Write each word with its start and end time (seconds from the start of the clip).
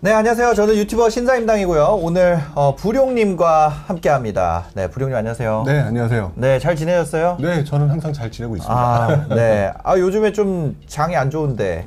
네, 0.00 0.12
안녕하세요. 0.12 0.54
저는 0.54 0.76
유튜버 0.76 1.10
신사임당이고요. 1.10 1.98
오늘 2.00 2.38
어, 2.54 2.76
부룡님과 2.76 3.68
함께합니다. 3.68 4.66
네, 4.74 4.88
부룡님 4.88 5.16
안녕하세요. 5.16 5.64
네, 5.66 5.80
안녕하세요. 5.80 6.32
네, 6.36 6.60
잘 6.60 6.76
지내셨어요? 6.76 7.36
네, 7.40 7.64
저는 7.64 7.90
항상 7.90 8.12
잘 8.12 8.30
지내고 8.30 8.54
있습니다. 8.54 8.80
아, 8.80 9.26
네. 9.34 9.72
아, 9.82 9.98
요즘에 9.98 10.30
좀 10.30 10.76
장이 10.86 11.16
안 11.16 11.30
좋은데. 11.30 11.84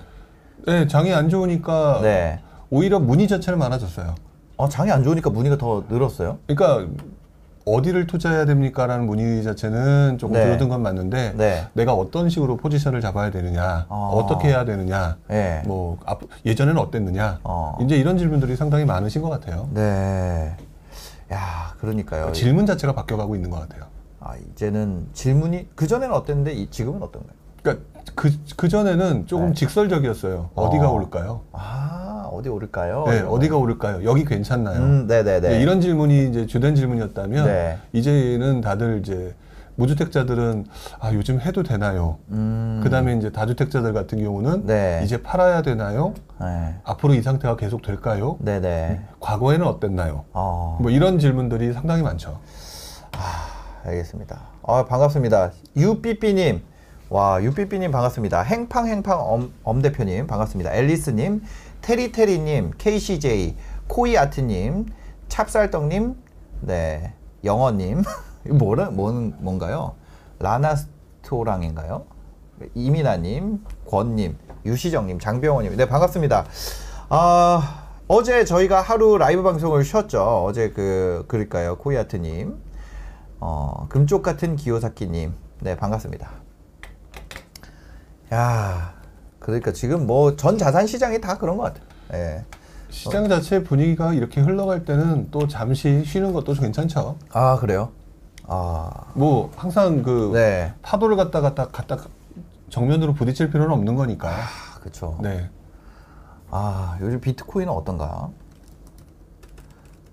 네, 0.68 0.88
장이 0.88 1.14
안 1.14 1.30
좋으니까 1.30 2.00
네. 2.02 2.42
오히려 2.70 3.00
문의 3.00 3.30
자체는 3.30 3.58
많아졌어요. 3.58 4.16
어, 4.58 4.68
장이 4.68 4.92
안 4.92 5.04
좋으니까 5.06 5.30
문의가 5.30 5.58
더 5.58 5.86
늘었어요? 5.90 6.40
그러니까 6.48 6.92
어디를 7.66 8.08
투자해야 8.08 8.46
됩니까라는 8.46 9.06
문의 9.06 9.44
자체는 9.44 10.18
조금 10.18 10.36
네. 10.36 10.44
줄어든 10.46 10.70
건 10.70 10.82
맞는데 10.82 11.34
네. 11.38 11.68
내가 11.74 11.94
어떤 11.94 12.30
식으로 12.30 12.58
포지션을 12.58 13.02
잡아야 13.02 13.30
되느냐, 13.32 13.86
아. 13.90 14.10
어떻게 14.14 14.48
해야 14.50 14.66
되느냐, 14.66 15.18
네. 15.28 15.62
뭐 15.66 15.98
앞- 16.06 16.22
예전에는 16.46 16.80
어땠느냐, 16.82 17.40
어. 17.44 17.78
이제 17.82 17.96
이런 17.98 18.18
질문들이 18.18 18.56
상당히 18.56 18.86
많으신 18.86 19.22
것 19.22 19.30
같아요. 19.30 19.70
네. 19.74 20.56
야, 21.32 21.74
그러니까요. 21.80 22.32
질문 22.34 22.66
자체가 22.66 22.94
바뀌어가고 22.94 23.36
있는 23.36 23.50
것 23.50 23.60
같아요. 23.62 23.84
아, 24.20 24.34
이제는 24.52 25.08
질문이 25.14 25.70
그전에는 25.76 26.14
어땠는데 26.16 26.54
이- 26.54 26.70
지금은 26.70 27.02
어떤가요? 27.02 27.32
그러니까 27.62 27.86
그, 28.16 28.32
그 28.56 28.70
전에는 28.70 29.28
조금 29.28 29.48
네. 29.50 29.54
직설적이었어요. 29.54 30.50
어디가 30.56 30.90
어. 30.90 30.94
오를까요? 30.94 31.42
아, 31.52 32.30
어디 32.32 32.50
오를까요? 32.50 33.06
네, 33.08 33.18
이런 33.18 33.28
거. 33.28 33.34
어디가 33.34 33.58
오를까요? 33.58 34.04
여기 34.04 34.26
괜찮나요? 34.26 34.80
음, 34.80 35.08
네, 35.08 35.24
네, 35.24 35.40
네. 35.40 35.50
네, 35.50 35.62
이런 35.62 35.82
질문이 35.82 36.30
이제 36.30 36.46
주된 36.46 36.76
질문이었다면 36.76 37.46
네. 37.46 37.78
이제는 37.94 38.62
다들 38.62 39.00
이제 39.00 39.36
무주택자들은 39.76 40.66
아 41.00 41.14
요즘 41.14 41.40
해도 41.40 41.64
되나요? 41.64 42.18
음. 42.30 42.82
그다음에 42.84 43.16
이제 43.16 43.32
다주택자들 43.32 43.94
같은 43.94 44.22
경우는 44.22 44.66
네. 44.66 45.02
이제 45.04 45.22
팔아야 45.22 45.62
되나요? 45.62 46.14
네. 46.40 46.76
앞으로 46.84 47.14
이 47.14 47.22
상태가 47.22 47.56
계속 47.56 47.82
될까요? 47.82 48.38
네, 48.40 48.60
네. 48.60 49.02
과거에는 49.20 49.66
어땠나요? 49.66 50.26
어. 50.34 50.78
뭐 50.82 50.92
이런 50.92 51.20
질문들이 51.20 51.74
상당히 51.74 52.04
많죠. 52.04 52.40
알겠습니다. 53.86 54.40
아, 54.64 54.86
반갑습니다. 54.86 55.52
유삐삐님. 55.76 56.71
와, 57.12 57.44
유삐삐님 57.44 57.92
반갑습니다. 57.92 58.42
행팡행팡 58.42 59.20
엄, 59.20 59.52
엄 59.64 59.82
대표님 59.82 60.28
반갑습니다. 60.28 60.74
앨리스님, 60.74 61.42
테리테리님, 61.82 62.72
KCJ, 62.78 63.58
코이아트님, 63.90 64.86
찹쌀떡님, 65.28 66.16
네, 66.62 67.14
영어님. 67.44 68.04
뭐라, 68.48 68.92
뭔, 68.92 69.36
뭔가요? 69.40 69.96
라나스토랑인가요? 70.40 72.06
이민아님, 72.76 73.66
권님, 73.90 74.38
유시정님, 74.66 75.20
장병원님. 75.20 75.76
네, 75.76 75.90
반갑습니다. 75.90 76.46
아, 77.10 77.88
어제 78.08 78.46
저희가 78.46 78.80
하루 78.80 79.18
라이브 79.18 79.44
방송을 79.44 79.84
쉬었죠. 79.84 80.46
어제 80.46 80.70
그, 80.70 81.26
그럴까요? 81.28 81.76
코이아트님. 81.76 82.58
어, 83.42 83.88
금쪽 83.90 84.24
같은 84.24 84.56
기요사키님. 84.56 85.34
네, 85.60 85.76
반갑습니다. 85.76 86.41
야, 88.34 88.94
그러니까 89.40 89.72
지금 89.74 90.08
뭐 90.08 90.36
전 90.36 90.58
자산 90.58 90.88
시장이 90.88 91.20
다 91.22 91.38
그런 91.38 91.58
것 91.58 91.64
같아요. 91.64 91.86
예. 92.14 92.46
시장 92.90 93.28
자체 93.30 93.64
분위기가 93.64 94.14
이렇게 94.14 94.42
흘러갈 94.42 94.84
때는 94.86 95.30
또 95.32 95.48
잠시 95.48 96.04
쉬는 96.04 96.34
것도 96.34 96.54
괜찮죠. 96.54 97.18
아, 97.32 97.58
그래요? 97.58 97.92
아, 98.48 98.90
뭐 99.14 99.52
항상 99.56 100.04
그 100.04 100.32
네. 100.34 100.74
파도를 100.82 101.16
갖다 101.16 101.40
갖다 101.42 101.68
갖다 101.68 101.98
정면으로 102.70 103.14
부딪힐 103.14 103.50
필요는 103.50 103.74
없는 103.74 103.96
거니까. 103.96 104.30
아, 104.30 104.80
그쵸. 104.82 105.18
네. 105.22 105.50
아, 106.50 106.98
요즘 107.02 107.22
비트코인은 107.22 107.72
어떤가? 107.72 108.30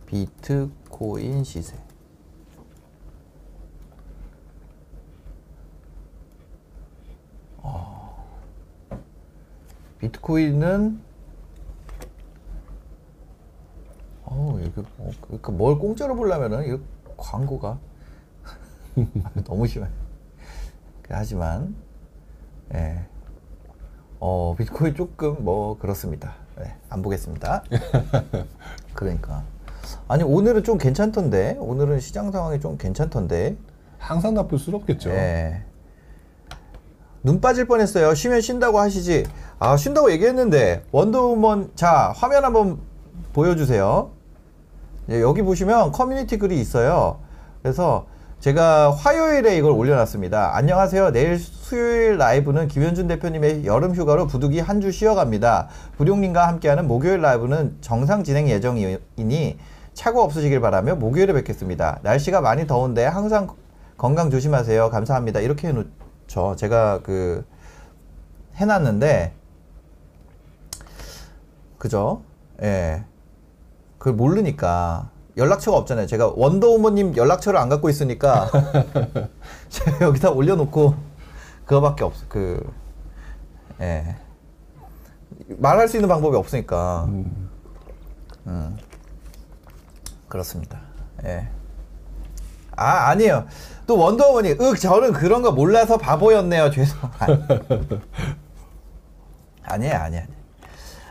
비트코인 0.06 1.42
시세. 1.44 1.75
비트코인은 9.98 11.00
어, 14.25 14.59
이거 14.62 14.82
뭐, 14.97 15.10
그러니까 15.22 15.53
뭘 15.53 15.78
공짜로 15.78 16.14
보려면은 16.14 16.66
이거 16.66 16.78
광고가 17.16 17.78
너무 19.44 19.66
심해. 19.66 19.88
하지만 21.09 21.75
예. 22.75 23.06
어, 24.20 24.54
비트코인 24.59 24.94
조금 24.94 25.44
뭐 25.44 25.78
그렇습니다. 25.78 26.34
네, 26.59 26.76
안 26.88 27.03
보겠습니다. 27.03 27.62
그러니까. 28.94 29.44
아니, 30.09 30.22
오늘은 30.25 30.65
좀 30.65 30.76
괜찮던데. 30.76 31.56
오늘은 31.60 32.00
시장 32.00 32.30
상황이 32.32 32.60
좀 32.60 32.76
괜찮던데. 32.76 33.56
항상 33.98 34.34
나쁠 34.34 34.59
수는 34.59 34.80
없겠죠. 34.80 35.10
예. 35.10 35.65
눈 37.22 37.40
빠질 37.40 37.66
뻔했어요. 37.66 38.14
쉬면 38.14 38.40
쉰다고 38.40 38.78
하시지. 38.78 39.24
아, 39.58 39.76
쉰다고 39.76 40.10
얘기했는데 40.12 40.84
원더우먼 40.92 41.72
자, 41.74 42.12
화면 42.16 42.44
한번 42.44 42.78
보여 43.32 43.56
주세요. 43.56 44.10
예, 45.10 45.20
여기 45.20 45.42
보시면 45.42 45.92
커뮤니티 45.92 46.38
글이 46.38 46.58
있어요. 46.60 47.18
그래서 47.62 48.06
제가 48.40 48.92
화요일에 48.92 49.56
이걸 49.56 49.72
올려놨습니다. 49.72 50.56
안녕하세요. 50.56 51.10
내일 51.10 51.38
수요일 51.38 52.18
라이브는 52.18 52.68
김현준 52.68 53.08
대표님의 53.08 53.66
여름 53.66 53.94
휴가로 53.94 54.28
부득이 54.28 54.60
한 54.60 54.80
주 54.80 54.92
쉬어갑니다. 54.92 55.68
부룡님과 55.96 56.46
함께하는 56.46 56.86
목요일 56.86 57.20
라이브는 57.20 57.78
정상 57.80 58.22
진행 58.22 58.48
예정이니 58.48 59.58
착오 59.94 60.20
없으시길 60.20 60.60
바라며 60.60 60.94
목요일에 60.94 61.32
뵙겠습니다. 61.32 61.98
날씨가 62.02 62.40
많이 62.40 62.68
더운데 62.68 63.04
항상 63.04 63.48
건강 63.96 64.30
조심하세요. 64.30 64.90
감사합니다. 64.90 65.40
이렇게 65.40 65.68
해놓 65.68 65.86
죠. 66.28 66.55
제가 66.56 67.00
그 67.03 67.44
해놨는데 68.55 69.34
그죠? 71.78 72.22
예. 72.62 73.05
그걸 73.99 74.15
모르니까 74.15 75.11
연락처가 75.37 75.77
없잖아요. 75.78 76.06
제가 76.06 76.33
원더우먼님 76.37 77.16
연락처를 77.16 77.59
안 77.59 77.69
갖고 77.69 77.89
있으니까 77.89 78.50
제가 79.69 80.00
여기다 80.06 80.31
올려놓고 80.31 80.94
그거밖에 81.65 82.05
없어. 82.05 82.25
그 82.28 82.65
예. 83.81 84.16
말할 85.49 85.89
수 85.89 85.97
있는 85.97 86.09
방법이 86.09 86.37
없으니까. 86.37 87.05
음. 87.09 87.49
그렇습니다. 90.28 90.81
예. 91.25 91.49
아, 92.77 93.09
아니에요. 93.09 93.47
또 93.88 93.97
원더우먼이, 93.97 94.50
윽, 94.50 94.78
저는 94.78 95.15
그런 95.15 95.41
거 95.41 95.50
몰라서 95.50 95.97
바보였네요. 95.97 96.71
죄송. 96.71 97.00
아니에요, 99.62 99.94
아니에요, 99.94 100.22
아니에요. 100.22 100.38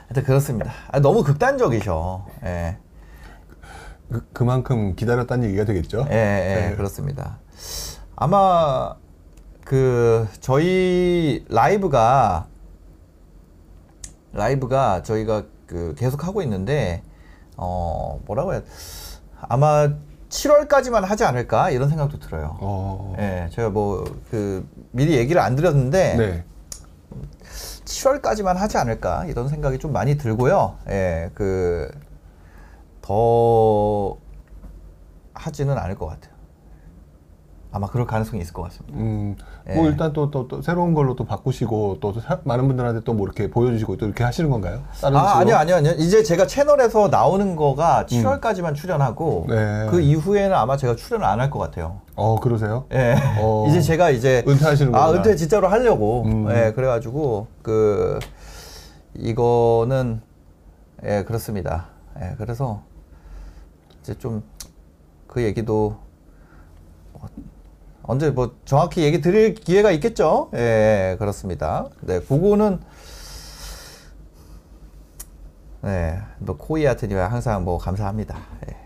하여튼 0.05 0.23
그렇습니다. 0.23 0.71
아, 0.91 0.99
너무 0.99 1.23
극단적이셔. 1.23 2.25
예. 2.45 2.77
그, 4.11 4.29
그만큼 4.31 4.95
기다렸다는 4.95 5.47
얘기가 5.47 5.65
되겠죠. 5.65 6.05
예, 6.11 6.13
예, 6.13 6.69
네. 6.69 6.75
그렇습니다. 6.75 7.39
아마 8.15 8.95
그 9.65 10.27
저희 10.39 11.43
라이브가 11.49 12.47
라이브가 14.33 15.01
저희가 15.01 15.43
그 15.65 15.93
계속 15.97 16.25
하고 16.25 16.41
있는데 16.41 17.03
어 17.57 18.21
뭐라고 18.25 18.53
해야 18.53 18.61
아마 19.41 19.89
7월까지만 20.29 21.01
하지 21.05 21.23
않을까 21.23 21.69
이런 21.71 21.89
생각도 21.89 22.19
들어요. 22.19 22.57
어, 22.59 23.15
예, 23.19 23.49
제가 23.51 23.69
뭐 23.69 24.03
그 24.29 24.67
미리 24.91 25.15
얘기를 25.17 25.41
안 25.41 25.55
드렸는데 25.55 26.15
네. 26.15 26.43
7월까지만 27.85 28.55
하지 28.55 28.77
않을까 28.77 29.25
이런 29.25 29.47
생각이 29.47 29.79
좀 29.79 29.93
많이 29.93 30.17
들고요. 30.17 30.77
예, 30.89 31.29
그 31.33 31.89
더 33.01 34.17
하지는 35.33 35.77
않을 35.77 35.95
것 35.95 36.07
같아요. 36.07 36.33
아마 37.77 37.87
그럴 37.87 38.05
가능성이 38.07 38.41
있을 38.41 38.53
것 38.53 38.63
같습니다. 38.63 38.97
음, 38.97 39.35
뭐 39.75 39.85
예. 39.85 39.89
일단 39.89 40.11
또, 40.13 40.31
또, 40.31 40.47
또 40.47 40.61
새로운 40.63 40.93
걸로 40.95 41.15
또 41.15 41.25
바꾸시고 41.25 41.97
또 42.01 42.13
사- 42.19 42.39
많은 42.43 42.67
분들한테 42.67 43.01
또 43.03 43.13
뭐 43.13 43.25
이렇게 43.25 43.49
보여주시고 43.49 43.97
또 43.97 44.05
이렇게 44.05 44.23
하시는 44.23 44.49
건가요? 44.49 44.81
다른 45.01 45.17
아? 45.17 45.37
아니요, 45.37 45.55
아니요, 45.55 45.75
아니요. 45.77 45.93
이제 45.97 46.21
제가 46.23 46.45
채널에서 46.47 47.07
나오는 47.09 47.55
거가 47.55 48.05
7월까지만 48.07 48.75
출연하고 48.75 49.45
음. 49.49 49.55
네. 49.55 49.87
그 49.89 50.01
이후에는 50.01 50.55
아마 50.55 50.75
제가 50.77 50.95
출연을 50.95 51.25
안 51.25 51.39
할 51.39 51.49
것 51.51 51.59
같아요. 51.59 52.01
어, 52.15 52.39
그러세요? 52.39 52.85
예. 52.93 53.15
어. 53.39 53.65
이제 53.69 53.79
제가 53.81 54.09
이제 54.09 54.43
은퇴하시는 54.47 54.93
아, 54.95 54.99
거구나. 55.05 55.17
은퇴 55.19 55.35
진짜로 55.35 55.67
하려고. 55.67 56.23
음. 56.25 56.49
예, 56.51 56.73
그래가지고 56.73 57.47
그 57.61 58.19
이거는 59.15 60.21
예, 61.05 61.23
그렇습니다. 61.23 61.87
예, 62.21 62.33
그래서 62.37 62.81
이제 64.01 64.13
좀 64.15 64.43
그 65.27 65.43
얘기도 65.43 65.97
어, 67.13 67.25
언제 68.07 68.29
뭐 68.31 68.55
정확히 68.65 69.03
얘기 69.03 69.19
드릴 69.21 69.53
기회가 69.53 69.91
있겠죠? 69.91 70.49
예, 70.53 71.17
그렇습니다. 71.19 71.87
네, 72.01 72.19
그거는 72.21 72.79
네, 75.81 76.19
뭐 76.39 76.55
코이아트님 76.57 77.17
항상 77.17 77.63
뭐 77.65 77.77
감사합니다. 77.77 78.37
예. 78.69 78.77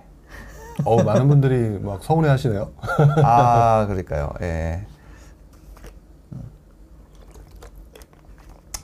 어, 0.83 1.03
많은 1.03 1.27
분들이 1.27 1.79
막 1.79 2.03
서운해 2.03 2.29
하시네요. 2.29 2.71
아, 3.23 3.85
그러니까요. 3.87 4.33
예. 4.41 4.85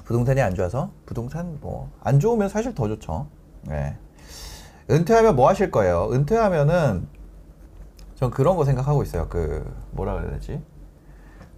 부동산이 0.05 0.39
안 0.41 0.55
좋아서 0.55 0.91
부동산 1.05 1.57
뭐 1.59 1.89
안 2.03 2.19
좋으면 2.19 2.47
사실 2.47 2.73
더 2.75 2.87
좋죠. 2.87 3.27
예. 3.71 3.97
은퇴하면 4.89 5.35
뭐 5.35 5.49
하실 5.49 5.69
거예요? 5.71 6.09
은퇴하면은 6.13 7.07
전 8.17 8.31
그런 8.31 8.55
거 8.57 8.65
생각하고 8.65 9.03
있어요. 9.03 9.27
그 9.29 9.63
뭐라 9.91 10.15
그래야 10.15 10.31
되지? 10.31 10.59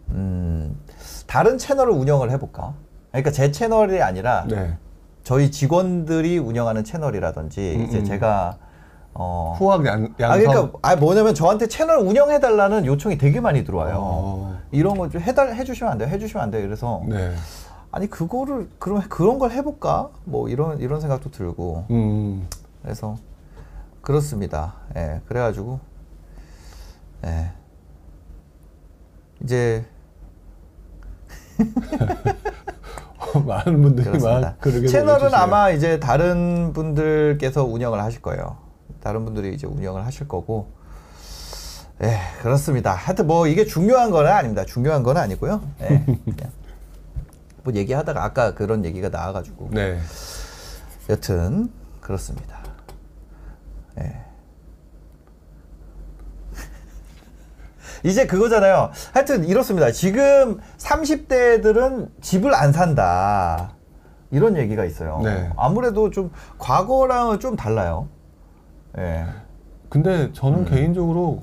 음, 0.09 0.77
다른 1.25 1.57
채널을 1.57 1.93
운영을 1.93 2.31
해볼까? 2.31 2.73
그러니까 3.11 3.31
제 3.31 3.51
채널이 3.51 4.01
아니라 4.01 4.45
네. 4.47 4.77
저희 5.23 5.51
직원들이 5.51 6.37
운영하는 6.37 6.83
채널이라든지 6.83 7.75
음, 7.77 7.81
이제 7.85 7.99
음. 7.99 8.03
제가 8.05 8.57
어, 9.13 9.55
후학 9.57 9.85
양, 9.85 10.13
양성. 10.19 10.31
아 10.31 10.37
그러니까 10.37 10.77
아 10.81 10.95
뭐냐면 10.97 11.33
저한테 11.33 11.67
채널 11.67 11.99
운영해 11.99 12.39
달라는 12.41 12.85
요청이 12.85 13.17
되게 13.17 13.39
많이 13.39 13.63
들어와요. 13.63 13.95
어. 13.99 14.59
이런 14.71 14.97
거 14.97 15.07
좀 15.09 15.21
해달 15.21 15.55
해주시면 15.55 15.93
안 15.93 15.97
돼요? 15.97 16.09
해주시면 16.09 16.43
안 16.43 16.51
돼요? 16.51 16.61
그래서 16.63 17.01
네. 17.07 17.33
아니 17.91 18.09
그거를 18.09 18.69
그럼 18.79 19.01
그런 19.07 19.39
걸 19.39 19.51
해볼까? 19.51 20.09
뭐 20.25 20.49
이런 20.49 20.79
이런 20.79 20.99
생각도 20.99 21.31
들고 21.31 21.85
음. 21.89 22.47
그래서 22.83 23.15
그렇습니다. 24.01 24.73
예, 24.97 25.21
그래가지고 25.27 25.79
예, 27.25 27.51
이제 29.43 29.85
많은 33.45 33.81
분들이 33.81 34.05
그렇습니다. 34.05 34.55
막 34.59 34.87
채널은. 34.87 35.33
아마 35.33 35.69
이제 35.71 35.99
다른 35.99 36.71
분들께서 36.73 37.63
운영을 37.65 38.01
하실 38.01 38.21
거예요. 38.21 38.57
다른 39.01 39.25
분들이 39.25 39.53
이제 39.53 39.67
운영을 39.67 40.05
하실 40.05 40.27
거고. 40.27 40.71
예, 42.01 42.17
그렇습니다. 42.41 42.93
하여튼 42.93 43.27
뭐 43.27 43.45
이게 43.47 43.65
중요한 43.65 44.09
건 44.09 44.25
아닙니다. 44.25 44.63
중요한 44.65 45.03
건 45.03 45.17
아니고요. 45.17 45.61
예, 45.81 46.05
뭐 47.63 47.73
얘기하다가 47.73 48.23
아까 48.23 48.53
그런 48.53 48.85
얘기가 48.85 49.09
나와가지고. 49.09 49.69
네. 49.73 49.99
여튼 51.09 51.71
그렇습니다. 51.99 52.57
예. 53.99 54.28
이제 58.03 58.25
그거잖아요. 58.25 58.91
하여튼 59.13 59.45
이렇습니다. 59.45 59.91
지금 59.91 60.59
30대들은 60.77 62.09
집을 62.21 62.53
안 62.53 62.71
산다. 62.71 63.71
이런 64.31 64.57
얘기가 64.57 64.85
있어요. 64.85 65.21
네. 65.23 65.49
아무래도 65.57 66.11
좀 66.11 66.31
과거랑은 66.57 67.39
좀 67.39 67.55
달라요. 67.55 68.07
예. 68.97 69.25
근데 69.89 70.31
저는 70.33 70.59
음. 70.59 70.65
개인적으로 70.65 71.41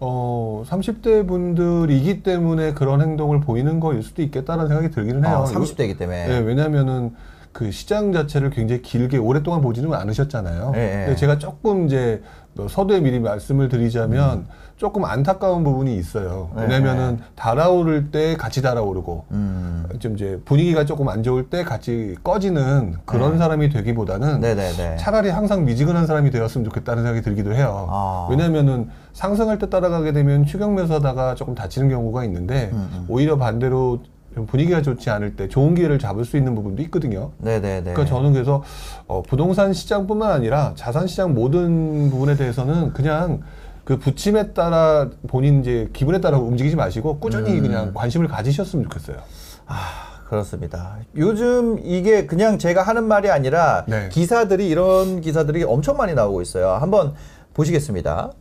어 0.00 0.64
30대 0.66 1.26
분들이기 1.26 2.22
때문에 2.22 2.72
그런 2.72 3.00
행동을 3.00 3.40
보이는 3.40 3.78
거일 3.78 4.02
수도 4.02 4.22
있겠다라는 4.22 4.68
생각이 4.68 4.90
들기는 4.90 5.24
해요. 5.24 5.44
어, 5.46 5.52
30대이기 5.52 5.98
때문에. 5.98 6.28
네, 6.28 6.38
왜냐하면은 6.38 7.14
그 7.54 7.70
시장 7.70 8.12
자체를 8.12 8.50
굉장히 8.50 8.82
길게 8.82 9.16
오랫동안 9.16 9.62
보지는 9.62 9.94
않으셨잖아요. 9.94 10.72
예, 10.74 10.80
예. 10.80 11.04
근데 11.06 11.14
제가 11.14 11.38
조금 11.38 11.86
이제 11.86 12.20
뭐 12.52 12.66
서두에 12.68 13.00
미리 13.00 13.20
말씀을 13.20 13.68
드리자면 13.68 14.46
조금 14.76 15.04
안타까운 15.04 15.62
부분이 15.62 15.96
있어요. 15.96 16.50
예, 16.58 16.62
왜냐면은 16.62 17.20
달아오를 17.36 18.10
때 18.10 18.36
같이 18.36 18.60
달아오르고 18.60 19.26
음. 19.30 19.86
좀 20.00 20.14
이제 20.14 20.40
분위기가 20.44 20.84
조금 20.84 21.08
안 21.08 21.22
좋을 21.22 21.48
때 21.48 21.62
같이 21.62 22.16
꺼지는 22.24 22.96
그런 23.04 23.38
사람이 23.38 23.68
되기보다는 23.68 24.40
네. 24.40 24.56
네네네. 24.56 24.96
차라리 24.96 25.30
항상 25.30 25.64
미지근한 25.64 26.08
사람이 26.08 26.32
되었으면 26.32 26.64
좋겠다는 26.64 27.04
생각이 27.04 27.22
들기도 27.22 27.54
해요. 27.54 27.86
아. 27.88 28.26
왜냐면은 28.30 28.90
상승할 29.12 29.60
때 29.60 29.70
따라가게 29.70 30.10
되면 30.10 30.44
매수하다가 30.74 31.36
조금 31.36 31.54
다치는 31.54 31.88
경우가 31.88 32.24
있는데 32.24 32.70
음, 32.72 32.90
음. 32.92 33.06
오히려 33.08 33.38
반대로 33.38 34.00
좀 34.34 34.46
분위기가 34.46 34.82
좋지 34.82 35.10
않을 35.10 35.36
때 35.36 35.48
좋은 35.48 35.74
기회를 35.74 35.98
잡을 35.98 36.24
수 36.24 36.36
있는 36.36 36.54
부분도 36.54 36.82
있거든요. 36.84 37.30
네네네. 37.38 37.92
그러니까 37.92 38.04
저는 38.04 38.32
그래서 38.32 38.62
어, 39.06 39.22
부동산 39.22 39.72
시장뿐만 39.72 40.30
아니라 40.32 40.72
자산 40.74 41.06
시장 41.06 41.34
모든 41.34 42.10
부분에 42.10 42.34
대해서는 42.36 42.92
그냥 42.92 43.42
그 43.84 43.98
부침에 43.98 44.52
따라 44.52 45.08
본인 45.28 45.60
이제 45.60 45.88
기분에 45.92 46.20
따라 46.20 46.38
움직이지 46.38 46.74
마시고 46.74 47.18
꾸준히 47.18 47.52
음. 47.52 47.62
그냥 47.62 47.94
관심을 47.94 48.26
가지셨으면 48.26 48.84
좋겠어요. 48.84 49.18
아, 49.66 50.24
그렇습니다. 50.24 50.96
요즘 51.16 51.78
이게 51.84 52.26
그냥 52.26 52.58
제가 52.58 52.82
하는 52.82 53.04
말이 53.04 53.30
아니라 53.30 53.84
네. 53.86 54.08
기사들이 54.10 54.68
이런 54.68 55.20
기사들이 55.20 55.62
엄청 55.62 55.96
많이 55.96 56.14
나오고 56.14 56.42
있어요. 56.42 56.70
한번 56.70 57.14
보시겠습니다. 57.52 58.32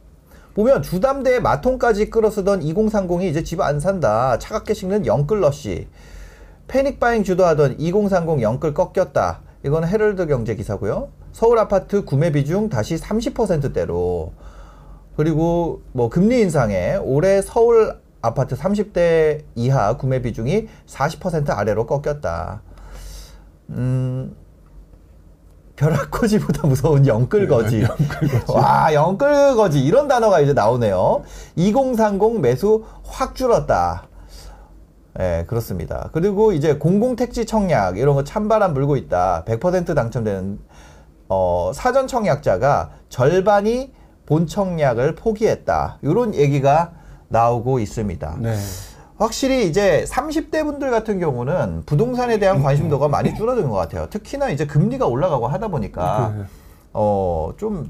보면 0.53 0.83
주담대에 0.83 1.39
마통까지 1.39 2.09
끌어쓰던 2.09 2.61
2030이 2.61 3.23
이제 3.23 3.43
집 3.43 3.61
안 3.61 3.79
산다. 3.79 4.37
차갑게 4.37 4.73
식는 4.73 5.05
영끌러시. 5.05 5.87
패닉 6.67 6.99
바잉 6.99 7.23
주도하던 7.23 7.79
2030 7.79 8.41
영끌 8.41 8.73
꺾였다. 8.73 9.41
이건 9.65 9.87
헤럴드 9.87 10.27
경제 10.27 10.55
기사고요. 10.55 11.09
서울 11.31 11.57
아파트 11.57 12.05
구매 12.05 12.31
비중 12.31 12.69
다시 12.69 12.95
30%대로. 12.95 14.33
그리고 15.17 15.81
뭐 15.91 16.09
금리 16.09 16.41
인상에 16.41 16.95
올해 16.95 17.41
서울 17.41 17.95
아파트 18.21 18.55
30대 18.55 19.43
이하 19.55 19.97
구매 19.97 20.21
비중이 20.21 20.67
40% 20.87 21.49
아래로 21.49 21.87
꺾였다. 21.87 22.61
음, 23.69 24.35
벼락거지보다 25.75 26.67
무서운 26.67 27.07
영끌거지. 27.07 27.85
와, 28.47 28.93
영끌거지. 28.93 29.83
이런 29.83 30.07
단어가 30.07 30.39
이제 30.39 30.53
나오네요. 30.53 31.23
2030 31.55 32.41
매수 32.41 32.83
확 33.03 33.35
줄었다. 33.35 34.07
예, 35.19 35.45
그렇습니다. 35.47 36.09
그리고 36.11 36.51
이제 36.53 36.75
공공택지 36.75 37.45
청약, 37.45 37.97
이런 37.97 38.15
거 38.15 38.23
찬바람 38.23 38.73
불고 38.73 38.97
있다. 38.97 39.43
100% 39.47 39.95
당첨되는, 39.95 40.59
어, 41.29 41.71
사전 41.73 42.07
청약자가 42.07 42.91
절반이 43.09 43.93
본 44.25 44.47
청약을 44.47 45.15
포기했다. 45.15 45.99
이런 46.01 46.33
얘기가 46.33 46.91
나오고 47.27 47.79
있습니다. 47.79 48.37
네. 48.39 48.55
확실히 49.23 49.69
이제 49.69 50.03
30대 50.09 50.65
분들 50.65 50.91
같은 50.91 51.17
경우는 51.17 51.83
부동산에 51.85 52.39
대한 52.39 52.61
관심도가 52.61 53.07
많이 53.07 53.33
줄어든 53.33 53.69
것 53.69 53.75
같아요. 53.75 54.07
특히나 54.09 54.49
이제 54.49 54.65
금리가 54.65 55.07
올라가고 55.07 55.47
하다 55.47 55.69
보니까 55.69 56.33
네. 56.37 56.43
어좀 56.91 57.89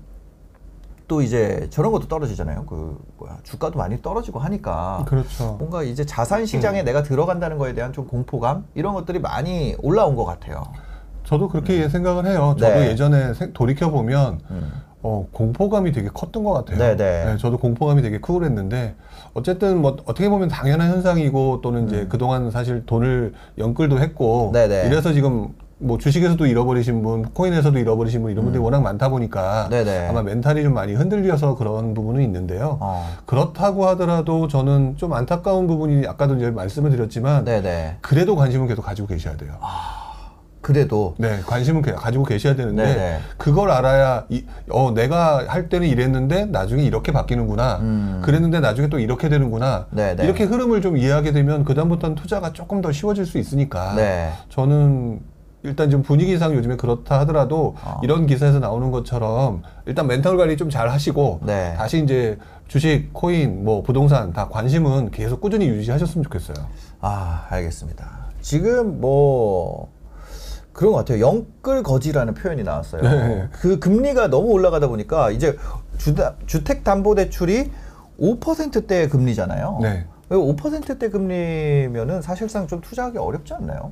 또 1.07 1.23
이제 1.23 1.67
저런 1.71 1.91
것도 1.91 2.07
떨어지잖아요. 2.07 2.65
그 2.65 2.99
뭐야 3.17 3.39
주가도 3.41 3.79
많이 3.79 3.99
떨어지고 3.99 4.37
하니까 4.39 5.05
그렇죠. 5.07 5.55
뭔가 5.57 5.81
이제 5.81 6.05
자산 6.05 6.45
시장에 6.45 6.83
내가 6.83 7.01
들어간다는 7.01 7.57
거에 7.57 7.73
대한 7.73 7.93
좀 7.93 8.05
공포감 8.05 8.65
이런 8.75 8.93
것들이 8.93 9.17
많이 9.17 9.75
올라온 9.81 10.15
것 10.15 10.25
같아요. 10.25 10.63
저도 11.23 11.49
그렇게 11.49 11.89
생각을 11.89 12.27
해요. 12.27 12.55
저도 12.59 12.75
네. 12.75 12.89
예전에 12.91 13.33
돌이켜 13.53 13.89
보면 13.89 14.39
음. 14.51 14.71
어, 15.01 15.27
공포감이 15.31 15.93
되게 15.93 16.09
컸던 16.09 16.43
것 16.43 16.53
같아요. 16.53 16.77
네, 16.77 16.95
네. 16.95 17.37
저도 17.37 17.57
공포감이 17.57 18.03
되게 18.03 18.19
크고 18.19 18.35
그랬는데 18.35 18.95
어쨌든 19.33 19.81
뭐 19.81 19.97
어떻게 20.05 20.29
보면 20.29 20.47
당연한 20.47 20.91
현상이고 20.91 21.61
또는 21.61 21.87
이제 21.87 22.05
그동안 22.07 22.51
사실 22.51 22.85
돈을 22.85 23.33
연끌도 23.57 23.99
했고 23.99 24.49
음. 24.49 24.53
네, 24.53 24.67
네. 24.67 24.85
이래서 24.87 25.11
지금 25.13 25.49
뭐 25.79 25.97
주식에서도 25.97 26.45
잃어버리신 26.45 27.01
분, 27.01 27.23
코인에서도 27.23 27.77
잃어버리신 27.77 28.21
분 28.21 28.31
이런 28.31 28.45
분들이 28.45 28.63
워낙 28.63 28.81
많다 28.81 29.09
보니까 29.09 29.65
음. 29.65 29.69
네, 29.71 29.83
네. 29.83 30.07
아마 30.07 30.21
멘탈이 30.21 30.63
좀 30.63 30.73
많이 30.73 30.93
흔들려서 30.93 31.55
그런 31.55 31.93
부분은 31.93 32.21
있는데요. 32.21 32.77
어. 32.79 33.05
그렇다고 33.25 33.87
하더라도 33.87 34.47
저는 34.47 34.97
좀 34.97 35.13
안타까운 35.13 35.67
부분이 35.67 36.07
아까도 36.07 36.35
이제 36.35 36.51
말씀을 36.51 36.91
드렸지만 36.91 37.43
네네. 37.43 37.97
그래도 38.01 38.35
관심은 38.35 38.67
계속 38.67 38.83
가지고 38.83 39.07
계셔야 39.07 39.35
돼요. 39.35 39.53
그래도 40.73 41.13
네, 41.17 41.41
관심은 41.45 41.81
게- 41.81 41.91
가지고 41.91 42.23
계셔야 42.23 42.55
되는데 42.55 42.83
네네. 42.85 43.19
그걸 43.37 43.69
알아야 43.69 44.25
이, 44.29 44.45
어 44.71 44.91
내가 44.91 45.43
할 45.45 45.67
때는 45.67 45.87
이랬는데 45.89 46.45
나중에 46.45 46.81
이렇게 46.83 47.11
바뀌는구나. 47.11 47.79
음. 47.81 48.21
그랬는데 48.23 48.61
나중에 48.61 48.87
또 48.87 48.97
이렇게 48.97 49.27
되는구나. 49.27 49.87
네네. 49.91 50.23
이렇게 50.23 50.45
흐름을 50.45 50.81
좀 50.81 50.95
이해하게 50.95 51.33
되면 51.33 51.65
그 51.65 51.73
다음부터는 51.75 52.15
투자가 52.15 52.53
조금 52.53 52.79
더 52.81 52.93
쉬워질 52.93 53.25
수 53.25 53.37
있으니까. 53.37 53.93
네. 53.95 54.31
저는 54.47 55.19
일단 55.63 55.89
좀 55.89 56.01
분위기상 56.01 56.53
요즘에 56.55 56.77
그렇다 56.77 57.19
하더라도 57.21 57.75
어. 57.83 57.99
이런 58.01 58.25
기사에서 58.25 58.59
나오는 58.59 58.89
것처럼 58.91 59.63
일단 59.85 60.07
멘탈 60.07 60.37
관리 60.37 60.55
좀 60.55 60.69
잘 60.69 60.89
하시고 60.89 61.41
네. 61.43 61.73
다시 61.77 62.01
이제 62.01 62.37
주식, 62.69 63.09
코인, 63.11 63.65
뭐 63.65 63.83
부동산 63.83 64.31
다 64.31 64.47
관심은 64.47 65.11
계속 65.11 65.41
꾸준히 65.41 65.67
유지하셨으면 65.67 66.23
좋겠어요. 66.23 66.55
아, 67.01 67.47
알겠습니다. 67.49 68.07
지금 68.39 69.01
뭐 69.01 69.89
그런 70.73 70.91
것 70.93 70.99
같아요. 70.99 71.19
영끌거지라는 71.25 72.33
표현이 72.33 72.63
나왔어요. 72.63 73.01
네. 73.03 73.47
그 73.51 73.79
금리가 73.79 74.27
너무 74.27 74.49
올라가다 74.49 74.87
보니까 74.87 75.31
이제 75.31 75.55
주다, 75.97 76.33
주택담보대출이 76.47 77.71
5%대 78.19 79.07
금리잖아요. 79.07 79.79
네. 79.81 80.05
5%대 80.29 81.09
금리면은 81.09 82.21
사실상 82.21 82.67
좀 82.67 82.81
투자하기 82.81 83.17
어렵지 83.17 83.53
않나요? 83.53 83.91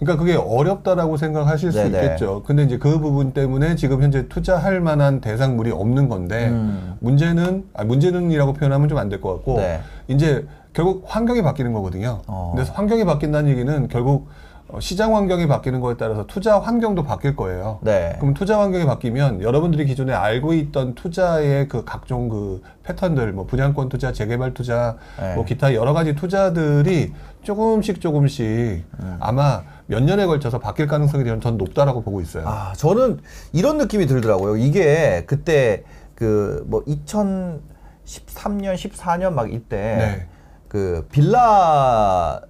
그러니까 0.00 0.18
그게 0.24 0.34
어렵다라고 0.34 1.16
생각하실 1.18 1.72
수 1.72 1.78
네네. 1.78 1.98
있겠죠. 2.04 2.42
근데 2.44 2.62
이제 2.64 2.78
그 2.78 2.98
부분 2.98 3.32
때문에 3.32 3.76
지금 3.76 4.02
현재 4.02 4.26
투자할 4.28 4.80
만한 4.80 5.20
대상물이 5.20 5.70
없는 5.70 6.08
건데 6.08 6.48
음. 6.48 6.94
문제는 7.00 7.66
아 7.74 7.84
문제는이라고 7.84 8.54
표현하면 8.54 8.88
좀 8.88 8.98
안 8.98 9.10
될 9.10 9.20
것 9.20 9.34
같고 9.34 9.56
네. 9.58 9.80
이제 10.08 10.46
결국 10.72 11.04
환경이 11.06 11.42
바뀌는 11.42 11.72
거거든요. 11.74 12.22
어. 12.26 12.52
그래서 12.54 12.72
환경이 12.72 13.04
바뀐다는 13.04 13.50
얘기는 13.50 13.88
결국 13.88 14.28
어, 14.59 14.59
시장 14.78 15.16
환경이 15.16 15.48
바뀌는 15.48 15.80
거에 15.80 15.96
따라서 15.96 16.26
투자 16.26 16.58
환경도 16.60 17.02
바뀔 17.02 17.34
거예요. 17.34 17.78
네. 17.82 18.16
그럼 18.20 18.34
투자 18.34 18.60
환경이 18.60 18.86
바뀌면 18.86 19.42
여러분들이 19.42 19.86
기존에 19.86 20.12
알고 20.12 20.52
있던 20.54 20.94
투자의 20.94 21.66
그 21.68 21.84
각종 21.84 22.28
그 22.28 22.62
패턴들, 22.84 23.32
뭐 23.32 23.46
분양권 23.46 23.88
투자, 23.88 24.12
재개발 24.12 24.54
투자, 24.54 24.96
네. 25.18 25.34
뭐 25.34 25.44
기타 25.44 25.74
여러 25.74 25.92
가지 25.92 26.14
투자들이 26.14 27.12
조금씩 27.42 28.00
조금씩 28.00 28.84
음. 29.00 29.16
아마 29.18 29.62
몇 29.86 30.02
년에 30.02 30.26
걸쳐서 30.26 30.58
바뀔 30.60 30.86
가능성이 30.86 31.24
저는 31.24 31.40
전 31.40 31.56
높다라고 31.56 32.02
보고 32.02 32.20
있어요. 32.20 32.44
아, 32.46 32.72
저는 32.76 33.20
이런 33.52 33.78
느낌이 33.78 34.06
들더라고요. 34.06 34.56
이게 34.56 35.24
그때 35.26 35.82
그 36.14 36.62
뭐 36.66 36.84
2013년, 36.84 38.74
14년 38.74 39.32
막 39.32 39.52
이때 39.52 39.76
네. 39.76 40.26
그 40.68 41.06
빌라 41.10 42.40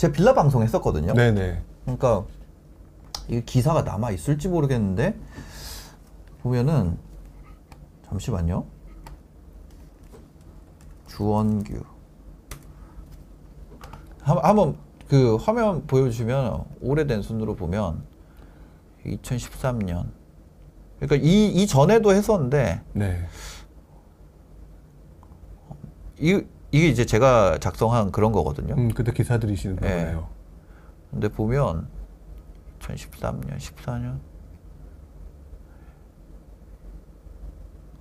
제 0.00 0.10
빌라 0.10 0.32
방송 0.32 0.62
했었거든요. 0.62 1.12
네네. 1.12 1.62
그러니까 1.84 2.24
이 3.28 3.42
기사가 3.44 3.82
남아 3.82 4.12
있을지 4.12 4.48
모르겠는데 4.48 5.14
보면은 6.40 6.96
잠시만요. 8.08 8.64
주원규 11.06 11.82
한- 14.22 14.38
한번 14.38 14.78
그 15.06 15.36
화면 15.36 15.86
보여주시면 15.86 16.64
오래된 16.80 17.20
순으로 17.20 17.54
보면 17.54 18.02
2013년 19.04 20.06
그러니까 20.98 21.16
이, 21.28 21.48
이 21.48 21.66
전에도 21.66 22.14
했었는데 22.14 22.80
네. 22.94 23.26
이, 26.18 26.42
이게 26.72 26.88
이제 26.88 27.04
제가 27.04 27.58
작성한 27.60 28.12
그런 28.12 28.32
거거든요. 28.32 28.74
음, 28.74 28.92
그때 28.94 29.12
기사들이시는 29.12 29.76
네. 29.76 29.88
거네요. 29.88 30.28
근데 31.10 31.28
보면 31.28 31.88
2013년, 32.80 33.58
14년 33.58 34.18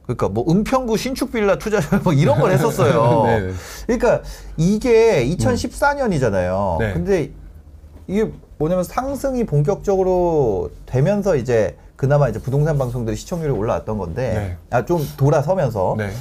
그러니까 0.03 0.29
뭐 0.29 0.45
은평구 0.49 0.97
신축 0.97 1.31
빌라 1.31 1.57
투자 1.59 1.79
뭐 2.03 2.13
이런 2.13 2.39
걸 2.39 2.51
했었어요. 2.51 3.23
네. 3.29 3.51
그러니까 3.85 4.23
이게 4.57 5.23
2014년이잖아요. 5.27 6.79
네. 6.79 6.93
근데 6.93 7.31
이게 8.07 8.31
뭐냐면 8.57 8.83
상승이 8.83 9.45
본격적으로 9.45 10.71
되면서 10.87 11.35
이제 11.35 11.77
그나마 11.95 12.27
이제 12.27 12.39
부동산 12.39 12.77
방송들이 12.77 13.15
시청률이 13.15 13.51
올라왔던 13.51 13.97
건데 13.99 14.57
네. 14.71 14.77
아좀 14.77 15.05
돌아서면서 15.15 15.95
네. 15.97 16.11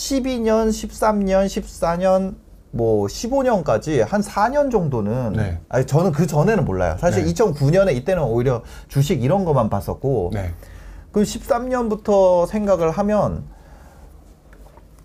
2012년, 0.00 0.68
13년, 0.68 1.46
14년, 1.46 2.34
뭐 2.70 3.06
15년까지 3.06 4.06
한 4.06 4.20
4년 4.20 4.70
정도는 4.70 5.32
네. 5.32 5.60
아니 5.70 5.86
저는 5.86 6.12
그 6.12 6.26
전에는 6.26 6.64
몰라요. 6.66 6.96
사실 7.00 7.24
네. 7.24 7.32
2009년에 7.32 7.96
이때는 7.96 8.22
오히려 8.22 8.62
주식 8.88 9.24
이런 9.24 9.46
것만 9.46 9.70
봤었고 9.70 10.30
네. 10.34 10.52
그 11.12 11.22
13년부터 11.22 12.46
생각을 12.46 12.90
하면 12.90 13.44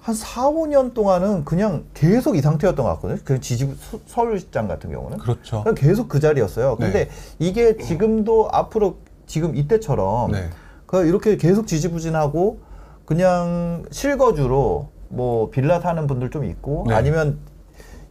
한 0.02 0.16
4, 0.16 0.50
5년 0.50 0.94
동안은 0.94 1.46
그냥 1.46 1.86
계속 1.94 2.36
이 2.36 2.42
상태였던 2.42 2.84
것 2.84 2.92
같거든요. 2.96 3.20
그 3.24 3.40
지지부 3.40 3.76
서- 3.80 4.00
서울시장 4.08 4.68
같은 4.68 4.92
경우는 4.92 5.20
그렇죠. 5.20 5.64
그냥 5.64 5.76
계속 5.76 6.10
그 6.10 6.20
자리였어요. 6.20 6.76
근데 6.76 7.06
네. 7.06 7.10
이게 7.40 7.78
지금도 7.78 8.50
앞으로 8.52 8.98
지금 9.28 9.56
이때처럼 9.56 10.32
네. 10.32 10.50
그 10.86 11.06
이렇게 11.06 11.38
계속 11.38 11.68
지지부진하고 11.68 12.60
그냥 13.12 13.84
실거주로 13.91 14.88
뭐 15.10 15.50
빌라 15.50 15.82
사는 15.82 16.08
분들 16.08 16.30
좀 16.30 16.46
있고 16.46 16.86
네. 16.88 16.96
아니면 16.96 17.39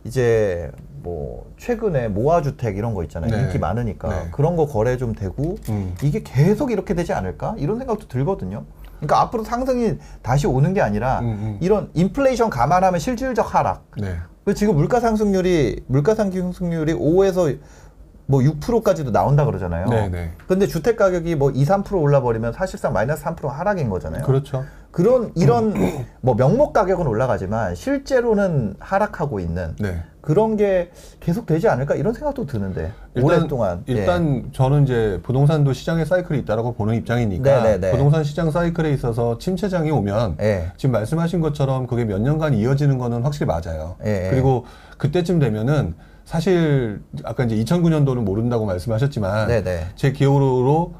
이제 0.04 0.70
뭐 1.02 1.50
최근에 1.56 2.08
모아주택 2.08 2.76
이런 2.76 2.92
거 2.92 3.02
있잖아요. 3.04 3.34
네. 3.34 3.44
인기 3.44 3.58
많으니까 3.58 4.08
네. 4.10 4.28
그런 4.30 4.56
거 4.56 4.66
거래 4.66 4.98
좀 4.98 5.14
되고 5.14 5.56
음. 5.70 5.94
이게 6.02 6.22
계속 6.22 6.70
이렇게 6.70 6.92
되지 6.92 7.14
않을까 7.14 7.54
이런 7.56 7.78
생각도 7.78 8.08
들거든요. 8.08 8.64
그러니까 8.98 9.22
앞으로 9.22 9.42
상승이 9.42 9.94
다시 10.20 10.46
오는 10.46 10.74
게 10.74 10.82
아니라 10.82 11.20
음, 11.20 11.26
음. 11.28 11.58
이런 11.62 11.88
인플레이션 11.94 12.50
감안하면 12.50 13.00
실질적 13.00 13.54
하락. 13.54 13.86
네. 13.96 14.16
그 14.44 14.52
지금 14.52 14.74
물가 14.76 15.00
상승률이 15.00 15.84
물가 15.86 16.14
상승률이 16.14 16.92
5에서 16.92 17.58
뭐 18.30 18.42
6%까지도 18.42 19.10
나온다 19.10 19.44
그러잖아요. 19.44 19.88
네, 19.88 20.08
네. 20.08 20.30
근데 20.46 20.68
주택 20.68 20.96
가격이 20.96 21.34
뭐 21.34 21.50
2, 21.50 21.64
3% 21.64 22.00
올라 22.00 22.22
버리면 22.22 22.52
사실상 22.52 22.92
마이너스 22.92 23.24
3% 23.24 23.48
하락인 23.48 23.90
거잖아요. 23.90 24.22
그렇죠. 24.22 24.64
그런 24.92 25.32
이런 25.36 25.74
뭐 26.20 26.34
명목 26.34 26.72
가격은 26.72 27.06
올라가지만 27.06 27.74
실제로는 27.74 28.74
하락하고 28.78 29.40
있는 29.40 29.74
네. 29.80 30.02
그런 30.20 30.56
게 30.56 30.90
계속 31.18 31.46
되지 31.46 31.68
않을까 31.68 31.94
이런 31.94 32.12
생각도 32.12 32.46
드는데 32.46 32.92
오랫동안 33.20 33.84
예. 33.88 33.92
일단 33.92 34.50
저는 34.52 34.84
이제 34.84 35.20
부동산도 35.22 35.72
시장의 35.72 36.06
사이클이 36.06 36.40
있다라고 36.40 36.74
보는 36.74 36.94
입장이니까 36.96 37.62
네네네. 37.62 37.90
부동산 37.92 38.22
시장 38.24 38.50
사이클에 38.50 38.92
있어서 38.92 39.38
침체장이 39.38 39.90
오면 39.90 40.36
예. 40.40 40.44
예. 40.44 40.72
지금 40.76 40.92
말씀하신 40.92 41.40
것처럼 41.40 41.86
그게 41.86 42.04
몇 42.04 42.20
년간 42.20 42.54
이어지는 42.54 42.98
거는 42.98 43.22
확실히 43.22 43.46
맞아요. 43.46 43.96
예, 44.04 44.26
예. 44.26 44.30
그리고 44.30 44.66
그때쯤 44.98 45.38
되면은 45.38 45.94
사실 46.30 47.02
아까 47.24 47.42
이제 47.42 47.56
2009년도는 47.56 48.20
모른다고 48.20 48.64
말씀하셨지만 48.64 49.48
네네. 49.48 49.88
제 49.96 50.12
기억으로 50.12 50.92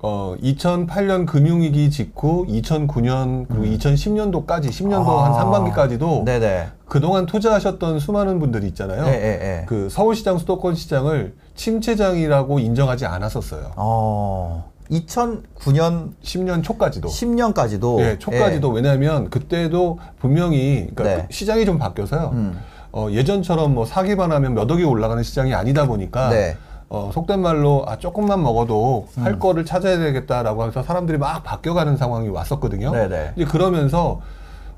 어 0.00 0.34
2008년 0.42 1.24
금융위기 1.24 1.88
직후 1.88 2.44
2009년 2.48 3.46
그리고 3.48 3.64
2010년도까지 3.76 4.70
10년도 4.70 5.04
음. 5.04 5.08
아. 5.08 5.24
한 5.26 5.34
상반기까지도 5.34 6.24
네네. 6.26 6.66
그동안 6.88 7.26
투자하셨던 7.26 8.00
수많은 8.00 8.40
분들이 8.40 8.66
있잖아요. 8.66 9.06
예, 9.06 9.12
예, 9.12 9.60
예. 9.60 9.64
그 9.66 9.88
서울시장 9.88 10.38
수도권 10.38 10.74
시장을 10.74 11.36
침체장이라고 11.54 12.58
인정하지 12.58 13.06
않았었어요. 13.06 13.74
어, 13.76 14.68
2009년 14.90 16.10
10년 16.24 16.64
초까지도. 16.64 17.08
10년까지도 17.08 18.00
예, 18.00 18.18
초까지도 18.18 18.68
왜냐하면 18.70 19.30
그때도 19.30 20.00
분명히 20.18 20.88
그러니까 20.92 21.04
네. 21.04 21.26
그 21.28 21.32
시장이 21.32 21.64
좀 21.64 21.78
바뀌어서요. 21.78 22.30
음. 22.32 22.58
어, 22.92 23.08
예전처럼 23.10 23.74
뭐 23.74 23.86
사기만 23.86 24.30
하면 24.32 24.54
몇 24.54 24.70
억이 24.70 24.84
올라가는 24.84 25.22
시장이 25.22 25.54
아니다 25.54 25.86
보니까 25.86 26.28
네. 26.28 26.56
어, 26.88 27.10
속된 27.12 27.40
말로 27.40 27.84
아 27.88 27.96
조금만 27.96 28.42
먹어도 28.42 29.08
음. 29.16 29.24
할 29.24 29.38
거를 29.38 29.64
찾아야 29.64 29.98
되겠다라고 29.98 30.66
해서 30.66 30.82
사람들이 30.82 31.16
막 31.16 31.42
바뀌어가는 31.42 31.96
상황이 31.96 32.28
왔었거든요. 32.28 32.92
네네. 32.92 33.32
이제 33.36 33.44
그러면서 33.46 34.20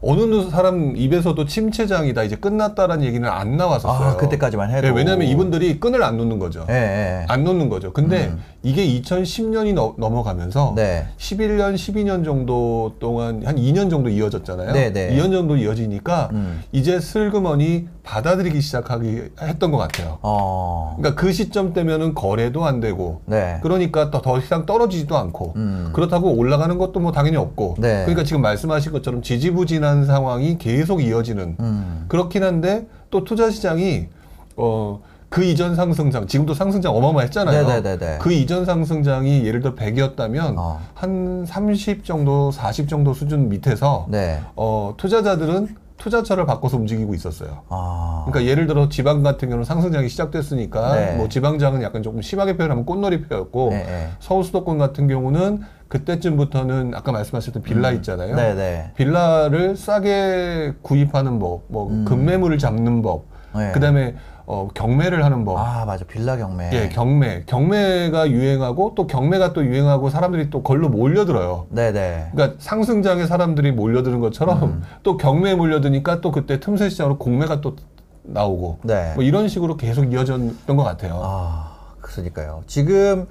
어느 0.07 0.51
사람 0.51 0.97
입에서도 0.97 1.45
침체장이다 1.47 2.25
이제 2.25 2.37
끝났다라는 2.37 3.05
얘기는 3.05 3.27
안 3.29 3.57
나왔었어요. 3.57 4.09
아, 4.11 4.17
그때까지만 4.17 4.71
해도. 4.71 4.89
네, 4.89 4.95
왜냐하면 4.95 5.27
이분들이 5.27 5.81
끈을 5.81 6.03
안 6.03 6.19
놓는 6.19 6.39
거죠. 6.39 6.67
예, 6.69 6.75
예. 6.75 7.27
안 7.29 7.45
놓는 7.45 7.69
거죠. 7.69 7.93
근데 7.93 8.27
음. 8.27 8.43
이게 8.63 8.87
2010년이 8.87 9.75
넘어가면서 9.99 10.75
네. 10.77 11.07
11년, 11.17 11.75
12년 11.75 12.25
정도 12.25 12.95
동안 12.99 13.43
한 13.45 13.57
2년 13.57 13.91
정도 13.91 14.11
이어졌잖아요. 14.11 14.73
네, 14.73 14.93
네. 14.93 15.15
2년 15.15 15.33
정도 15.33 15.57
이어지니까 15.57 16.31
음. 16.33 16.63
이제 16.73 17.01
슬그머니 17.01 17.89
받아들이기 18.03 18.61
시작하기 18.61 19.23
했던 19.41 19.71
것 19.71 19.79
같아요. 19.79 20.19
어. 20.23 20.97
그러니까 20.99 21.21
그 21.21 21.33
시점 21.33 21.73
때면은 21.73 22.15
거래도 22.15 22.65
안 22.67 22.81
되고 22.81 23.23
네. 23.25 23.59
그러니까 23.63 24.11
더, 24.11 24.21
더 24.21 24.39
이상 24.39 24.67
떨어지지도 24.67 25.17
않고 25.17 25.55
음. 25.57 25.91
그렇다고 25.95 26.35
올라가는 26.35 26.77
것도 26.77 27.01
뭐 27.01 27.13
당연히 27.13 27.37
없고 27.37 27.77
네. 27.79 28.03
그러니까 28.03 28.25
지금 28.25 28.43
말씀하신 28.43 28.93
것처럼 28.93 29.23
지지부진한 29.23 29.94
상황이 30.03 30.59
계속 30.59 31.01
이어지는 31.01 31.57
음. 31.61 32.05
그렇긴 32.09 32.43
한데 32.43 32.89
또 33.11 33.23
투자 33.25 33.51
시장이 33.51 34.09
어. 34.57 35.01
그 35.29 35.43
이전 35.43 35.75
상승장 35.75 36.29
지금도 36.29 36.55
상승장 36.55 36.95
어마어마했잖아요. 36.95 37.67
네네네네. 37.67 38.19
그 38.21 38.33
이전 38.33 38.65
상승장이 38.65 39.45
예를 39.45 39.61
들어 39.61 39.75
100이었다면 39.75 40.55
어. 40.57 40.81
한30 40.97 42.05
정도, 42.05 42.53
40 42.53 42.89
정도 42.89 43.13
수준 43.15 43.49
밑에서 43.49 44.07
네. 44.11 44.41
어, 44.55 44.95
투자자들은 44.97 45.75
투자처를 45.97 46.47
바꿔서 46.47 46.77
움직이고 46.77 47.15
있었어요. 47.15 47.63
아. 47.69 48.25
그러니까 48.27 48.51
예를 48.51 48.67
들어 48.67 48.89
지방 48.89 49.23
같은 49.23 49.49
경우는 49.49 49.65
상승장이 49.65 50.09
시작됐으니까 50.09 50.95
네. 50.95 51.17
뭐 51.17 51.29
지방장은 51.29 51.83
약간 51.83 52.03
조금 52.03 52.21
심하게 52.21 52.57
표현하면 52.57 52.85
꽃놀이 52.85 53.23
표였고 53.23 53.71
네, 53.71 53.85
네. 53.85 54.09
서울 54.21 54.45
수도권 54.45 54.79
같은 54.79 55.09
경우는 55.09 55.63
그때쯤부터는 55.95 56.93
아까 56.95 57.13
말씀하셨던 57.13 57.63
빌라 57.63 57.93
있잖아요. 57.93 58.33
음. 58.33 58.37
네네. 58.37 58.93
빌라를 58.97 59.77
싸게 59.77 60.75
구입하는 60.83 61.39
법, 61.39 61.63
뭐 61.69 61.89
급매물을 62.05 62.59
잡는 62.59 63.01
법, 63.03 63.27
음. 63.55 63.61
네. 63.61 63.73
그다음에 63.73 64.17
어, 64.47 64.69
경매를 64.75 65.25
하는 65.25 65.45
법. 65.45 65.57
아, 65.57 65.85
맞아. 65.87 66.05
빌라 66.05 66.37
경매. 66.37 66.71
예, 66.75 66.89
경매. 66.91 67.45
경매가 67.47 68.31
유행하고 68.31 68.93
또 68.95 69.07
경매가 69.07 69.55
또 69.55 69.65
유행하고 69.65 70.11
사람들이 70.11 70.51
또 70.51 70.63
걸로 70.63 70.91
몰려들어요. 70.91 71.69
네네. 71.71 72.31
그러니까 72.33 72.59
상승장에 72.59 73.25
사람들이 73.27 73.73
몰려드는 73.73 74.21
것처럼 74.21 74.63
음. 74.65 74.83
또 75.03 75.17
경매에 75.17 75.55
몰려드니까 75.55 76.21
또 76.21 76.31
그때 76.31 76.61
틈새 76.61 76.91
시장으로 76.91 77.17
공매가 77.17 77.63
또 77.63 77.77
나오고 78.25 78.81
네. 78.83 79.13
뭐 79.15 79.25
이런 79.25 79.49
식으로 79.49 79.77
계속 79.79 80.13
이어졌던 80.13 80.77
것 80.77 80.83
같아요. 80.83 81.21
아, 81.23 81.77
그러니까요. 82.03 82.65
지금 82.67 83.27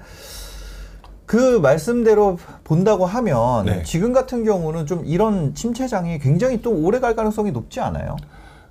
그 1.26 1.58
말씀대로 1.58 2.38
본다고 2.64 3.06
하면 3.06 3.66
네. 3.66 3.82
지금 3.82 4.12
같은 4.12 4.44
경우는 4.44 4.86
좀 4.86 5.02
이런 5.04 5.54
침체장이 5.54 6.18
굉장히 6.18 6.60
또 6.60 6.70
오래 6.70 7.00
갈 7.00 7.16
가능성이 7.16 7.50
높지 7.50 7.80
않아요? 7.80 8.16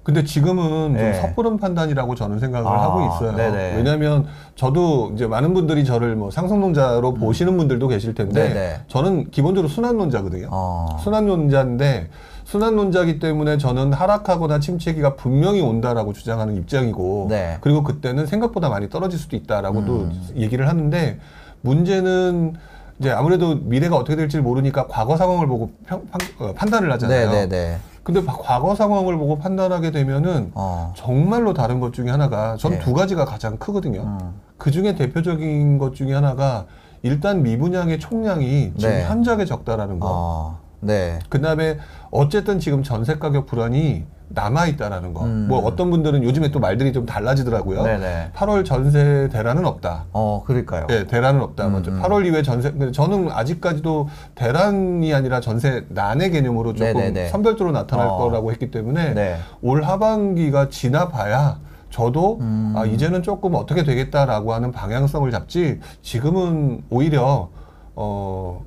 근데 0.04 0.26
지금은 0.26 0.94
네. 0.94 1.14
좀 1.14 1.22
섣부른 1.22 1.58
판단이라고 1.58 2.16
저는 2.16 2.40
생각을 2.40 2.70
아, 2.70 2.84
하고 2.84 3.06
있어요. 3.08 3.38
네네. 3.38 3.78
왜냐하면 3.78 4.26
저도 4.56 5.12
이제 5.16 5.26
많은 5.26 5.54
분들이 5.54 5.86
저를 5.86 6.16
뭐 6.18 6.30
상승론자로 6.30 7.14
보시는 7.14 7.56
분들도 7.56 7.88
계실 7.88 8.14
텐데 8.14 8.48
음. 8.48 8.54
네네. 8.54 8.82
저는 8.88 9.32
기본적으로 9.32 9.70
순환론자거든요. 9.70 10.50
어. 10.52 10.98
순환론자인데 11.02 12.10
순환론자기 12.44 13.20
때문에 13.20 13.58
저는 13.58 13.94
하락하거나 13.94 14.60
침체기가 14.60 15.16
분명히 15.16 15.62
온다라고 15.62 16.12
주장하는 16.12 16.58
입장이고 16.58 17.28
네. 17.30 17.58
그리고 17.62 17.84
그때는 17.84 18.26
생각보다 18.26 18.68
많이 18.68 18.90
떨어질 18.90 19.18
수도 19.18 19.38
있다라고도 19.38 19.94
음. 19.94 20.28
얘기를 20.36 20.68
하는데 20.68 21.18
문제는 21.64 22.54
이제 23.00 23.10
아무래도 23.12 23.56
미래가 23.56 23.96
어떻게 23.96 24.16
될지 24.16 24.40
모르니까 24.40 24.88
과거 24.88 25.18
상황을 25.18 25.48
보고 25.48 25.72
평- 25.88 26.06
판, 26.08 26.22
어, 26.40 26.54
판단을 26.54 26.92
하잖아요. 26.94 27.32
네네네. 27.32 27.78
근데 28.04 28.24
바- 28.24 28.38
과거 28.38 28.76
상황을 28.76 29.18
보고 29.18 29.38
판단하게 29.40 29.92
되면은 29.92 30.52
어. 30.56 30.94
정말로 30.96 31.54
다른 31.54 31.80
것 31.80 31.94
중에 31.94 32.10
하나가 32.10 32.56
전 32.58 32.74
네. 32.74 32.80
두 32.80 32.94
가지가 32.94 33.26
가장 33.26 33.58
크거든요. 33.58 34.02
음. 34.02 34.34
그 34.58 34.72
중에 34.72 34.94
대표적인 34.96 35.78
것 35.78 35.96
중에 35.96 36.14
하나가 36.14 36.66
일단 37.02 37.42
미분양의 37.44 38.00
총량이 38.00 38.74
지금 38.78 38.94
네. 38.94 39.06
현저하게 39.06 39.46
적다라는 39.46 40.00
거. 40.00 40.08
어. 40.12 40.60
네. 40.82 41.20
그 41.30 41.40
다음에 41.42 41.78
어쨌든 42.12 42.60
지금 42.60 42.84
전세 42.84 43.16
가격 43.16 43.46
불안이 43.46 44.04
남아 44.30 44.68
있다라는 44.68 45.14
거. 45.14 45.26
음. 45.26 45.48
뭐 45.48 45.60
어떤 45.60 45.92
분들은 45.92 46.24
요즘에 46.24 46.52
또 46.52 46.60
말들이 46.60 46.92
좀 46.92 47.06
달라지더라고요. 47.06 47.84
네네. 47.84 48.32
8월 48.36 48.66
전세 48.66 49.30
대란은 49.32 49.66
없다. 49.66 50.06
어, 50.12 50.44
그러니까요. 50.46 50.88
예, 50.90 51.06
대란은 51.06 51.42
없다. 51.42 51.68
음, 51.68 51.74
먼저 51.74 51.92
음. 51.92 52.02
8월 52.02 52.26
이후에 52.26 52.42
전세. 52.42 52.72
근데 52.72 52.92
저는 52.92 53.30
아직까지도 53.32 54.08
대란이 54.36 55.14
아니라 55.14 55.40
전세 55.40 55.86
난의 55.90 56.32
개념으로 56.32 56.74
조금 56.74 56.94
네네네. 56.94 57.28
선별적으로 57.30 57.72
나타날 57.74 58.08
어. 58.08 58.18
거라고 58.18 58.52
했기 58.52 58.72
때문에 58.72 59.14
네. 59.14 59.38
올 59.62 59.84
하반기가 59.84 60.70
지나봐야 60.70 61.60
저도 61.90 62.40
음. 62.42 62.74
아, 62.76 62.86
이제는 62.86 63.22
조금 63.22 63.54
어떻게 63.54 63.84
되겠다라고 63.84 64.54
하는 64.54 64.72
방향성을 64.72 65.30
잡지 65.30 65.80
지금은 66.02 66.84
오히려 66.90 67.50
어, 67.96 68.66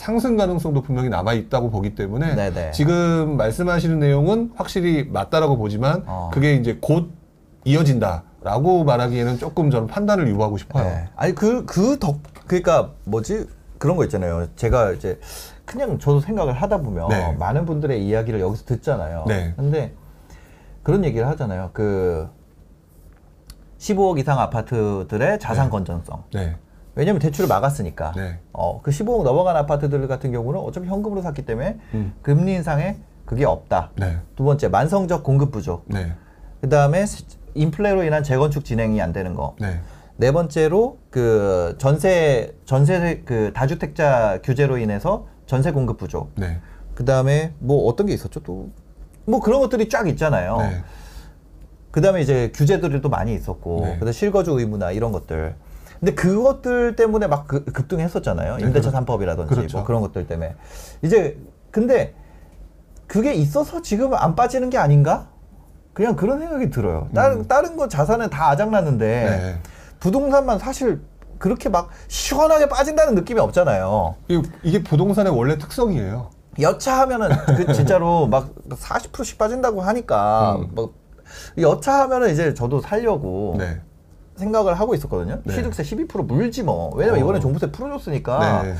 상승 0.00 0.36
가능성도 0.36 0.82
분명히 0.82 1.08
남아 1.08 1.32
있다고 1.32 1.70
보기 1.70 1.94
때문에 1.94 2.34
네네. 2.34 2.72
지금 2.72 3.36
말씀하시는 3.38 3.98
내용은 3.98 4.52
확실히 4.54 5.08
맞다라고 5.10 5.56
보지만 5.56 6.04
어. 6.06 6.30
그게 6.32 6.54
이제 6.54 6.78
곧 6.82 7.10
이어진다라고 7.64 8.84
말하기에는 8.84 9.38
조금 9.38 9.70
저는 9.70 9.88
판단을 9.88 10.28
유보하고 10.28 10.58
싶어요. 10.58 10.84
네. 10.84 11.08
아니 11.16 11.34
그 11.34 11.64
그 11.64 11.98
덕 11.98 12.20
그러니까 12.46 12.90
뭐지 13.04 13.46
그런 13.78 13.96
거 13.96 14.04
있잖아요. 14.04 14.48
제가 14.56 14.92
이제 14.92 15.18
그냥 15.64 15.98
저도 15.98 16.20
생각을 16.20 16.52
하다 16.52 16.78
보면 16.82 17.08
네. 17.08 17.32
많은 17.38 17.64
분들의 17.64 18.06
이야기를 18.06 18.38
여기서 18.38 18.66
듣잖아요. 18.66 19.24
네. 19.26 19.54
근데 19.56 19.94
그런 20.82 21.04
얘기를 21.06 21.26
하잖아요. 21.26 21.70
그 21.72 22.28
15억 23.78 24.18
이상 24.18 24.38
아파트들의 24.38 25.38
자산 25.40 25.64
네. 25.66 25.70
건전성. 25.70 26.22
네. 26.34 26.56
왜냐면 26.96 27.20
대출을 27.20 27.46
막았으니까. 27.46 28.12
네. 28.16 28.40
어, 28.52 28.80
그 28.82 28.90
15억 28.90 29.22
넘어간 29.22 29.56
아파트들 29.56 30.08
같은 30.08 30.32
경우는 30.32 30.58
어차피 30.58 30.88
현금으로 30.88 31.22
샀기 31.22 31.46
때문에 31.46 31.78
음. 31.94 32.14
금리 32.22 32.54
인상에 32.54 32.96
그게 33.24 33.44
없다. 33.44 33.90
네. 33.96 34.18
두 34.34 34.42
번째 34.42 34.68
만성적 34.68 35.22
공급 35.22 35.52
부족. 35.52 35.84
네. 35.86 36.12
그 36.60 36.68
다음에 36.68 37.04
인플레로 37.54 38.02
인한 38.02 38.22
재건축 38.22 38.64
진행이 38.64 39.00
안 39.00 39.12
되는 39.12 39.34
거. 39.34 39.54
네. 39.60 39.80
네 40.16 40.32
번째로 40.32 40.98
그 41.10 41.76
전세 41.78 42.56
전세 42.64 43.22
그 43.24 43.52
다주택자 43.54 44.40
규제로 44.42 44.78
인해서 44.78 45.26
전세 45.46 45.70
공급 45.70 45.98
부족. 45.98 46.32
네. 46.34 46.60
그 46.94 47.04
다음에 47.04 47.52
뭐 47.58 47.86
어떤 47.86 48.06
게 48.06 48.14
있었죠 48.14 48.40
또 48.40 48.70
뭐 49.26 49.40
그런 49.40 49.60
것들이 49.60 49.88
쫙 49.88 50.08
있잖아요. 50.08 50.58
네. 50.58 50.82
그 51.90 52.00
다음에 52.00 52.20
이제 52.20 52.52
규제들이 52.54 53.00
또 53.00 53.08
많이 53.08 53.34
있었고, 53.34 53.80
네. 53.82 53.98
그다음 53.98 54.12
실거주 54.12 54.52
의무나 54.52 54.92
이런 54.92 55.12
것들. 55.12 55.54
근데 56.00 56.14
그것들 56.14 56.96
때문에 56.96 57.26
막 57.26 57.46
그- 57.48 57.64
급등했었잖아요. 57.64 58.56
네, 58.56 58.64
임대차 58.64 58.90
그렇- 58.90 59.00
3법이라든지 59.04 59.48
그렇죠. 59.48 59.78
뭐 59.78 59.86
그런 59.86 60.00
것들 60.02 60.26
때문에. 60.26 60.54
이제 61.02 61.38
근데 61.70 62.14
그게 63.06 63.32
있어서 63.34 63.82
지금 63.82 64.14
안 64.14 64.34
빠지는 64.34 64.70
게 64.70 64.78
아닌가? 64.78 65.28
그냥 65.92 66.14
그런 66.16 66.38
생각이 66.38 66.70
들어요. 66.70 67.08
다른 67.14 67.46
다른 67.48 67.76
거 67.76 67.88
자산은 67.88 68.28
다 68.30 68.48
아작났는데 68.50 69.24
음. 69.24 69.30
네. 69.30 69.58
부동산만 70.00 70.58
사실 70.58 71.00
그렇게 71.38 71.68
막 71.68 71.88
시원하게 72.08 72.68
빠진다는 72.68 73.14
느낌이 73.14 73.40
없잖아요. 73.40 74.16
이게, 74.28 74.48
이게 74.62 74.82
부동산의 74.82 75.34
원래 75.36 75.56
특성이에요. 75.58 76.30
여차하면은 76.60 77.28
그 77.56 77.72
진짜로 77.72 78.26
막 78.26 78.50
40%씩 78.68 79.38
빠진다고 79.38 79.80
하니까 79.82 80.56
음. 80.56 80.70
막 80.74 80.90
여차하면은 81.58 82.30
이제 82.30 82.54
저도 82.54 82.80
살려고 82.80 83.56
네. 83.58 83.80
생각을 84.36 84.74
하고 84.74 84.94
있었거든요. 84.94 85.40
네. 85.44 85.54
취득세 85.54 85.82
12% 85.82 86.26
물지 86.26 86.62
뭐. 86.62 86.94
왜냐면 86.94 87.20
어. 87.20 87.22
이번에 87.22 87.40
종부세 87.40 87.72
풀어줬으니까 87.72 88.62
네. 88.62 88.74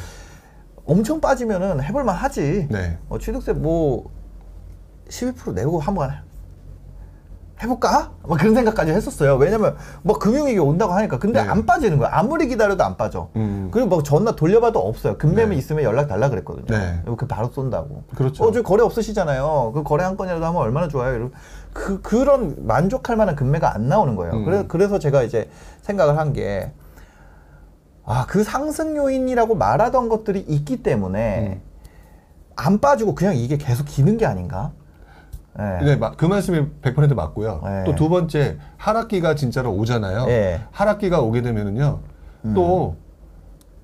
엄청 0.85 1.21
빠지면은 1.21 1.83
해볼만 1.83 2.14
하지. 2.14 2.69
네. 2.71 2.99
어, 3.09 3.19
취득세 3.19 3.53
뭐 3.53 4.11
12% 5.09 5.55
내고 5.55 5.81
한번 5.81 6.11
해볼까? 7.62 8.12
막 8.23 8.38
그런 8.38 8.55
생각까지 8.55 8.92
했었어요. 8.92 9.37
왜냐면 9.37 9.77
뭐 10.03 10.19
금융위기 10.19 10.59
온다고 10.59 10.92
하니까. 10.92 11.19
근데 11.19 11.42
네. 11.42 11.49
안 11.49 11.64
빠지는 11.64 11.97
거야. 11.97 12.11
아무리 12.12 12.49
기다려도 12.49 12.85
안 12.85 12.99
빠져. 12.99 13.31
음. 13.37 13.69
그리고 13.73 13.88
뭐 13.88 14.03
전화 14.03 14.37
돌려봐도 14.37 14.79
없어요. 14.79 15.16
금매매 15.16 15.55
네. 15.55 15.57
있으면 15.57 15.83
연락 15.83 16.07
달라 16.07 16.29
그랬거든요. 16.29 16.66
네. 16.66 17.03
그 17.16 17.27
바로 17.27 17.49
쏜다고. 17.49 18.05
그렇죠. 18.14 18.45
어, 18.45 18.53
저 18.53 18.62
거래 18.62 18.83
없으시잖아요. 18.83 19.73
그 19.75 19.83
거래 19.83 20.05
한 20.05 20.19
건이라도 20.19 20.45
하면 20.45 20.61
얼마나 20.61 20.87
좋아요. 20.87 21.14
이러 21.14 21.31
그 21.77 22.01
그런 22.01 22.67
만족할 22.67 23.17
만한 23.17 23.37
금매가 23.37 23.75
안 23.75 23.89
나오는 23.89 24.17
거예요. 24.17 24.33
음. 24.35 24.45
그래, 24.45 24.65
그래서 24.67 24.99
제가 24.99 25.23
이제 25.23 25.49
생각을 25.83 26.17
한 26.19 26.33
게 26.33 26.73
아, 28.09 28.25
그 28.29 28.45
상승 28.45 28.97
요인이라고 28.97 29.57
말하던 29.57 30.09
것들이 30.09 30.41
있기 30.41 30.83
때문에 30.83 31.61
음. 31.61 31.61
안 32.57 32.79
빠지고 32.81 33.15
그냥 33.15 33.37
이게 33.37 33.57
계속 33.59 33.85
기는 33.85 34.17
게 34.17 34.25
아닌가? 34.27 34.73
예. 35.59 35.85
네, 35.85 35.97
마- 35.97 36.12
그 36.12 36.25
말씀이 36.25 36.67
100% 36.83 37.15
맞고요. 37.15 37.61
네. 37.65 37.85
또두 37.85 38.09
번째, 38.09 38.59
하락기가 38.77 39.35
진짜로 39.35 39.73
오잖아요. 39.73 40.27
네. 40.27 40.61
하락기가 40.71 41.21
오게 41.21 41.43
되면은요, 41.43 42.01
또 42.55 42.97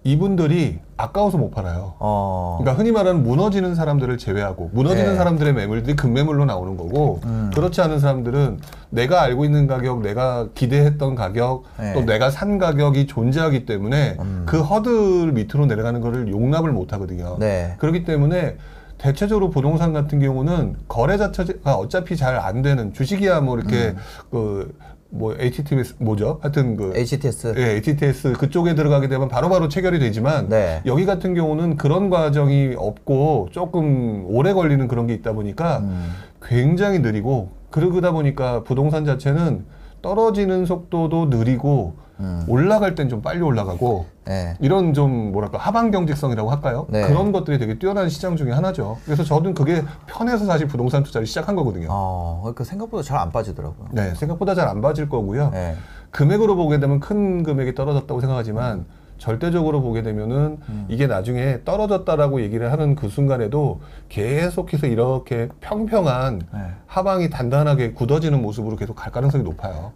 이분들이 0.04 0.80
아까워서 0.96 1.38
못 1.38 1.50
팔아요. 1.50 1.94
어. 1.98 2.58
그러니까 2.60 2.78
흔히 2.78 2.90
말하는 2.92 3.22
무너지는 3.22 3.74
사람들을 3.74 4.18
제외하고 4.18 4.70
무너지는 4.72 5.10
네. 5.10 5.16
사람들의 5.16 5.52
매물들이 5.52 5.94
급매물로 5.94 6.44
나오는 6.44 6.76
거고 6.76 7.20
음. 7.24 7.50
그렇지 7.54 7.80
않은 7.82 8.00
사람들은 8.00 8.58
내가 8.90 9.22
알고 9.22 9.44
있는 9.44 9.66
가격, 9.66 10.00
내가 10.02 10.48
기대했던 10.54 11.14
가격, 11.14 11.64
네. 11.78 11.92
또 11.94 12.02
내가 12.02 12.30
산 12.30 12.58
가격이 12.58 13.06
존재하기 13.06 13.64
때문에 13.64 14.16
음. 14.20 14.42
그 14.46 14.60
허들 14.60 15.32
밑으로 15.32 15.66
내려가는 15.66 16.00
거를 16.00 16.28
용납을 16.28 16.72
못 16.72 16.92
하거든요. 16.94 17.36
네. 17.38 17.76
그렇기 17.78 18.04
때문에 18.04 18.56
대체적으로 18.98 19.50
부동산 19.50 19.92
같은 19.92 20.20
경우는 20.20 20.76
거래 20.88 21.16
자체가 21.16 21.74
어차피 21.74 22.16
잘 22.16 22.38
안 22.38 22.62
되는 22.62 22.92
주식이야 22.92 23.40
뭐 23.40 23.56
이렇게 23.58 23.88
음. 23.88 23.96
그 24.30 24.74
뭐 25.14 25.34
HTS 25.38 25.96
뭐죠? 25.98 26.38
하여튼 26.40 26.76
그 26.76 26.92
HTS. 26.96 27.54
예, 27.58 27.76
HTS 27.76 28.32
그쪽에 28.32 28.74
들어가게 28.74 29.08
되면 29.08 29.28
바로 29.28 29.50
바로 29.50 29.68
체결이 29.68 29.98
되지만 29.98 30.48
네. 30.48 30.80
여기 30.86 31.04
같은 31.04 31.34
경우는 31.34 31.76
그런 31.76 32.08
과정이 32.08 32.74
없고 32.76 33.50
조금 33.52 34.24
오래 34.26 34.54
걸리는 34.54 34.88
그런 34.88 35.06
게 35.06 35.12
있다 35.12 35.34
보니까 35.34 35.78
음. 35.80 36.12
굉장히 36.42 36.98
느리고 37.00 37.50
그러다 37.70 38.12
보니까 38.12 38.64
부동산 38.64 39.04
자체는 39.04 39.66
떨어지는 40.00 40.64
속도도 40.64 41.26
느리고 41.26 41.94
음. 42.22 42.44
올라갈 42.48 42.94
땐 42.94 43.08
좀 43.08 43.20
빨리 43.20 43.40
올라가고 43.40 44.06
네. 44.24 44.56
이런 44.60 44.94
좀 44.94 45.32
뭐랄까 45.32 45.58
하방 45.58 45.90
경직성이라고 45.90 46.50
할까요? 46.50 46.86
네. 46.88 47.06
그런 47.06 47.32
것들이 47.32 47.58
되게 47.58 47.78
뛰어난 47.78 48.08
시장 48.08 48.36
중에 48.36 48.52
하나죠. 48.52 48.98
그래서 49.04 49.24
저는 49.24 49.54
그게 49.54 49.82
편해서 50.06 50.46
사실 50.46 50.68
부동산 50.68 51.02
투자를 51.02 51.26
시작한 51.26 51.56
거거든요. 51.56 51.88
어, 51.90 52.40
그러니까 52.42 52.64
생각보다 52.64 53.02
잘 53.02 53.18
안 53.18 53.30
빠지더라고요. 53.30 53.88
네, 53.92 54.14
생각보다 54.14 54.54
잘 54.54 54.68
안 54.68 54.80
빠질 54.80 55.08
거고요. 55.08 55.50
네. 55.50 55.76
금액으로 56.10 56.56
보게 56.56 56.78
되면 56.80 57.00
큰 57.00 57.42
금액이 57.42 57.74
떨어졌다고 57.74 58.20
생각하지만 58.20 58.84
절대적으로 59.18 59.82
보게 59.82 60.02
되면은 60.02 60.58
음. 60.68 60.86
이게 60.88 61.06
나중에 61.06 61.60
떨어졌다라고 61.64 62.40
얘기를 62.42 62.72
하는 62.72 62.96
그 62.96 63.08
순간에도 63.08 63.80
계속해서 64.08 64.86
이렇게 64.88 65.48
평평한 65.60 66.42
네. 66.52 66.60
하방이 66.86 67.30
단단하게 67.30 67.92
굳어지는 67.92 68.42
모습으로 68.42 68.76
계속 68.76 68.94
갈 68.96 69.12
가능성이 69.12 69.44
높아요. 69.44 69.92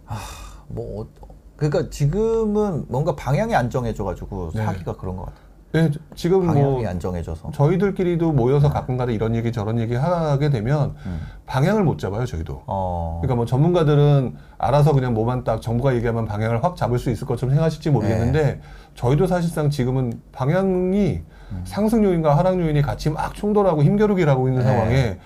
뭐 0.69 1.01
어- 1.03 1.26
그러니까 1.57 1.89
지금은 1.89 2.85
뭔가 2.87 3.15
방향이 3.15 3.53
안 3.55 3.69
정해져가지고 3.69 4.51
네. 4.53 4.63
사기가 4.65 4.95
그런 4.95 5.17
것 5.17 5.25
같아요. 5.25 5.47
네, 5.73 5.91
지금 6.15 6.45
뭐 6.45 6.53
방향이 6.53 6.87
안 6.87 6.99
정해져서. 6.99 7.51
저희들끼리도 7.51 8.31
모여서 8.31 8.69
가끔가다 8.69 9.11
이런 9.11 9.35
얘기 9.35 9.51
저런 9.51 9.79
얘기 9.79 9.95
하게 9.95 10.49
되면 10.49 10.95
음. 11.05 11.19
방향을 11.45 11.83
못 11.83 11.99
잡아요 11.99 12.25
저희도. 12.25 12.63
어. 12.67 13.19
그러니까 13.21 13.35
뭐 13.35 13.45
전문가들은 13.45 14.35
알아서 14.57 14.93
그냥 14.93 15.13
뭐만 15.13 15.43
딱 15.43 15.61
정부가 15.61 15.93
얘기하면 15.95 16.25
방향을 16.25 16.63
확 16.63 16.77
잡을 16.77 16.97
수 16.99 17.09
있을 17.11 17.27
것처럼 17.27 17.51
생각하실지 17.51 17.89
모르겠는데 17.89 18.43
네. 18.43 18.61
저희도 18.95 19.27
사실상 19.27 19.69
지금은 19.69 20.21
방향이 20.31 21.21
음. 21.51 21.61
상승 21.65 22.03
요인과 22.03 22.37
하락 22.37 22.59
요인이 22.59 22.81
같이 22.81 23.09
막 23.09 23.33
충돌하고 23.33 23.83
힘겨루기를 23.83 24.31
하고 24.31 24.47
있는 24.47 24.61
네. 24.63 24.67
상황에 24.67 25.19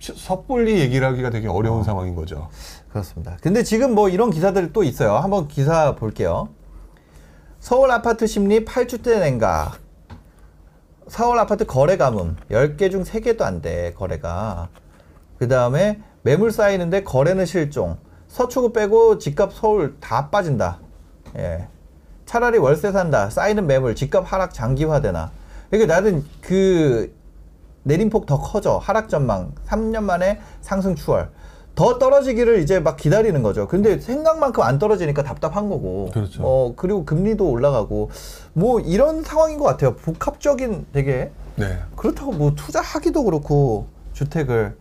시- 0.00 0.12
섣불리 0.16 0.80
얘기를 0.80 1.06
하기가 1.06 1.30
되게 1.30 1.48
어려운 1.48 1.82
상황인 1.84 2.14
거죠. 2.16 2.48
그렇습니다. 2.94 3.36
근데 3.42 3.64
지금 3.64 3.92
뭐 3.92 4.08
이런 4.08 4.30
기사들이 4.30 4.72
또 4.72 4.84
있어요. 4.84 5.16
한번 5.16 5.48
기사 5.48 5.96
볼게요. 5.96 6.48
서울 7.58 7.90
아파트 7.90 8.28
심리 8.28 8.64
8주째 8.64 9.18
냉각. 9.18 9.80
서울 11.08 11.40
아파트 11.40 11.66
거래 11.66 11.96
감음 11.96 12.36
10개 12.52 12.92
중 12.92 13.02
3개도 13.02 13.42
안 13.42 13.60
돼, 13.60 13.92
거래가. 13.94 14.68
그 15.40 15.48
다음에 15.48 16.00
매물 16.22 16.52
쌓이는데 16.52 17.02
거래는 17.02 17.46
실종. 17.46 17.98
서초구 18.28 18.72
빼고 18.72 19.18
집값 19.18 19.52
서울 19.52 19.96
다 19.98 20.30
빠진다. 20.30 20.78
예. 21.36 21.66
차라리 22.26 22.58
월세 22.58 22.92
산다. 22.92 23.28
쌓이는 23.28 23.66
매물, 23.66 23.96
집값 23.96 24.32
하락 24.32 24.54
장기화되나. 24.54 25.32
이게 25.72 25.86
나는 25.86 26.24
그 26.40 27.12
내림폭 27.82 28.26
더 28.26 28.38
커져. 28.38 28.78
하락 28.78 29.08
전망. 29.08 29.52
3년 29.66 30.04
만에 30.04 30.40
상승 30.60 30.94
추월. 30.94 31.28
더 31.74 31.98
떨어지기를 31.98 32.60
이제 32.60 32.78
막 32.78 32.96
기다리는 32.96 33.42
거죠. 33.42 33.66
근데 33.66 33.98
생각만큼 33.98 34.62
안 34.62 34.78
떨어지니까 34.78 35.22
답답한 35.24 35.68
거고. 35.68 36.10
그렇죠. 36.12 36.42
어, 36.44 36.72
그리고 36.76 37.04
금리도 37.04 37.48
올라가고. 37.50 38.10
뭐 38.52 38.78
이런 38.80 39.22
상황인 39.24 39.58
것 39.58 39.64
같아요. 39.64 39.96
복합적인 39.96 40.86
되게. 40.92 41.30
네. 41.56 41.78
그렇다고 41.96 42.32
뭐 42.32 42.52
투자하기도 42.54 43.24
그렇고, 43.24 43.86
주택을. 44.12 44.76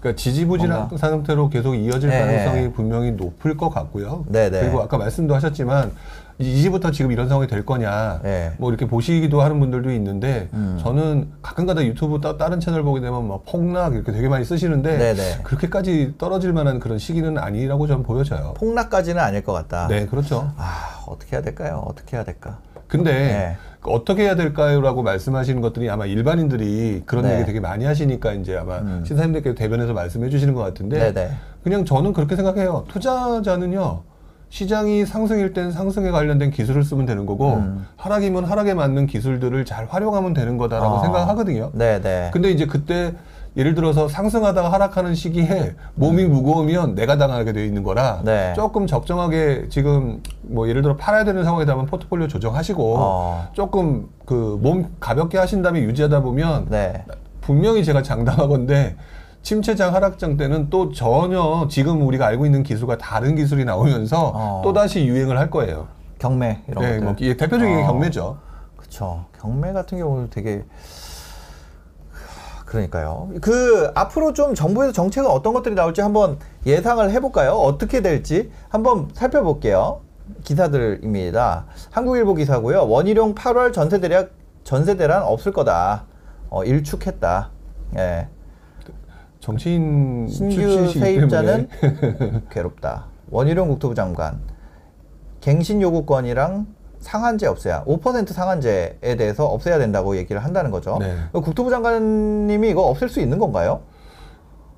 그러니까 0.00 0.20
지지부진한 0.20 0.78
뭔가- 0.88 0.96
상태로 0.96 1.48
계속 1.50 1.74
이어질 1.74 2.08
네. 2.10 2.18
가능성이 2.18 2.72
분명히 2.72 3.12
높을 3.12 3.56
것 3.56 3.68
같고요. 3.68 4.24
네 4.28 4.50
네. 4.50 4.60
그리고 4.60 4.80
아까 4.80 4.96
말씀도 4.98 5.34
하셨지만 5.34 5.92
이제부터 6.38 6.90
지금 6.90 7.12
이런 7.12 7.28
상황이 7.28 7.46
될 7.46 7.64
거냐, 7.64 8.20
네. 8.22 8.52
뭐 8.58 8.70
이렇게 8.70 8.86
보시기도 8.86 9.42
하는 9.42 9.60
분들도 9.60 9.90
있는데 9.92 10.48
음. 10.54 10.78
저는 10.82 11.30
가끔가다 11.42 11.84
유튜브 11.84 12.20
따, 12.20 12.36
다른 12.36 12.60
채널 12.60 12.82
보게 12.82 13.00
되면 13.00 13.26
막 13.28 13.44
폭락 13.44 13.94
이렇게 13.94 14.12
되게 14.12 14.28
많이 14.28 14.44
쓰시는데 14.44 14.98
네네. 14.98 15.38
그렇게까지 15.42 16.14
떨어질 16.18 16.52
만한 16.52 16.80
그런 16.80 16.98
시기는 16.98 17.38
아니라고 17.38 17.86
저는 17.86 18.02
보여져요. 18.02 18.54
폭락까지는 18.56 19.22
아닐 19.22 19.42
것 19.42 19.52
같다. 19.52 19.88
네, 19.88 20.06
그렇죠. 20.06 20.52
아, 20.56 21.04
어떻게 21.06 21.36
해야 21.36 21.42
될까요? 21.42 21.84
어떻게 21.86 22.16
해야 22.16 22.24
될까? 22.24 22.58
근데 22.88 23.12
네. 23.12 23.56
어떻게 23.84 24.24
해야 24.24 24.36
될까요라고 24.36 25.02
말씀하시는 25.02 25.60
것들이 25.60 25.88
아마 25.88 26.06
일반인들이 26.06 27.02
그런 27.06 27.24
네. 27.24 27.36
얘기 27.36 27.46
되게 27.46 27.58
많이 27.58 27.84
하시니까 27.84 28.32
이제 28.34 28.56
아마 28.56 28.78
음. 28.78 29.02
신사님들께서 29.06 29.54
대변해서 29.54 29.92
말씀해 29.92 30.28
주시는 30.28 30.54
것 30.54 30.60
같은데 30.60 31.12
네네. 31.12 31.30
그냥 31.64 31.84
저는 31.84 32.12
그렇게 32.12 32.36
생각해요. 32.36 32.84
투자자는요. 32.88 34.02
시장이 34.56 35.06
상승일 35.06 35.54
땐 35.54 35.72
상승에 35.72 36.10
관련된 36.10 36.50
기술을 36.50 36.84
쓰면 36.84 37.06
되는 37.06 37.24
거고 37.24 37.54
음. 37.54 37.86
하락이면 37.96 38.44
하락에 38.44 38.74
맞는 38.74 39.06
기술들을 39.06 39.64
잘 39.64 39.86
활용하면 39.86 40.34
되는 40.34 40.58
거다라고 40.58 40.96
어. 40.96 41.00
생각하거든요. 41.00 41.70
네네. 41.72 42.32
근데 42.34 42.50
이제 42.50 42.66
그때 42.66 43.14
예를 43.56 43.74
들어서 43.74 44.08
상승하다가 44.08 44.70
하락하는 44.70 45.14
시기에 45.14 45.74
몸이 45.94 46.26
무거우면 46.26 46.94
내가 46.94 47.16
당하게 47.16 47.54
되어 47.54 47.64
있는 47.64 47.82
거라 47.82 48.18
음. 48.20 48.24
네. 48.26 48.52
조금 48.54 48.86
적정하게 48.86 49.68
지금 49.70 50.20
뭐 50.42 50.68
예를 50.68 50.82
들어 50.82 50.96
팔아야 50.96 51.24
되는 51.24 51.44
상황에 51.44 51.64
되면 51.64 51.86
포트폴리오 51.86 52.28
조정하시고 52.28 52.94
어. 52.98 53.48
조금 53.54 54.08
그 54.26 54.58
몸 54.60 54.90
가볍게 55.00 55.38
하신 55.38 55.62
다음에 55.62 55.80
유지하다 55.80 56.20
보면 56.20 56.66
네. 56.68 57.06
분명히 57.40 57.84
제가 57.86 58.02
장담하건데 58.02 58.96
침체장 59.42 59.94
하락장 59.94 60.36
때는 60.36 60.70
또 60.70 60.92
전혀 60.92 61.66
지금 61.68 62.06
우리가 62.06 62.26
알고 62.26 62.46
있는 62.46 62.62
기술과 62.62 62.98
다른 62.98 63.34
기술이 63.34 63.64
나오면서 63.64 64.32
어. 64.34 64.60
또 64.64 64.72
다시 64.72 65.04
유행을 65.04 65.38
할 65.38 65.50
거예요. 65.50 65.88
경매 66.18 66.62
이런 66.68 66.82
네, 66.84 66.90
것들. 66.92 67.00
뭐 67.04 67.14
이게 67.18 67.36
대표적인 67.36 67.76
게 67.76 67.82
어. 67.82 67.86
경매죠. 67.86 68.38
그쵸. 68.76 69.24
경매 69.40 69.72
같은 69.72 69.98
경우는 69.98 70.30
되게 70.30 70.64
그러니까요. 72.66 73.28
그 73.42 73.90
앞으로 73.94 74.32
좀 74.32 74.54
정부에서 74.54 74.92
정책은 74.92 75.28
어떤 75.28 75.52
것들이 75.52 75.74
나올지 75.74 76.00
한번 76.00 76.38
예상을 76.64 77.10
해볼까요? 77.10 77.52
어떻게 77.52 78.00
될지 78.00 78.50
한번 78.70 79.08
살펴볼게요. 79.12 80.00
기사들입니다. 80.44 81.66
한국일보 81.90 82.34
기사고요. 82.34 82.88
원희룡 82.88 83.34
8월 83.34 83.72
전세 83.72 84.00
대략 84.00 84.30
전세 84.64 84.96
대란 84.96 85.22
없을 85.22 85.52
거다. 85.52 86.04
어, 86.48 86.64
일축했다. 86.64 87.50
예. 87.98 88.28
정치인 89.42 90.28
신규 90.28 90.88
세입자는 90.92 91.68
괴롭다. 92.48 93.06
원희룡 93.28 93.68
국토부 93.68 93.92
장관 93.92 94.38
갱신 95.40 95.82
요구권이랑 95.82 96.66
상한제 97.00 97.48
없애야 97.48 97.82
5% 97.84 98.28
상한제에 98.28 99.16
대해서 99.18 99.46
없애야 99.46 99.78
된다고 99.80 100.16
얘기를 100.16 100.44
한다는 100.44 100.70
거죠. 100.70 100.98
네. 101.00 101.16
국토부 101.32 101.70
장관님이 101.70 102.70
이거 102.70 102.82
없앨 102.82 103.08
수 103.08 103.20
있는 103.20 103.38
건가요? 103.38 103.80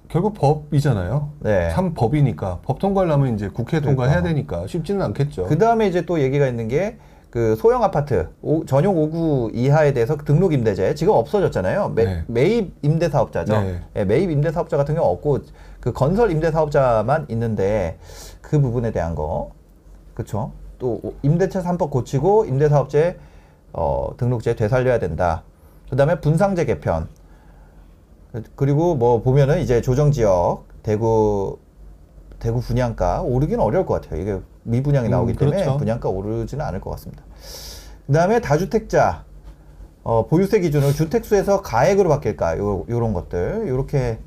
결국 0.08 0.32
법이잖아요. 0.32 1.28
네. 1.40 1.68
참 1.70 1.92
법이니까 1.92 2.60
법 2.62 2.78
통과하려면 2.78 3.34
이제 3.34 3.48
국회 3.48 3.80
통과해야 3.80 4.22
그러니까. 4.22 4.28
되니까 4.56 4.66
쉽지는 4.66 5.02
않겠죠. 5.02 5.44
그 5.44 5.58
다음에 5.58 5.88
이제 5.88 6.06
또 6.06 6.20
얘기가 6.22 6.46
있는 6.46 6.68
게 6.68 6.96
그 7.34 7.56
소형 7.56 7.82
아파트 7.82 8.28
오- 8.42 8.64
전용 8.64 8.94
5구 8.94 9.56
이하에 9.56 9.92
대해서 9.92 10.16
등록 10.16 10.52
임대제 10.52 10.94
지금 10.94 11.14
없어졌잖아요. 11.14 11.88
매, 11.88 12.04
네. 12.04 12.24
매입 12.28 12.72
임대 12.82 13.08
사업자죠. 13.08 13.60
네. 13.60 13.82
예, 13.96 14.04
매입 14.04 14.30
임대 14.30 14.52
사업자 14.52 14.76
같은 14.76 14.94
경우 14.94 15.08
없고 15.10 15.40
그 15.80 15.92
건설 15.92 16.30
임대 16.30 16.52
사업자만 16.52 17.26
있는데 17.30 17.98
그 18.40 18.60
부분에 18.60 18.92
대한 18.92 19.16
거 19.16 19.50
그렇죠. 20.14 20.52
또 20.78 21.00
임대차 21.22 21.60
3법 21.64 21.90
고치고 21.90 22.44
임대 22.44 22.68
사업체 22.68 23.18
어, 23.72 24.10
등록제 24.16 24.54
되살려야 24.54 25.00
된다. 25.00 25.42
그다음에 25.90 26.20
분상제 26.20 26.64
개편 26.66 27.08
그리고 28.54 28.94
뭐 28.94 29.22
보면은 29.22 29.58
이제 29.60 29.80
조정 29.80 30.12
지역 30.12 30.66
대구 30.84 31.58
대구 32.44 32.60
분양가 32.60 33.22
오르기는 33.22 33.58
어려울 33.58 33.86
것 33.86 34.02
같아요. 34.02 34.20
이게 34.20 34.38
미분양이 34.64 35.08
음, 35.08 35.10
나오기 35.10 35.32
때문에 35.32 35.62
그렇죠. 35.62 35.78
분양가 35.78 36.10
오르지는 36.10 36.62
않을 36.62 36.82
것 36.82 36.90
같습니다. 36.90 37.22
그다음에 38.06 38.40
다주택자 38.42 39.24
어, 40.02 40.26
보유세 40.26 40.60
기준을 40.60 40.92
주택수에서 40.92 41.62
가액으로 41.62 42.10
바뀔까 42.10 42.58
요 42.58 42.84
요런 42.90 43.14
것들 43.14 43.66
요렇게 43.66 44.18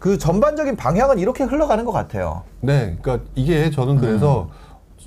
그 0.00 0.18
전반적인 0.18 0.74
방향은 0.74 1.20
이렇게 1.20 1.44
흘러가는 1.44 1.84
것 1.84 1.92
같아요. 1.92 2.42
네, 2.62 2.98
그러니까 3.00 3.24
이게 3.36 3.70
저는 3.70 3.98
그래서 3.98 4.50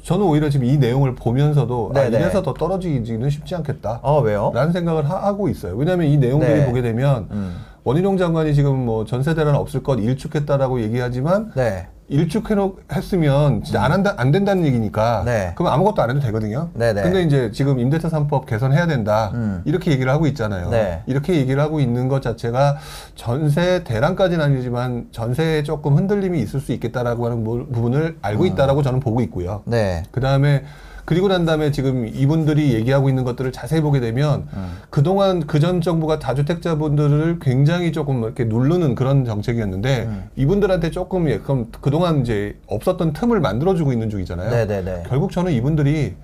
저는 0.04 0.26
오히려 0.26 0.50
지금 0.50 0.66
이 0.66 0.78
내용을 0.78 1.16
보면서도 1.16 1.92
아, 1.94 2.00
음. 2.00 2.10
네네. 2.10 2.20
이래서 2.20 2.42
더 2.42 2.54
떨어지기는 2.54 3.30
쉽지 3.30 3.54
않겠다. 3.56 4.00
어 4.02 4.22
왜요? 4.22 4.50
라는 4.54 4.72
생각을 4.72 5.10
하, 5.10 5.34
고 5.34 5.50
있어요. 5.50 5.76
왜냐하면 5.76 6.08
이 6.08 6.16
내용들이 6.16 6.54
네. 6.54 6.66
보게 6.66 6.82
되면 6.82 7.28
음. 7.32 7.58
원희룡 7.84 8.16
장관이 8.16 8.54
지금 8.56 8.86
뭐 8.86 9.04
전세 9.04 9.36
대란 9.36 9.56
없을 9.56 9.84
것 9.84 10.00
일축했다라고 10.00 10.80
얘기하지만 10.84 11.52
네. 11.54 11.90
일축했으면 12.10 13.64
진짜 13.64 13.84
안 13.84 13.92
한다 13.92 14.14
안 14.18 14.32
된다는 14.32 14.66
얘기니까 14.66 15.24
네. 15.26 15.54
그럼 15.56 15.72
아무것도 15.72 16.02
안 16.02 16.10
해도 16.10 16.20
되거든요. 16.20 16.70
네네. 16.74 17.02
근데 17.02 17.24
이제 17.24 17.52
지금 17.52 17.80
임대차 17.80 18.10
3법 18.10 18.46
개선해야 18.46 18.88
된다 18.88 19.32
음. 19.34 19.62
이렇게 19.66 19.92
얘기를 19.92 20.12
하고 20.12 20.28
있잖아요. 20.28 20.70
네. 20.70 21.04
이렇게 21.06 21.36
얘기를 21.36 21.62
하고 21.62 21.80
있는 21.80 22.08
것 22.08 22.22
자체가 22.22 22.78
전세 23.16 23.84
대란까지는 23.84 24.44
아니지만 24.44 25.08
전세에 25.12 25.64
조금 25.64 25.96
흔들림이 25.96 26.40
있을 26.40 26.60
수 26.60 26.72
있겠다라고 26.74 27.26
하는 27.26 27.44
부- 27.44 27.68
부분을 27.68 28.18
알고 28.22 28.46
있다라고 28.46 28.84
저는 28.84 29.00
보고 29.00 29.22
있고요. 29.22 29.62
네. 29.66 30.04
그 30.12 30.20
다음에 30.22 30.64
그리고 31.06 31.28
난 31.28 31.46
다음에 31.46 31.72
지금 31.72 32.08
이분들이 32.08 32.74
얘기하고 32.74 33.10
있는 33.10 33.24
것들을 33.26 33.52
자세히 33.52 33.82
보게 33.82 34.00
되면 34.00 34.48
그동안 34.90 35.46
그 35.46 35.60
전 35.60 35.80
정부가 35.82 36.20
다주택자분들을 36.20 37.40
굉장히 37.42 37.92
조금 37.92 38.24
이렇게 38.24 38.44
누르는 38.46 38.96
그런 38.96 39.24
정책이었는데 39.26 40.04
음. 40.04 40.30
이분들한테 40.36 40.92
조금 40.92 41.30
약간 41.32 41.68
그동안 41.82 42.22
이제 42.22 42.58
없었던 42.68 43.14
틈을 43.14 43.40
만들어주고 43.40 43.92
있는 43.94 44.10
중이잖아요. 44.10 44.50
네네네. 44.50 45.04
결국 45.08 45.32
저는 45.32 45.52
이분들이 45.54 46.16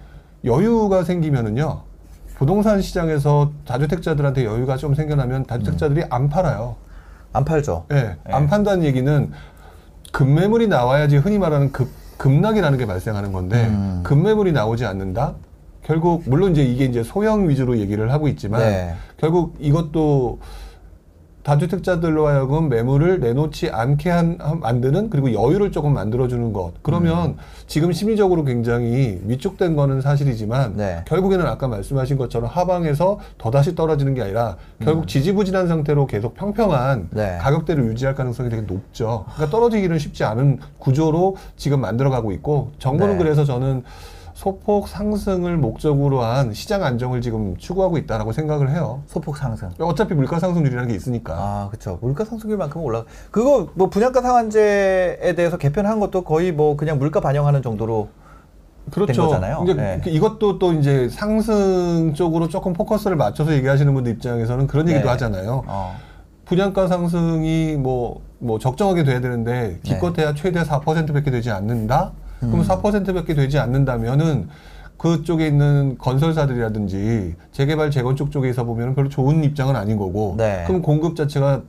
여유가 0.46 1.04
생기면은요 1.04 1.82
부동산 2.36 2.82
시장에서 2.82 3.52
다주택자들한테 3.66 4.46
여유가 4.46 4.78
좀 4.78 4.96
생겨나면 4.96 5.46
다주택자들이 5.46 6.04
안 6.10 6.30
팔아요. 6.30 6.76
안 7.34 7.44
팔죠. 7.46 7.86
예, 7.92 8.16
안 8.26 8.48
판다는 8.48 8.84
얘기는 8.86 9.32
급매물이 10.12 10.68
나와야지 10.68 11.18
흔히 11.18 11.38
말하는 11.38 11.72
급, 11.72 11.90
급락이라는 12.20 12.78
게 12.78 12.86
발생하는 12.86 13.32
건데 13.32 13.66
음. 13.68 14.02
급매물이 14.04 14.52
나오지 14.52 14.86
않는다? 14.86 15.36
결국 15.84 16.24
물론 16.26 16.52
이제 16.52 16.64
이게 16.64 16.86
이제 16.86 17.02
소형 17.02 17.50
위주로 17.50 17.78
얘기를 17.80 18.12
하고 18.12 18.28
있지만 18.28 18.60
네. 18.62 18.94
결국 19.18 19.56
이것도 19.60 20.40
다주택자들로 21.50 22.28
하여금 22.28 22.70
매물을 22.70 23.20
내놓지 23.22 23.72
않게 23.72 24.10
한, 24.12 24.38
한- 24.40 24.60
만드는 24.60 25.10
그리고 25.10 25.34
여유를 25.34 25.72
조금 25.72 25.94
만들어주는 25.94 26.54
것. 26.54 26.74
그러면 26.84 27.38
지금 27.66 27.92
심리적으로 27.92 28.44
굉장히 28.44 29.20
위축된 29.26 29.76
거는 29.76 30.02
사실이지만 30.02 30.76
네. 30.76 31.04
결국에는 31.08 31.44
아까 31.48 31.68
말씀하신 31.68 32.18
것처럼 32.18 32.50
하방에서 32.52 33.20
더 33.40 33.50
다시 33.50 33.74
떨어지는 33.74 34.14
게 34.14 34.22
아니라 34.22 34.58
결국 34.80 35.08
지지부진한 35.08 35.68
상태로 35.68 36.06
계속 36.06 36.36
평평한 36.36 37.08
네. 37.12 37.40
가격대를 37.42 37.84
유지할 37.86 38.14
가능성이 38.14 38.50
되게 38.50 38.62
높죠. 38.62 39.26
그러니까 39.34 39.50
떨어지기는 39.50 39.98
쉽지 39.98 40.24
않은 40.26 40.60
구조로 40.78 41.36
지금 41.58 41.82
만들어가고 41.82 42.32
있고 42.34 42.72
정부는 42.78 43.18
네. 43.18 43.24
그래서 43.24 43.44
저는 43.44 43.84
소폭 44.44 44.88
상승을 44.88 45.58
목적으로 45.58 46.22
한 46.24 46.54
시장 46.54 46.82
안정을 46.82 47.20
지금 47.20 47.58
추구하고 47.58 47.98
있다라고 47.98 48.32
생각을 48.32 48.72
해요. 48.72 49.04
소폭 49.06 49.36
상승. 49.36 49.70
어차피 49.80 50.14
물가 50.14 50.40
상승률이라는 50.40 50.88
게 50.88 50.96
있으니까. 50.96 51.34
아, 51.38 51.68
그렇죠. 51.70 52.00
물가 52.02 52.24
상승률만큼 52.24 52.82
올라. 52.82 53.04
그거 53.32 53.68
뭐 53.74 53.90
분양가 53.90 54.22
상한제에 54.22 55.36
대해서 55.36 55.58
개편한 55.58 56.00
것도 56.00 56.22
거의 56.24 56.54
뭐 56.54 56.78
그냥 56.78 57.00
물가 57.00 57.20
반영하는 57.20 57.62
정도로 57.62 58.08
그렇죠. 58.92 59.24
거잖아요. 59.24 59.60
이제 59.66 59.74
네. 59.74 60.00
그- 60.02 60.10
이것도 60.10 60.58
또 60.58 60.72
이제 60.72 61.10
상승 61.10 62.14
쪽으로 62.14 62.48
조금 62.48 62.72
포커스를 62.72 63.18
맞춰서 63.18 63.52
얘기하시는 63.52 63.94
분들 63.94 64.14
입장에서는 64.14 64.68
그런 64.68 64.88
얘기도 64.88 65.04
네. 65.04 65.10
하잖아요. 65.12 65.64
어. 65.68 65.96
분양가 66.46 66.88
상승이 66.88 67.76
뭐, 67.76 68.22
뭐 68.38 68.58
적정하게 68.58 69.04
돼야 69.04 69.20
되는데 69.20 69.80
기껏해야 69.84 70.34
최대 70.34 70.64
4%밖에 70.64 71.30
되지 71.30 71.52
않는다? 71.52 72.14
그럼 72.40 72.64
4%밖에 72.64 73.34
되지 73.34 73.60
않는다면은 73.60 74.48
그쪽에 74.98 75.48
있는 75.48 75.98
건설사들이라든지 75.98 77.36
재개발 77.52 77.92
재건축 77.92 78.32
쪽에서 78.32 78.64
보면 78.66 78.96
별로 78.96 79.10
좋은 79.10 79.44
입장은 79.44 79.76
아닌 79.76 79.98
거고 79.98 80.36
네. 80.38 80.64
그럼 80.68 80.82
공급 80.82 81.16
자체가 81.16 81.62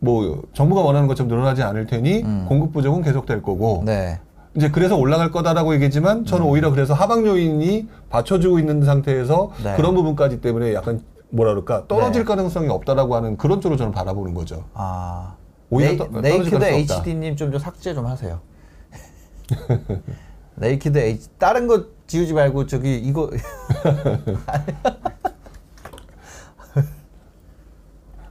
뭐 0.00 0.42
정부가 0.54 0.80
원하는 0.82 1.08
것처럼 1.08 1.28
늘어나지 1.28 1.62
않을 1.62 1.86
테니 1.86 2.22
음. 2.22 2.46
공급 2.48 2.72
부족은 2.72 3.02
계속될 3.02 3.42
거고 3.42 3.82
네. 3.84 4.18
이제 4.56 4.70
그래서 4.70 4.96
올라갈 4.96 5.30
거다라고 5.30 5.74
얘기했지만 5.74 6.24
저는 6.24 6.46
오히려 6.46 6.70
그래서 6.70 6.94
하방 6.94 7.26
요인이 7.26 7.88
받쳐주고 8.08 8.58
있는 8.58 8.82
상태에서 8.82 9.50
네. 9.62 9.74
그런 9.76 9.94
부분까지 9.94 10.40
때문에 10.40 10.72
약간 10.74 11.02
뭐라 11.30 11.50
그럴까 11.52 11.86
떨어질 11.86 12.22
네. 12.22 12.26
가능성이 12.26 12.68
없다라고 12.68 13.14
하는 13.14 13.36
그런 13.36 13.60
쪽으로 13.60 13.76
저는 13.76 13.92
바라보는 13.92 14.32
거죠. 14.34 14.64
아. 14.74 15.34
오히려 15.70 15.90
네이, 15.90 15.98
떠- 15.98 16.10
떨어질 16.10 16.58
네이키드. 16.58 16.92
HD님 16.94 17.36
좀, 17.36 17.50
좀 17.52 17.60
삭제 17.60 17.92
좀 17.92 18.06
하세요. 18.06 18.40
네이키드 20.56 20.98
H 20.98 21.28
다른 21.38 21.66
거 21.66 21.86
지우지 22.06 22.32
말고 22.34 22.66
저기 22.66 22.96
이거 22.98 23.30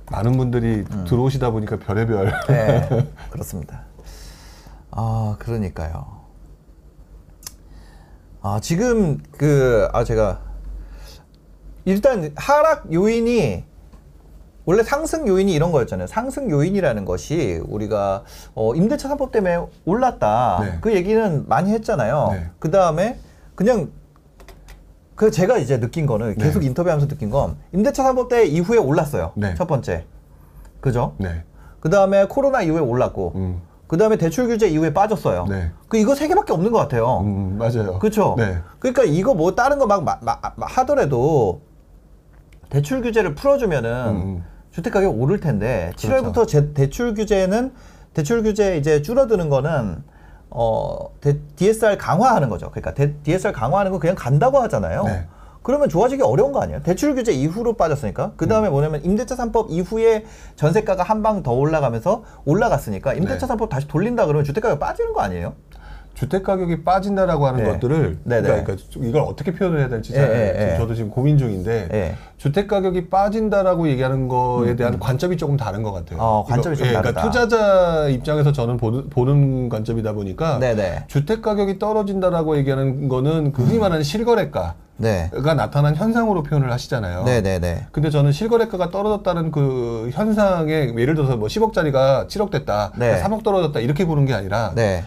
많은 0.10 0.38
분들이 0.38 0.86
음. 0.90 1.06
들어오시다 1.08 1.52
보니까 1.52 1.78
별의별 1.78 2.34
네, 2.48 3.08
그렇습니다. 3.30 3.84
아, 4.92 5.36
그러니까요. 5.40 6.22
아, 8.42 8.60
지금 8.62 9.18
그, 9.32 9.88
아, 9.94 10.04
제가 10.04 10.42
일단 11.86 12.32
하락 12.36 12.92
요인이 12.92 13.64
원래 14.68 14.84
상승 14.84 15.26
요인이 15.30 15.54
이런 15.54 15.72
거였잖아요. 15.72 16.08
상승 16.08 16.52
요인이라는 16.52 17.06
것이 17.06 17.62
우리가 17.70 18.24
어, 18.54 18.76
임대차 18.76 19.08
3법 19.16 19.32
때문에 19.32 19.66
올랐다. 19.86 20.60
네. 20.62 20.78
그 20.82 20.94
얘기는 20.94 21.46
많이 21.48 21.72
했잖아요. 21.72 22.30
네. 22.34 22.50
그 22.60 22.70
다음에 22.70 23.18
그냥 23.56 23.92
그 25.16 25.32
제가 25.32 25.58
이제 25.58 25.80
느낀 25.80 26.06
거는 26.06 26.36
네. 26.36 26.44
계속 26.44 26.66
인터뷰하면서 26.66 27.08
느낀 27.08 27.30
건 27.30 27.56
임대차 27.74 28.04
3법 28.04 28.28
때 28.28 28.46
이후에 28.46 28.78
올랐어요. 28.78 29.32
네. 29.36 29.56
첫 29.56 29.68
번째. 29.68 30.04
그죠? 30.82 31.16
네. 31.18 31.44
그 31.80 31.90
다음에 31.90 32.26
코로나 32.26 32.62
이후에 32.62 32.82
올랐고, 32.82 33.32
음. 33.36 33.62
그 33.88 33.96
다음에 33.96 34.18
대출 34.18 34.48
규제 34.48 34.68
이후에 34.68 34.94
빠졌어요. 34.94 35.46
네. 35.46 35.72
그 35.88 35.96
이거 35.96 36.14
세 36.14 36.28
개밖에 36.28 36.52
없는 36.52 36.74
것 36.74 36.78
같아요. 36.80 37.22
음, 37.22 37.58
맞아요. 37.58 38.00
그렇죠. 38.00 38.36
네. 38.38 38.58
그러니까 38.80 39.06
이거 39.06 39.34
뭐 39.34 39.56
다른 39.56 39.80
거 39.80 39.88
막 39.88 40.20
하더라도 40.60 41.62
대출 42.70 43.02
규제를 43.02 43.34
풀어주면은 43.34 44.08
음. 44.10 44.44
주택 44.78 44.94
가격 44.94 45.20
오를 45.20 45.40
텐데 45.40 45.92
그렇죠. 46.00 46.08
7월부터 46.32 46.48
제, 46.48 46.72
대출 46.74 47.16
규제는 47.16 47.72
대출 48.14 48.44
규제 48.44 48.78
이제 48.78 49.02
줄어드는 49.02 49.50
거는 49.50 50.04
어 50.52 51.10
대- 51.20 51.40
DSR 51.56 51.98
강화하는 51.98 52.48
거죠. 52.48 52.70
그러니까 52.70 52.94
대- 52.94 53.16
DSR 53.24 53.54
강화하는 53.54 53.92
거 53.92 53.98
그냥 53.98 54.16
간다고 54.16 54.60
하잖아요. 54.60 55.04
네. 55.06 55.26
그러면 55.64 55.90
좋아지기 55.90 56.22
어려운 56.22 56.52
거 56.52 56.62
아니에요? 56.62 56.84
대출 56.84 57.16
규제 57.16 57.32
이후로 57.34 57.74
빠졌으니까. 57.74 58.34
그 58.38 58.46
음. 58.46 58.50
다음에 58.50 58.70
뭐냐면 58.70 59.04
임대차 59.04 59.36
3법 59.36 59.72
이후에 59.72 60.26
전세가가 60.56 61.02
한 61.02 61.24
방 61.24 61.42
더 61.42 61.54
올라가면서 61.54 62.24
올라갔으니까 62.46 63.16
임대차 63.16 63.48
네. 63.48 63.54
3법 63.56 63.70
다시 63.70 63.88
돌린다 63.88 64.28
그러면 64.28 64.46
주택 64.46 64.62
가격 64.62 64.80
빠지는 64.80 65.12
거 65.14 65.22
아니에요? 65.22 65.54
주택 66.18 66.42
가격이 66.42 66.84
빠진다라고 66.84 67.46
하는 67.46 67.64
네. 67.64 67.70
것들을 67.72 68.18
네, 68.24 68.38
네. 68.38 68.42
그러니까, 68.42 68.64
그러니까 68.66 68.90
좀 68.90 69.04
이걸 69.06 69.22
어떻게 69.22 69.54
표현을 69.54 69.80
해야 69.80 69.88
될지 69.88 70.14
예, 70.14 70.18
잘 70.18 70.32
예, 70.32 70.54
지금 70.54 70.70
예. 70.74 70.78
저도 70.78 70.96
지금 70.96 71.12
고민 71.12 71.38
중인데 71.38 71.90
예. 71.94 72.16
주택 72.38 72.68
가격이 72.68 73.10
빠진다라고 73.10 73.88
얘기하는 73.90 74.28
거에 74.28 74.76
대한 74.76 74.98
관점이 74.98 75.38
조금 75.38 75.58
다른 75.58 75.84
것 75.84 75.92
같아요. 75.92 76.18
음, 76.18 76.20
어, 76.24 76.44
관점이 76.48 76.76
이거- 76.76 76.84
좀 76.86 76.90
예, 76.90 76.94
다르다. 76.94 77.22
그러니까 77.22 77.22
투자자 77.48 78.08
입장에서 78.10 78.52
저는 78.52 78.78
보는, 78.78 79.10
보는 79.12 79.70
관점이다 79.70 80.14
보니까 80.14 80.58
네네. 80.58 81.04
주택 81.08 81.44
가격이 81.44 81.78
떨어진다라고 81.78 82.58
얘기하는 82.58 83.08
거는 83.10 83.52
그 83.52 83.62
흔히 83.64 83.78
말하는 83.78 84.02
실거래가가 84.04 84.74
네. 84.98 85.30
나타난 85.56 85.96
현상으로 85.96 86.42
표현을 86.42 86.72
하시잖아요. 86.72 87.26
네네 87.26 87.60
네. 87.60 87.86
근데 87.92 88.10
저는 88.10 88.32
실거래가가 88.32 88.90
떨어졌다는 88.90 89.52
그 89.52 90.10
현상에 90.14 90.92
예를 90.98 91.14
들어서 91.14 91.38
뭐 91.38 91.48
10억짜리가 91.48 92.28
7억 92.28 92.50
됐다, 92.50 92.92
네. 92.98 93.22
3억 93.22 93.44
떨어졌다 93.44 93.80
이렇게 93.82 94.08
보는 94.08 94.26
게 94.26 94.34
아니라 94.34 94.72
네. 94.74 95.04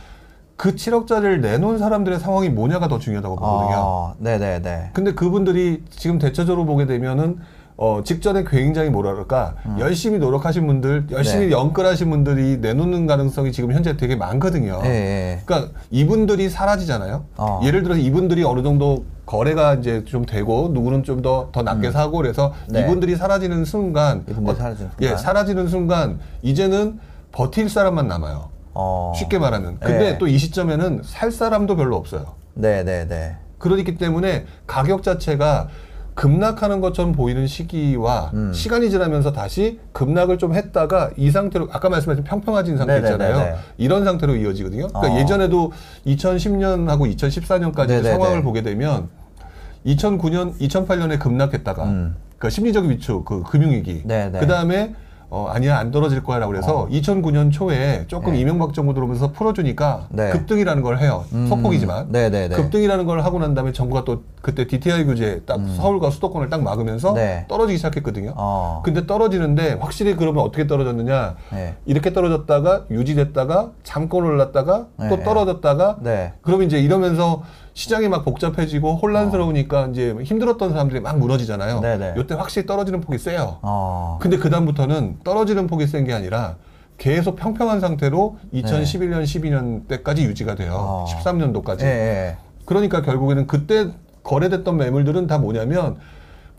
그 0.61 0.75
7억짜리를 0.75 1.41
내놓은 1.41 1.79
사람들의 1.79 2.21
상황이 2.21 2.51
뭐냐가 2.51 2.87
더 2.87 2.99
중요하다고 2.99 3.37
보거든요. 3.37 3.77
어, 3.79 4.15
네네네. 4.19 4.91
근데 4.93 5.15
그분들이 5.15 5.83
지금 5.89 6.19
대체적으로 6.19 6.67
보게 6.67 6.85
되면은 6.85 7.39
어 7.79 8.03
직전에 8.05 8.45
굉장히 8.45 8.91
뭐라 8.91 9.13
그럴까 9.13 9.55
열심히 9.79 10.19
노력하신 10.19 10.67
분들 10.67 11.07
열심히 11.13 11.45
음. 11.45 11.49
네. 11.49 11.53
연끌하신 11.53 12.11
분들이 12.11 12.59
내놓는 12.59 13.07
가능성이 13.07 13.53
지금 13.53 13.73
현재 13.73 13.97
되게 13.97 14.17
많거든요. 14.17 14.83
예, 14.85 14.89
예. 14.91 15.43
그러니까 15.47 15.73
이분들이 15.91 16.51
사라지잖아요. 16.51 17.25
어. 17.39 17.61
예를 17.65 17.83
들어서 17.83 17.99
이분들이 17.99 18.45
어느 18.45 18.63
정도 18.63 19.07
거래가 19.25 19.77
이제 19.77 20.05
좀 20.05 20.27
되고 20.27 20.69
누구는 20.75 21.05
좀 21.05 21.23
더더 21.23 21.63
낮게 21.63 21.91
사고 21.91 22.19
그래서 22.19 22.53
네. 22.69 22.83
이분들이 22.83 23.17
사라지는 23.17 23.65
순간 23.65 24.25
이분들이 24.29 24.51
어, 24.51 24.59
사라지는 24.59 24.91
예 25.01 25.07
순간. 25.07 25.25
사라지는 25.25 25.69
순간 25.69 26.19
이제는 26.43 27.01
버틸 27.33 27.71
사람만 27.71 28.09
남아요. 28.09 28.60
어. 28.75 29.13
쉽게 29.17 29.39
말하면. 29.39 29.79
근데 29.81 30.11
예. 30.11 30.19
또이 30.19 30.39
시점에는 30.39 31.03
살 31.05 31.31
사람도 31.31 31.77
별로 31.77 31.97
없어요. 31.97 32.35
네네네. 32.55 33.37
그러기 33.59 33.97
때문에 33.97 34.47
가격 34.67 35.03
자체가 35.03 35.69
급락하는 36.15 36.81
것처럼 36.81 37.13
보이는 37.13 37.47
시기와 37.47 38.31
음. 38.35 38.53
시간이 38.53 38.91
지나면서 38.91 39.33
다시 39.33 39.81
급락을 39.93 40.39
좀 40.39 40.55
했다가 40.55 41.11
이 41.17 41.31
상태로 41.31 41.69
아까 41.73 41.89
말씀하신 41.89 42.25
평평해진 42.25 42.77
상태 42.77 42.95
네네네네. 43.01 43.25
있잖아요. 43.25 43.59
이런 43.79 44.05
상태로 44.05 44.37
이어지거든요. 44.37 44.89
그러니까 44.89 45.15
어. 45.15 45.19
예전에도 45.19 45.73
2010년하고 46.07 47.15
2014년까지 47.17 47.89
네네네. 47.89 48.11
상황을 48.11 48.43
보게 48.43 48.63
되면 48.63 49.09
2009년, 49.87 50.59
2008년에 50.59 51.19
급락했다가 51.19 51.85
음. 51.85 52.17
그러니까 52.37 52.51
심리적 52.51 52.85
위축, 52.87 53.25
그 53.25 53.43
금융위기. 53.43 54.03
그 54.41 54.47
다음에 54.47 54.95
어, 55.33 55.47
아니야, 55.49 55.79
안 55.79 55.93
떨어질 55.93 56.25
거야 56.25 56.41
라고 56.41 56.51
그래서 56.51 56.89
2009년 56.91 57.53
초에 57.53 58.05
조금 58.09 58.33
네. 58.33 58.41
이명박 58.41 58.75
정부 58.75 58.95
들어오면서 58.95 59.31
풀어주니까 59.31 60.09
네. 60.11 60.31
급등이라는 60.31 60.83
걸 60.83 60.99
해요. 60.99 61.25
음. 61.33 61.47
소폭이지만. 61.47 62.09
네네네. 62.11 62.57
급등이라는 62.57 63.07
걸 63.07 63.21
하고 63.21 63.39
난 63.39 63.55
다음에 63.55 63.73
정부가 63.73 64.05
또 64.05 64.25
그때 64.43 64.67
DTI 64.67 65.05
규제 65.05 65.41
딱 65.47 65.61
서울과 65.77 66.11
수도권을 66.11 66.51
딱 66.51 66.63
막으면서 66.65 67.11
음. 67.11 67.15
네. 67.15 67.45
떨어지기 67.49 67.77
시작했거든요. 67.79 68.33
어. 68.37 68.83
근데 68.85 69.07
떨어지는데 69.07 69.75
확실히 69.75 70.17
그러면 70.17 70.43
어떻게 70.43 70.67
떨어졌느냐? 70.67 71.37
네. 71.53 71.77
이렇게 71.87 72.13
떨어졌다가 72.13 72.87
유지됐다가 72.91 73.71
잠깐 73.85 74.25
올랐다가 74.25 74.87
또 74.99 75.17
네. 75.17 75.23
떨어졌다가 75.23 75.99
네. 76.01 76.33
그러면 76.43 76.67
이제 76.67 76.81
이러면서 76.81 77.43
시장이 77.81 78.09
막 78.09 78.27
복잡해지고 78.27 78.97
혼란스러우니까 78.97 79.87
이제 79.87 80.15
힘들었던 80.23 80.69
사람들이 80.73 81.01
막 81.01 81.19
무너지잖아요. 81.19 81.77
어. 81.77 81.81
네네. 81.81 82.15
이때 82.19 82.35
확실히 82.35 82.67
떨어지는 82.67 83.01
폭이 83.01 83.17
세요. 83.17 83.57
어. 83.63 84.19
근데 84.21 84.37
그 84.37 84.51
다음부터는 84.51 85.21
떨어지는 85.25 85.67
폭이 85.67 85.87
센 85.87 86.05
게 86.05 86.13
아니라 86.13 86.57
계속 86.99 87.37
평평한 87.37 87.81
상태로 87.81 88.37
2011년, 88.53 89.23
12년 89.25 89.89
때까지 89.89 90.25
유지가 90.25 90.55
돼요. 90.57 90.73
네. 90.73 90.77
어. 90.79 91.05
13년도까지. 91.09 91.81
예, 91.83 91.87
예. 91.87 92.37
그러니까 92.67 93.01
결국에는 93.01 93.47
그때 93.47 93.89
거래됐던 94.25 94.77
매물들은 94.77 95.27
다 95.27 95.39
뭐냐면 95.39 95.97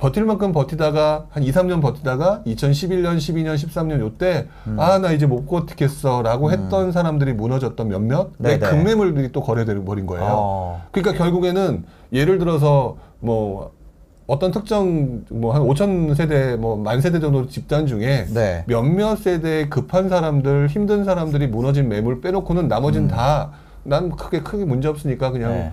버틸 0.01 0.25
만큼 0.25 0.51
버티다가 0.51 1.27
한 1.29 1.43
2, 1.43 1.51
3년 1.51 1.79
버티다가 1.79 2.41
2011년, 2.47 3.17
12년, 3.17 3.53
13년 3.53 3.99
요때 3.99 4.47
음. 4.65 4.79
아나 4.79 5.11
이제 5.11 5.27
못 5.27 5.45
버티겠어라고 5.45 6.51
했던 6.51 6.91
사람들이 6.91 7.33
무너졌던 7.33 7.87
몇몇 7.87 8.31
내 8.39 8.57
네네. 8.57 8.71
급매물들이 8.71 9.31
또 9.31 9.43
거래돼 9.43 9.75
버린 9.85 10.07
거예요. 10.07 10.25
어. 10.27 10.81
그러니까 10.91 11.23
결국에는 11.23 11.83
예를 12.13 12.39
들어서 12.39 12.97
뭐 13.19 13.73
어떤 14.25 14.49
특정 14.51 15.21
뭐 15.29 15.53
한 15.53 15.61
5천 15.61 16.15
세대 16.15 16.55
뭐 16.55 16.77
만 16.77 16.99
세대 16.99 17.19
정도 17.19 17.45
집단 17.47 17.85
중에 17.85 18.25
네. 18.33 18.63
몇몇 18.65 19.17
세대에 19.17 19.69
급한 19.69 20.09
사람들 20.09 20.65
힘든 20.69 21.05
사람들이 21.05 21.45
무너진 21.45 21.89
매물 21.89 22.21
빼놓고는 22.21 22.67
나머지는 22.67 23.07
다난 23.07 24.15
크게 24.17 24.39
크게 24.41 24.65
문제 24.65 24.87
없으니까 24.87 25.29
그냥 25.29 25.51
음. 25.51 25.55
네. 25.57 25.71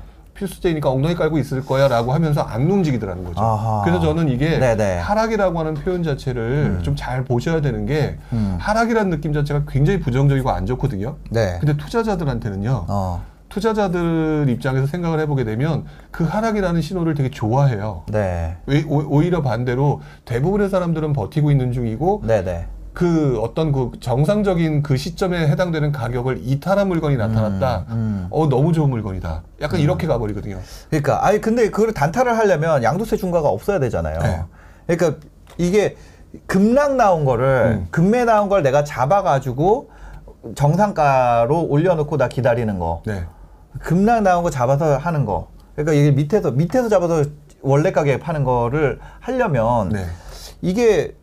필수제니까 0.48 0.90
엉덩이 0.90 1.14
깔고 1.14 1.38
있을 1.38 1.64
거야라고 1.66 2.12
하면서 2.12 2.42
안 2.42 2.70
움직이더라는 2.70 3.24
거죠. 3.24 3.40
아하. 3.40 3.82
그래서 3.84 4.00
저는 4.00 4.28
이게 4.28 4.58
네네. 4.58 4.98
하락이라고 4.98 5.58
하는 5.58 5.74
표현 5.74 6.02
자체를 6.04 6.78
좀잘 6.82 7.24
보셔야 7.24 7.60
되는 7.60 7.86
게 7.86 8.18
음. 8.32 8.56
하락이라는 8.60 9.10
느낌 9.10 9.32
자체가 9.32 9.62
굉장히 9.68 9.98
부정적이고 10.00 10.48
안 10.50 10.64
좋거든요. 10.66 11.16
네. 11.30 11.56
근데 11.60 11.76
투자자들한테는요. 11.76 12.86
어. 12.88 13.22
투자자들 13.48 14.46
입장에서 14.50 14.86
생각을 14.86 15.18
해보게 15.20 15.42
되면 15.44 15.84
그 16.10 16.22
하락이라는 16.24 16.80
신호를 16.82 17.14
되게 17.14 17.30
좋아해요. 17.30 18.02
네. 18.08 18.56
왜- 18.66 18.84
오- 18.86 19.06
오히려 19.08 19.42
반대로 19.42 20.02
대부분의 20.26 20.68
사람들은 20.68 21.14
버티고 21.14 21.50
있는 21.50 21.72
중이고 21.72 22.22
네네. 22.26 22.66
그 22.98 23.38
어떤 23.40 23.70
그 23.70 23.92
정상적인 24.00 24.82
그 24.82 24.96
시점에 24.96 25.46
해당되는 25.46 25.92
가격을 25.92 26.40
이탈한 26.42 26.88
물건이 26.88 27.16
나타났다. 27.16 27.84
음. 27.90 28.26
어 28.28 28.48
너무 28.48 28.72
좋은 28.72 28.90
물건이다. 28.90 29.44
약간 29.60 29.78
이렇게 29.78 30.08
가버리거든요. 30.08 30.58
그러니까 30.90 31.24
아니 31.24 31.40
근데 31.40 31.70
그걸 31.70 31.92
단타를 31.92 32.36
하려면 32.36 32.82
양도세 32.82 33.16
중과가 33.16 33.48
없어야 33.50 33.78
되잖아요. 33.78 34.18
네. 34.18 34.42
그러니까 34.88 35.20
이게 35.58 35.94
급락 36.46 36.96
나온 36.96 37.24
거를 37.24 37.82
음. 37.82 37.88
급매 37.92 38.24
나온 38.24 38.48
걸 38.48 38.64
내가 38.64 38.82
잡아가지고 38.82 39.90
정상가로 40.56 41.68
올려놓고 41.68 42.16
나 42.16 42.26
기다리는 42.26 42.80
거. 42.80 43.04
네. 43.06 43.26
급락 43.78 44.22
나온 44.24 44.42
거 44.42 44.50
잡아서 44.50 44.96
하는 44.96 45.24
거. 45.24 45.50
그러니까 45.76 45.92
이게 45.92 46.10
밑에서 46.10 46.50
밑에서 46.50 46.88
잡아서 46.88 47.22
원래 47.62 47.92
가격에 47.92 48.18
파는 48.18 48.42
거를 48.42 48.98
하려면 49.20 49.90
네. 49.90 50.04
이게 50.62 51.14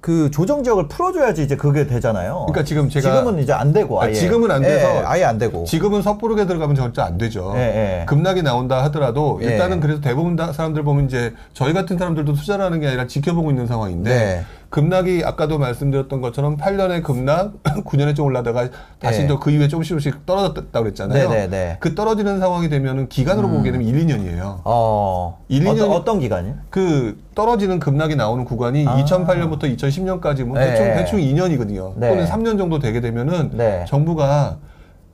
그 0.00 0.30
조정 0.30 0.62
지역을 0.64 0.88
풀어줘야지 0.88 1.42
이제 1.42 1.56
그게 1.56 1.86
되잖아요. 1.86 2.46
그러니까 2.48 2.64
지금 2.64 2.88
제가 2.88 3.18
지금은 3.18 3.38
이제 3.42 3.52
안 3.52 3.72
되고 3.72 4.00
아, 4.00 4.06
아예 4.06 4.14
지금은 4.14 4.50
안 4.50 4.62
돼서 4.62 4.96
예, 4.96 5.02
아예 5.04 5.24
안 5.24 5.36
되고. 5.36 5.64
지금은 5.64 6.00
섣부르게 6.00 6.46
들어가면 6.46 6.74
절대 6.74 7.02
안 7.02 7.18
되죠. 7.18 7.52
예, 7.56 7.60
예. 8.00 8.06
급락이 8.06 8.42
나온다 8.42 8.82
하더라도 8.84 9.38
예. 9.42 9.46
일단은 9.46 9.80
그래서 9.80 10.00
대부분 10.00 10.36
다- 10.36 10.52
사람들 10.52 10.84
보면 10.84 11.04
이제 11.04 11.34
저희 11.52 11.74
같은 11.74 11.98
사람들도 11.98 12.32
투자를 12.32 12.64
하는 12.64 12.80
게 12.80 12.86
아니라 12.88 13.06
지켜보고 13.06 13.50
있는 13.50 13.66
상황인데 13.66 14.10
네. 14.10 14.44
급락이 14.70 15.22
아까도 15.24 15.58
말씀드렸던 15.58 16.20
것처럼 16.20 16.56
8년에 16.56 17.02
급락, 17.02 17.60
9년에 17.84 18.14
좀 18.14 18.26
올라다가 18.26 18.68
다시 19.00 19.22
예. 19.22 19.26
또그 19.26 19.50
이후에 19.50 19.66
조금씩 19.66 19.90
조금씩 19.90 20.24
떨어졌다고 20.26 20.84
그랬잖아요. 20.84 21.28
네, 21.28 21.36
네, 21.36 21.48
네. 21.48 21.76
그 21.80 21.96
떨어지는 21.96 22.38
상황이 22.38 22.68
되면은 22.68 23.08
기간으로 23.08 23.48
보게 23.48 23.72
되면 23.72 23.86
1, 23.86 24.06
2년이에요. 24.06 24.60
어. 24.64 25.40
일, 25.48 25.66
어떤, 25.66 25.76
이년이- 25.88 25.92
어떤 25.94 26.20
기간이? 26.20 26.52
그 26.70 27.20
떨어지는 27.34 27.80
급락이 27.80 28.14
나오는 28.14 28.44
구간이 28.44 28.86
아. 28.86 28.96
2008년부터 29.04 29.62
2010년까지 29.76 30.44
뭐 30.44 30.56
네. 30.56 30.66
대충 30.66 30.84
대충 30.94 31.18
2년이거든요. 31.18 31.92
네. 31.96 32.08
또는 32.08 32.24
3년 32.26 32.56
정도 32.56 32.78
되게 32.78 33.00
되면은 33.00 33.50
네. 33.54 33.84
정부가 33.88 34.58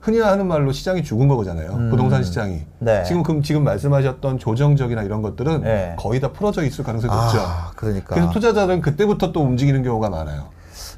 흔히 0.07 0.19
하는 0.21 0.47
말로 0.47 0.71
시장이 0.71 1.03
죽은 1.03 1.27
거잖아요. 1.27 1.69
음. 1.73 1.89
부동산 1.89 2.23
시장이. 2.23 2.61
네. 2.79 3.03
지금 3.03 3.23
그 3.23 3.41
지금 3.41 3.65
말씀하셨던 3.65 4.39
조정적이나 4.39 5.03
이런 5.03 5.21
것들은 5.21 5.63
네. 5.63 5.95
거의 5.99 6.21
다 6.21 6.31
풀어져 6.31 6.63
있을 6.63 6.85
가능성이 6.85 7.13
높죠. 7.13 7.39
아, 7.41 7.71
그러니까. 7.75 8.15
그래서 8.15 8.31
투자자들은 8.31 8.79
그때부터 8.79 9.33
또 9.33 9.41
움직이는 9.41 9.83
경우가 9.83 10.09
많아요. 10.09 10.45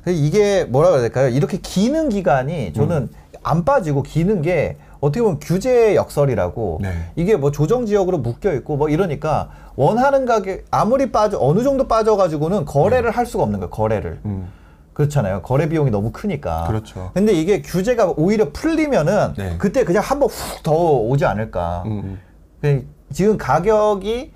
이게 0.06 0.64
뭐라 0.66 0.90
그래야 0.90 1.02
될까요? 1.02 1.30
이렇게 1.30 1.58
기는 1.58 2.10
기간이 2.10 2.72
저는 2.74 2.98
음. 2.98 3.10
안 3.42 3.66
빠지고 3.66 4.04
기는 4.04 4.44
게 4.44 4.78
어떻게 5.00 5.24
보면 5.24 5.40
규제 5.42 5.96
역설이라고 5.96 6.80
네. 6.84 6.94
이게 7.16 7.36
뭐 7.36 7.50
조정 7.50 7.88
지역으로 7.88 8.20
묶여 8.20 8.54
있고 8.54 8.78
뭐 8.78 8.90
이러니까 8.90 9.50
원하는 9.76 10.28
가격 10.28 10.60
아무리 10.70 11.12
빠져 11.12 11.40
어느 11.42 11.64
정도 11.64 11.88
빠져 11.88 12.16
가지고는 12.16 12.66
거래를 12.66 13.10
할 13.10 13.26
수가 13.26 13.44
없는 13.44 13.60
거예요. 13.60 13.72
거래를. 13.72 14.20
음. 14.26 14.59
그렇잖아요. 15.04 15.42
거래 15.44 15.70
비용이 15.70 15.92
너무 15.92 16.12
크니까. 16.12 16.66
그렇죠. 16.68 17.12
근데 17.14 17.32
이게 17.32 17.62
규제가 17.62 18.14
오히려 18.18 18.52
풀리면은 18.52 19.34
네. 19.38 19.56
그때 19.58 19.86
그냥 19.86 20.04
한 20.04 20.20
번 20.20 20.28
훅 20.30 20.62
더 20.64 20.74
오지 20.74 21.24
않을까. 21.24 21.84
음, 21.86 21.92
음. 22.04 22.20
그 22.62 22.86
지금 23.14 23.38
가격이 23.38 24.34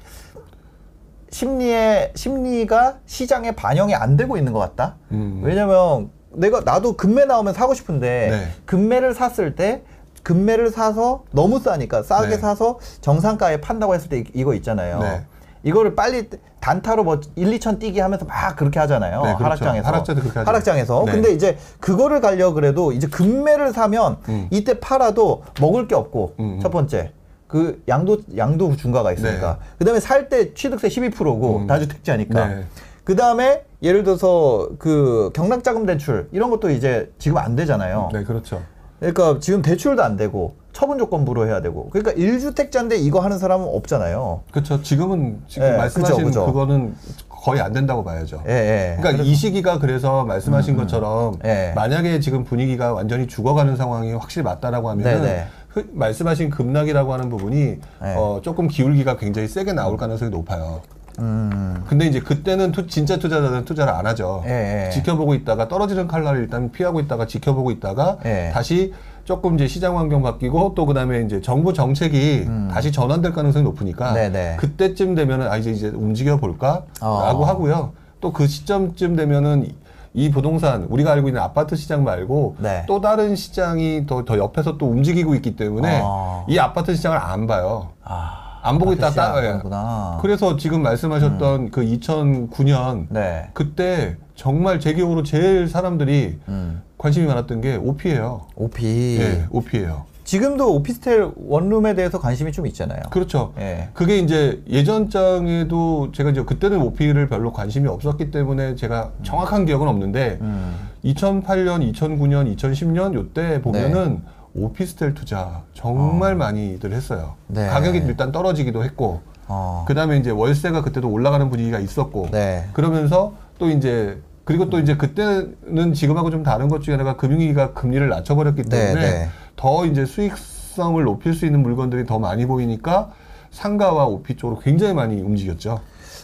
심리에 1.31 2.13
심리가 2.15 2.99
시장에 3.05 3.51
반영이 3.51 3.93
안 3.93 4.15
되고 4.15 4.37
있는 4.37 4.53
것 4.53 4.59
같다. 4.59 4.95
음. 5.11 5.41
왜냐면 5.43 6.09
내가 6.31 6.61
나도 6.61 6.95
금매 6.95 7.25
나오면 7.25 7.53
사고 7.53 7.73
싶은데 7.73 8.29
네. 8.31 8.47
금매를 8.65 9.13
샀을 9.13 9.55
때 9.55 9.81
금매를 10.23 10.71
사서 10.71 11.25
너무 11.31 11.59
싸니까 11.59 12.03
싸게 12.03 12.29
네. 12.29 12.37
사서 12.37 12.79
정상가에 13.01 13.59
판다고 13.59 13.93
했을 13.95 14.07
때 14.07 14.19
이- 14.19 14.25
이거 14.33 14.53
있잖아요. 14.53 14.99
네. 14.99 15.25
이거를 15.63 15.93
빨리 15.95 16.29
단타로 16.63 17.03
뭐 17.03 17.19
1, 17.35 17.59
2천 17.59 17.77
뛰기 17.77 17.99
하면서 17.99 18.25
막 18.25 18.55
그렇게 18.55 18.79
하잖아요. 18.79 19.21
네, 19.21 19.35
그렇죠. 19.35 19.43
하락장에서. 19.43 19.87
하락장도 19.87 20.21
그렇게 20.21 20.39
하죠. 20.39 20.49
하락장에서. 20.49 21.03
네. 21.05 21.11
근데 21.11 21.31
이제 21.33 21.57
그거를 21.81 22.21
가려 22.21 22.53
그래도 22.53 22.93
이제 22.93 23.05
금매를 23.07 23.73
사면 23.73 24.17
음. 24.29 24.47
이때 24.49 24.79
팔아도 24.79 25.43
먹을 25.59 25.89
게 25.89 25.95
없고 25.95 26.35
음, 26.39 26.43
음. 26.55 26.59
첫 26.61 26.69
번째 26.69 27.11
그 27.47 27.83
양도 27.89 28.19
양도 28.37 28.73
중과가 28.77 29.11
있으니까. 29.11 29.59
그다음에 29.77 29.99
살 29.99 30.29
때 30.29 30.53
취득세 30.53 30.87
12%고 30.87 31.57
음. 31.57 31.67
다주택자니까. 31.67 32.47
네. 32.47 32.63
그 33.03 33.17
다음에 33.17 33.65
예를 33.81 34.03
들어서 34.05 34.69
그 34.79 35.31
경락자금 35.35 35.85
대출 35.85 36.29
이런 36.31 36.49
것도 36.49 36.69
이제 36.69 37.11
지금 37.19 37.37
안 37.39 37.57
되잖아요. 37.57 38.09
네, 38.13 38.23
그렇죠. 38.23 38.61
그러니까 39.11 39.39
지금 39.39 39.61
대출도 39.61 40.01
안 40.01 40.15
되고 40.15 40.55
처분 40.71 40.97
조건부로 40.97 41.45
해야 41.45 41.61
되고 41.61 41.89
그러니까 41.89 42.13
1주택자인데 42.13 42.97
이거 42.99 43.19
하는 43.19 43.37
사람은 43.37 43.67
없잖아요. 43.67 44.41
그렇죠. 44.51 44.81
지금은 44.81 45.41
지금 45.47 45.67
예, 45.67 45.77
말씀하신 45.77 46.15
그죠, 46.15 46.25
그죠. 46.25 46.45
그거는 46.45 46.95
거의 47.29 47.61
안 47.61 47.73
된다고 47.73 48.03
봐야죠. 48.03 48.41
예, 48.47 48.51
예. 48.51 48.97
그러니까 49.01 49.23
이 49.23 49.35
시기가 49.35 49.79
그래서 49.79 50.23
말씀하신 50.23 50.77
것처럼 50.77 51.37
예. 51.43 51.73
만약에 51.75 52.19
지금 52.21 52.43
분위기가 52.43 52.93
완전히 52.93 53.27
죽어가는 53.27 53.75
상황이 53.75 54.13
확실히 54.13 54.43
맞다라고 54.43 54.89
하면은 54.89 55.21
네네. 55.21 55.45
그 55.73 55.89
말씀하신 55.91 56.49
급락이라고 56.49 57.13
하는 57.13 57.29
부분이 57.29 57.57
네. 57.57 57.79
어, 58.01 58.39
조금 58.41 58.67
기울기가 58.67 59.17
굉장히 59.17 59.47
세게 59.47 59.73
나올 59.73 59.97
가능성이 59.97 60.31
높아요. 60.31 60.81
음. 61.19 61.83
근데 61.87 62.05
이제 62.07 62.19
그때는 62.19 62.71
투- 62.71 62.87
진짜 62.87 63.17
투자자들은 63.17 63.65
투자를 63.65 63.93
안 63.93 64.05
하죠. 64.07 64.43
예, 64.45 64.85
예. 64.87 64.89
지켜보고 64.91 65.33
있다가 65.35 65.67
떨어지는 65.67 66.07
칼날을 66.07 66.39
일단 66.41 66.71
피하고 66.71 66.99
있다가 66.99 67.27
지켜보고 67.27 67.71
있다가 67.71 68.17
예. 68.25 68.51
다시 68.53 68.93
조금 69.25 69.55
이제 69.55 69.67
시장 69.67 69.97
환경 69.97 70.21
바뀌고 70.21 70.73
또 70.75 70.85
그다음에 70.85 71.21
이제 71.21 71.39
정부 71.41 71.71
정책이 71.73 72.47
다시 72.71 72.91
전환될 72.91 73.31
가능성이 73.33 73.63
높으니까 73.63 74.09
음. 74.11 74.15
네네. 74.15 74.55
그때쯤 74.57 75.15
되면은 75.15 75.47
아 75.49 75.57
이제 75.57 75.71
이제 75.71 75.87
움직여 75.89 76.37
볼까라고 76.37 76.85
어. 77.01 77.45
하고요. 77.45 77.91
또 78.19 78.31
그 78.31 78.47
시점쯤 78.47 79.15
되면은 79.15 79.65
이- 79.65 79.75
이 80.15 80.29
부동산 80.31 80.83
우리가 80.89 81.11
알고 81.11 81.27
있는 81.29 81.41
아파트 81.41 81.75
시장 81.75 82.03
말고 82.03 82.55
네. 82.59 82.83
또 82.87 83.01
다른 83.01 83.35
시장이 83.35 84.05
더, 84.05 84.23
더 84.25 84.37
옆에서 84.37 84.77
또 84.77 84.87
움직이고 84.89 85.33
있기 85.35 85.55
때문에 85.55 86.01
어. 86.03 86.45
이 86.47 86.57
아파트 86.59 86.95
시장을 86.95 87.17
안 87.17 87.47
봐요. 87.47 87.89
아, 88.03 88.42
안 88.63 88.79
보고 88.79 88.93
있다 88.93 89.11
따. 89.11 89.45
예. 89.45 89.59
구나 89.61 90.17
그래서 90.21 90.55
지금 90.55 90.81
말씀하셨던 90.81 91.69
그 91.71 91.81
2009년 91.81 93.07
네. 93.09 93.49
그때 93.53 94.15
정말 94.35 94.79
제 94.79 94.93
기억으로 94.93 95.21
제일 95.23 95.67
사람들이 95.67 96.39
음. 96.47 96.81
관심이 96.97 97.27
많았던 97.27 97.59
게 97.61 97.75
오피예요. 97.75 98.47
오피. 98.55 99.17
예, 99.19 99.45
오피예요. 99.51 100.05
지금도 100.23 100.73
오피스텔 100.75 101.31
원룸에 101.35 101.95
대해서 101.95 102.17
관심이 102.17 102.53
좀 102.53 102.65
있잖아요. 102.67 103.01
그렇죠. 103.09 103.53
예. 103.59 103.89
그게 103.93 104.19
이제 104.19 104.63
예전 104.69 105.09
장에도 105.09 106.13
제가 106.13 106.29
이제 106.29 106.43
그때는 106.43 106.81
오피를 106.81 107.27
별로 107.27 107.51
관심이 107.51 107.89
없었기 107.89 108.31
때문에 108.31 108.75
제가 108.75 109.11
정확한 109.23 109.65
기억은 109.65 109.89
없는데 109.89 110.37
음. 110.39 110.75
2008년, 111.03 111.93
2009년, 111.93 112.55
2010년 112.55 113.13
요때 113.13 113.61
보면은 113.61 114.21
네. 114.23 114.29
오피스텔 114.55 115.13
투자 115.13 115.63
정말 115.73 116.35
많이들 116.35 116.91
했어요. 116.93 117.35
아. 117.37 117.53
네. 117.53 117.67
가격이 117.67 117.99
일단 117.99 118.31
떨어지기도 118.31 118.83
했고 118.83 119.21
어. 119.47 119.85
그 119.87 119.93
다음에 119.93 120.17
이제 120.17 120.29
월세가 120.29 120.81
그때도 120.83 121.09
올라가는 121.09 121.49
분위기가 121.49 121.79
있었고 121.79 122.29
네. 122.31 122.67
그러면서 122.73 123.33
또 123.57 123.69
이제 123.69 124.21
그리고 124.45 124.69
또 124.69 124.79
이제 124.79 124.97
그때는 124.97 125.93
지금하고 125.93 126.29
좀 126.29 126.43
다른 126.43 126.67
것 126.67 126.81
중에 126.81 126.95
하나가 126.95 127.15
금융위기가 127.15 127.73
금리를 127.73 128.07
낮춰버렸기 128.09 128.63
네, 128.63 128.69
때문에 128.69 129.01
네. 129.01 129.29
더 129.55 129.85
이제 129.85 130.05
수익성을 130.05 131.01
높일 131.03 131.33
수 131.33 131.45
있는 131.45 131.61
물건들이 131.61 132.05
더 132.05 132.19
많이 132.19 132.45
보이니까 132.45 133.11
상가와 133.51 134.05
오피 134.05 134.35
쪽으로 134.35 134.59
굉장히 134.59 134.93
많이 134.93 135.21
움직였죠. 135.21 135.79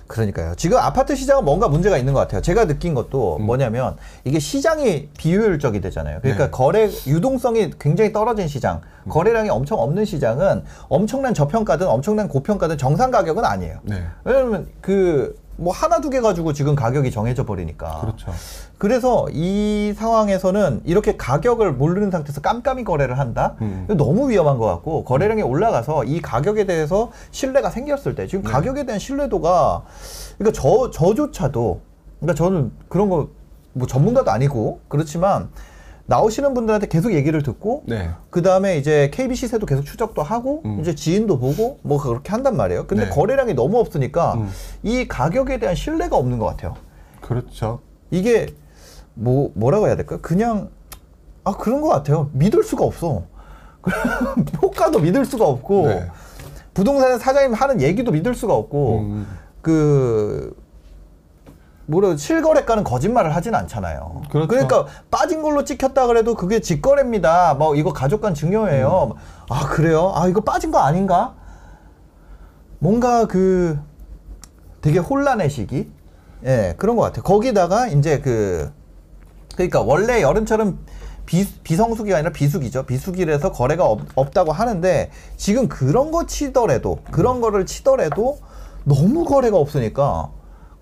그러니까요. 0.10 0.56
지금 0.56 0.78
아파트 0.80 1.16
시장은 1.16 1.46
뭔가 1.46 1.68
문제가 1.68 1.98
있는 1.98 2.14
것 2.14 2.20
같아요. 2.20 2.42
제가 2.42 2.66
느낀 2.66 2.96
것도 2.96 3.38
음. 3.38 3.46
뭐냐면 3.46 3.96
이게 4.26 4.40
시장이 4.40 5.10
비효율적이 5.16 5.82
되잖아요. 5.82 6.20
그러니까 6.22 6.46
네. 6.46 6.52
거래 6.52 6.90
유동성이 7.06 7.70
굉장히 7.80 8.12
떨어진 8.12 8.48
시장, 8.48 8.82
음. 9.06 9.10
거래량이 9.10 9.50
엄청 9.50 9.80
없는 9.80 10.06
시장은 10.06 10.64
엄청난 10.90 11.36
저평가든 11.36 11.88
엄청난 11.88 12.28
고평가든 12.28 12.80
정상 12.80 13.12
가격은 13.12 13.46
아니에요. 13.46 13.80
네. 13.84 14.04
왜냐면 14.26 14.68
그 14.82 15.38
뭐 15.60 15.74
하나 15.74 16.00
두 16.00 16.10
개 16.10 16.22
가지고 16.22 16.54
지금 16.54 16.74
가격이 16.74 17.12
정해져 17.12 17.46
버리니까. 17.46 18.00
그렇죠. 18.02 18.34
그래서 18.80 19.28
이 19.32 19.94
상황에서는 19.96 20.82
이렇게 20.86 21.16
가격을 21.16 21.74
모르는 21.74 22.10
상태에서 22.10 22.42
깜깜이 22.42 22.84
거래를 22.84 23.20
한다? 23.20 23.56
음. 23.62 23.86
너무 23.90 24.32
위험한 24.32 24.58
것 24.58 24.66
같고 24.66 25.04
거래량이 25.04 25.44
올라가서 25.44 26.06
이 26.06 26.22
가격에 26.22 26.66
대해서 26.66 27.12
신뢰가 27.30 27.70
생겼을 27.70 28.16
때 28.16 28.26
지금 28.26 28.44
네. 28.44 28.50
가격에 28.52 28.86
대한 28.86 28.98
신뢰도가 28.98 29.84
그러니까 30.40 30.60
저 30.60 30.90
저조차도 30.90 31.82
그러니까 32.20 32.36
저는 32.36 32.72
그런 32.90 33.10
거 33.10 33.40
뭐 33.74 33.88
전문가도 33.88 34.32
아니고 34.32 34.82
그렇지만 34.88 35.50
나오시는 36.06 36.56
분들한테 36.56 36.88
계속 36.88 37.14
얘기를 37.14 37.44
듣고 37.44 37.84
네. 37.86 38.10
그 38.32 38.42
다음에 38.42 38.78
이제 38.78 39.12
KB 39.14 39.36
시세도 39.36 39.66
계속 39.68 39.84
추적도 39.86 40.24
하고 40.24 40.64
음. 40.66 40.80
이제 40.82 40.96
지인도 40.96 41.38
보고 41.38 41.78
뭐 41.84 42.00
그렇게 42.02 42.32
한단 42.32 42.58
말이에요. 42.58 42.88
근데 42.88 43.06
네. 43.06 43.10
거래량이 43.10 43.54
너무 43.54 43.78
없으니까 43.80 44.34
음. 44.34 44.50
이 44.82 45.08
가격에 45.08 45.60
대한 45.60 45.76
신뢰가 45.76 46.18
없는 46.18 46.40
것 46.40 46.46
같아요. 46.46 46.76
그렇죠. 47.22 47.82
이게 48.10 48.48
뭐 49.20 49.52
뭐라고 49.54 49.88
해야 49.88 49.96
될까요? 49.96 50.20
그냥 50.22 50.70
아 51.44 51.52
그런 51.54 51.82
것 51.82 51.90
같아요. 51.90 52.30
믿을 52.34 52.64
수가 52.64 52.86
없어. 52.86 53.24
효과도 54.62 55.00
믿을 55.00 55.26
수가 55.26 55.46
없고 55.46 55.88
네. 55.88 56.08
부동산 56.74 57.18
사장님 57.18 57.54
하는 57.54 57.82
얘기도 57.82 58.12
믿을 58.12 58.34
수가 58.34 58.54
없고 58.54 59.00
음. 59.00 59.28
그 59.62 60.56
뭐라 61.86 62.16
실거래가는 62.16 62.84
거짓말을 62.84 63.36
하진 63.36 63.56
않잖아요. 63.56 64.22
그렇죠. 64.30 64.56
러니까 64.56 64.86
빠진 65.10 65.42
걸로 65.42 65.64
찍혔다 65.64 66.08
그래도 66.08 66.36
그게 66.36 66.62
직거래입니다. 66.62 67.56
뭐 67.56 67.76
이거 67.76 67.92
가족간 67.92 68.34
증여예요. 68.34 69.16
음. 69.16 69.18
아 69.50 69.68
그래요? 69.68 70.14
아 70.16 70.28
이거 70.28 70.42
빠진 70.42 70.72
거 70.72 70.80
아닌가? 70.80 71.36
뭔가 72.78 73.26
그 73.26 73.78
되게 74.82 75.00
혼란의 75.00 75.50
시기, 75.50 75.92
예 76.46 76.76
그런 76.78 76.96
것 76.96 77.02
같아요. 77.02 77.24
거기다가 77.24 77.88
이제 77.88 78.20
그 78.22 78.72
그러니까 79.60 79.82
원래 79.82 80.22
여름철은 80.22 80.78
비, 81.26 81.46
비성수기가 81.64 82.16
아니라 82.18 82.32
비수기죠. 82.32 82.86
비수기라서 82.86 83.52
거래가 83.52 83.86
없, 83.86 84.00
없다고 84.16 84.54
하는데 84.54 85.12
지금 85.36 85.68
그런 85.68 86.12
거 86.12 86.26
치더라도 86.26 87.00
그런 87.12 87.42
거를 87.42 87.66
치더라도 87.66 88.40
너무 88.86 89.26
거래가 89.26 89.58
없으니까 89.58 90.32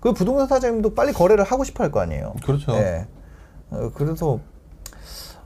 그 0.00 0.12
부동산 0.12 0.46
사장님도 0.46 0.94
빨리 0.94 1.12
거래를 1.12 1.42
하고 1.44 1.64
싶어 1.64 1.82
할 1.82 1.90
거 1.90 2.00
아니에요. 2.00 2.34
그렇죠. 2.46 2.72
예. 2.74 3.06
어, 3.70 3.90
그래서 3.94 4.38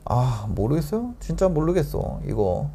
아 0.05 0.45
모르겠어요. 0.49 1.15
진짜 1.19 1.49
모르겠어. 1.49 2.19
이거 2.27 2.69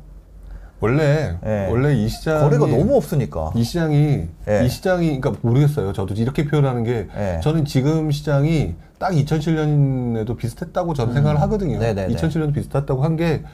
원래 0.80 1.38
네. 1.42 1.68
원래 1.70 1.94
이 1.94 2.08
시장이 2.08 2.40
거래가 2.40 2.66
너무 2.66 2.96
없으니까. 2.96 3.52
이 3.54 3.62
시장이 3.62 4.28
예. 4.48 4.64
이 4.64 4.68
시장이 4.68 5.20
그러니까 5.20 5.40
모르겠어요. 5.40 5.92
저도 5.92 6.14
이렇게 6.14 6.44
표현하는 6.46 6.82
게 6.82 7.06
예. 7.16 7.40
저는 7.44 7.64
지금 7.64 8.10
시장이 8.10 8.74
딱 8.98 9.12
2007년에도 9.12 10.36
비슷했다고 10.36 10.94
저는 10.94 11.14
생각을 11.14 11.40
하거든요. 11.42 11.76
음. 11.76 11.80
네네네. 11.80 12.12
음. 12.12 12.16
2007년도 12.16 12.54
비슷했다고 12.54 13.02
한게 13.02 13.44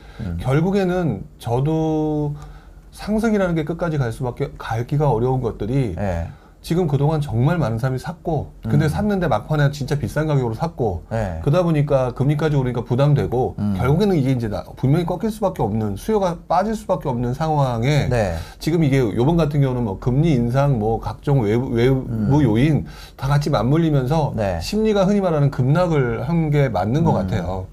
결국에는 0.41 1.23
저도 1.39 2.35
상승이라는 2.93 3.55
게 3.55 3.65
끝까지 3.65 3.99
갈 3.99 4.13
수밖에 4.13 4.53
갈 4.57 4.87
기가 4.87 5.11
어려운 5.11 5.41
것들이 5.41 5.97
예. 5.99 6.29
지금 6.65 6.87
그동안 6.87 7.21
정말 7.21 7.59
많은 7.59 7.77
사람이 7.77 7.99
샀고 7.99 8.53
근데 8.63 8.89
샀는데 8.89 9.29
막판에 9.29 9.71
진짜 9.71 9.97
비싼 9.99 10.27
가격으로 10.27 10.55
샀고 10.55 11.03
음. 11.09 11.15
네. 11.15 11.39
그러다 11.45 11.63
보니까 11.63 12.13
금리까지 12.13 12.57
오르니까 12.57 12.85
부담되고 12.85 13.57
음. 13.59 13.75
결국에는 13.77 14.17
이게 14.17 14.33
이제 14.33 14.49
나- 14.49 14.65
분명히 14.77 15.05
꺾일 15.05 15.31
수밖에 15.31 15.63
없는 15.63 15.97
수요가 15.97 16.39
빠질 16.49 16.75
수밖에 16.75 17.11
없는 17.11 17.35
상황에 17.35 18.09
네. 18.09 18.35
지금 18.61 18.83
이게 18.83 18.99
요번 18.99 19.37
같은 19.37 19.61
경우는 19.61 19.85
뭐 19.85 19.99
금리 19.99 20.33
인상 20.33 20.79
뭐 20.79 21.01
각종 21.01 21.43
외부, 21.43 21.67
외부 21.67 22.43
요인 22.43 22.87
다 23.17 23.29
같이 23.29 23.51
맞물리면서 23.51 24.31
음. 24.31 24.37
네. 24.37 24.59
심리가 24.63 25.05
흔히 25.05 25.21
말하는 25.21 25.51
급락을 25.51 26.27
한 26.29 26.45
게 26.51 26.69
맞는 26.71 27.05
것 27.05 27.11
음. 27.13 27.17
같아요. 27.17 27.67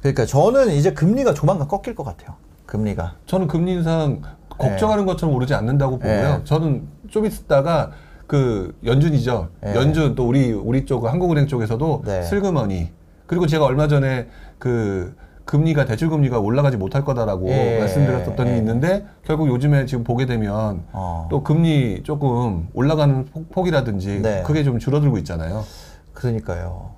그러니까 0.00 0.26
저는 0.26 0.70
이제 0.72 0.92
금리가 0.92 1.34
조만간 1.34 1.66
꺾일 1.68 1.94
것 1.96 2.04
같아요. 2.04 2.34
금리가. 2.66 3.14
저는 3.26 3.46
금리 3.48 3.72
인상 3.72 4.22
걱정하는 4.48 5.06
것처럼 5.06 5.34
오르지 5.34 5.54
않는다고 5.54 5.98
보고요. 5.98 6.38
네. 6.38 6.40
저는 6.44 6.86
좀 7.10 7.26
있다가 7.26 7.90
그 8.28 8.76
연준이죠. 8.84 9.48
네. 9.62 9.74
연준 9.74 10.14
또 10.14 10.28
우리 10.28 10.52
우리 10.52 10.84
쪽 10.84 11.06
한국은행 11.06 11.48
쪽에서도 11.48 12.02
네. 12.04 12.22
슬그머니 12.22 12.90
그리고 13.26 13.46
제가 13.46 13.64
얼마 13.64 13.88
전에 13.88 14.28
그 14.58 15.16
금리가 15.46 15.86
대출 15.86 16.10
금리가 16.10 16.38
올라가지 16.38 16.76
못할 16.76 17.06
거다라고 17.06 17.48
예. 17.48 17.78
말씀드렸던 17.80 18.36
게 18.46 18.52
예. 18.52 18.58
있는데 18.58 19.06
결국 19.24 19.48
요즘에 19.48 19.86
지금 19.86 20.04
보게 20.04 20.26
되면 20.26 20.84
어. 20.92 21.26
또 21.30 21.42
금리 21.42 22.02
조금 22.02 22.68
올라가는 22.74 23.24
폭, 23.24 23.50
폭이라든지 23.50 24.20
네. 24.20 24.42
그게 24.46 24.62
좀 24.62 24.78
줄어들고 24.78 25.16
있잖아요. 25.18 25.64
그러니까요. 26.12 26.90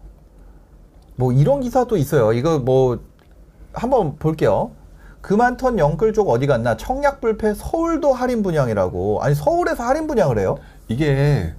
뭐 1.14 1.32
이런 1.32 1.60
기사도 1.60 1.96
있어요. 1.96 2.32
이거 2.32 2.58
뭐 2.58 2.98
한번 3.72 4.16
볼게요. 4.16 4.72
그만턴 5.20 5.78
영끌 5.78 6.12
쪽 6.12 6.28
어디 6.30 6.48
갔나? 6.48 6.76
청약 6.76 7.20
불패 7.20 7.54
서울도 7.54 8.14
할인 8.14 8.42
분양이라고. 8.42 9.22
아니 9.22 9.34
서울에서 9.36 9.84
할인 9.84 10.08
분양을 10.08 10.38
해요? 10.40 10.56
이게 10.90 11.54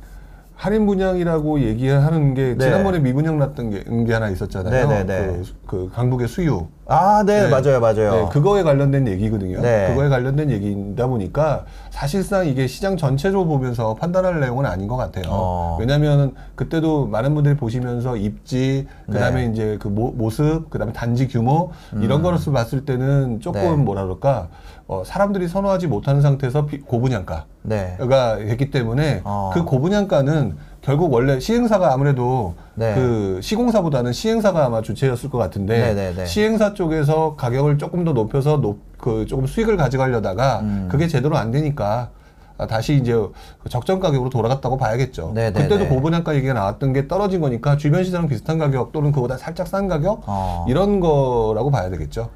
할인 0.56 0.86
분양이라고 0.86 1.62
얘기하는 1.62 2.36
게 2.36 2.54
네. 2.56 2.66
지난번에 2.66 3.00
미분양 3.00 3.40
났던 3.40 3.72
게, 3.72 3.84
게 4.06 4.14
하나 4.14 4.30
있었잖아요. 4.30 4.88
네네네. 4.88 5.28
그, 5.28 5.44
그 5.66 5.92
강북의 5.92 6.28
수유. 6.28 6.68
아, 6.86 7.24
네, 7.26 7.44
네. 7.44 7.50
맞아요, 7.50 7.80
맞아요. 7.80 8.12
네, 8.12 8.30
그거에 8.32 8.62
관련된 8.62 9.08
얘기거든요. 9.08 9.62
네. 9.62 9.88
그거에 9.90 10.10
관련된 10.10 10.52
얘기다 10.52 11.08
보니까 11.08 11.66
사실상 11.90 12.46
이게 12.46 12.68
시장 12.68 12.96
전체적으로 12.96 13.48
보면서 13.48 13.96
판단할 13.96 14.40
내용은 14.40 14.68
아닌 14.68 14.88
것 14.88 14.98
같아요. 14.98 15.24
어. 15.30 15.78
왜냐하면 15.80 16.36
그때도 16.54 17.08
많은 17.08 17.34
분들이 17.34 17.56
보시면서 17.56 18.18
입지, 18.18 18.88
그다음에 19.08 19.48
네. 19.48 19.52
이제 19.54 19.78
그 19.80 19.88
모, 19.88 20.12
모습, 20.12 20.70
그다음에 20.70 20.94
단지 20.94 21.28
규모 21.28 21.72
이런 22.02 22.22
거로서 22.22 22.52
봤을 22.52 22.86
때는 22.86 23.40
조금 23.40 23.62
음. 23.62 23.78
네. 23.78 23.84
뭐라 23.84 24.04
그럴까 24.04 24.50
어, 24.92 25.04
사람들이 25.06 25.48
선호하지 25.48 25.88
못하는 25.88 26.22
상태에서 26.22 26.66
비- 26.66 26.82
고분양가. 26.82 27.46
네. 27.62 27.96
가 28.10 28.36
했기 28.36 28.72
때문에 28.72 29.22
어. 29.24 29.52
그 29.54 29.64
고분양가는 29.64 30.58
결국 30.82 31.14
원래 31.14 31.40
시행사가 31.40 31.94
아무래도 31.94 32.56
네. 32.76 32.94
그 32.96 33.40
시공사보다는 33.42 34.12
시행사가 34.12 34.66
아마 34.66 34.82
주체였을 34.82 35.30
것 35.30 35.38
같은데 35.38 35.80
네네네. 35.94 36.26
시행사 36.26 36.74
쪽에서 36.74 37.38
가격을 37.38 37.78
조금 37.78 38.04
더 38.04 38.12
높여서 38.12 38.58
높, 38.58 38.80
그 38.98 39.26
조금 39.28 39.48
수익을 39.48 39.78
가져가려다가 39.78 40.60
음. 40.60 40.90
그게 40.92 41.08
제대로 41.08 41.38
안 41.38 41.52
되니까 41.52 42.10
아, 42.58 42.68
다시 42.68 42.96
이제 42.98 43.14
그 43.14 43.70
적정 43.70 44.02
가격으로 44.02 44.30
돌아갔다고 44.30 44.76
봐야겠죠. 44.76 45.32
네네네. 45.34 45.70
그때도 45.70 45.88
고분양가 45.88 46.36
얘기가 46.36 46.52
나왔던 46.54 46.92
게 46.92 47.08
떨어진 47.08 47.40
거니까 47.40 47.78
주변 47.78 48.04
시장 48.04 48.28
비슷한 48.28 48.58
가격 48.58 48.92
또는 48.92 49.14
그보다 49.14 49.38
살짝 49.38 49.68
싼 49.68 49.88
가격 49.88 50.24
어. 50.28 50.66
이런 50.68 51.00
거라고 51.00 51.72
봐야 51.72 51.90
되겠죠. 51.90 52.30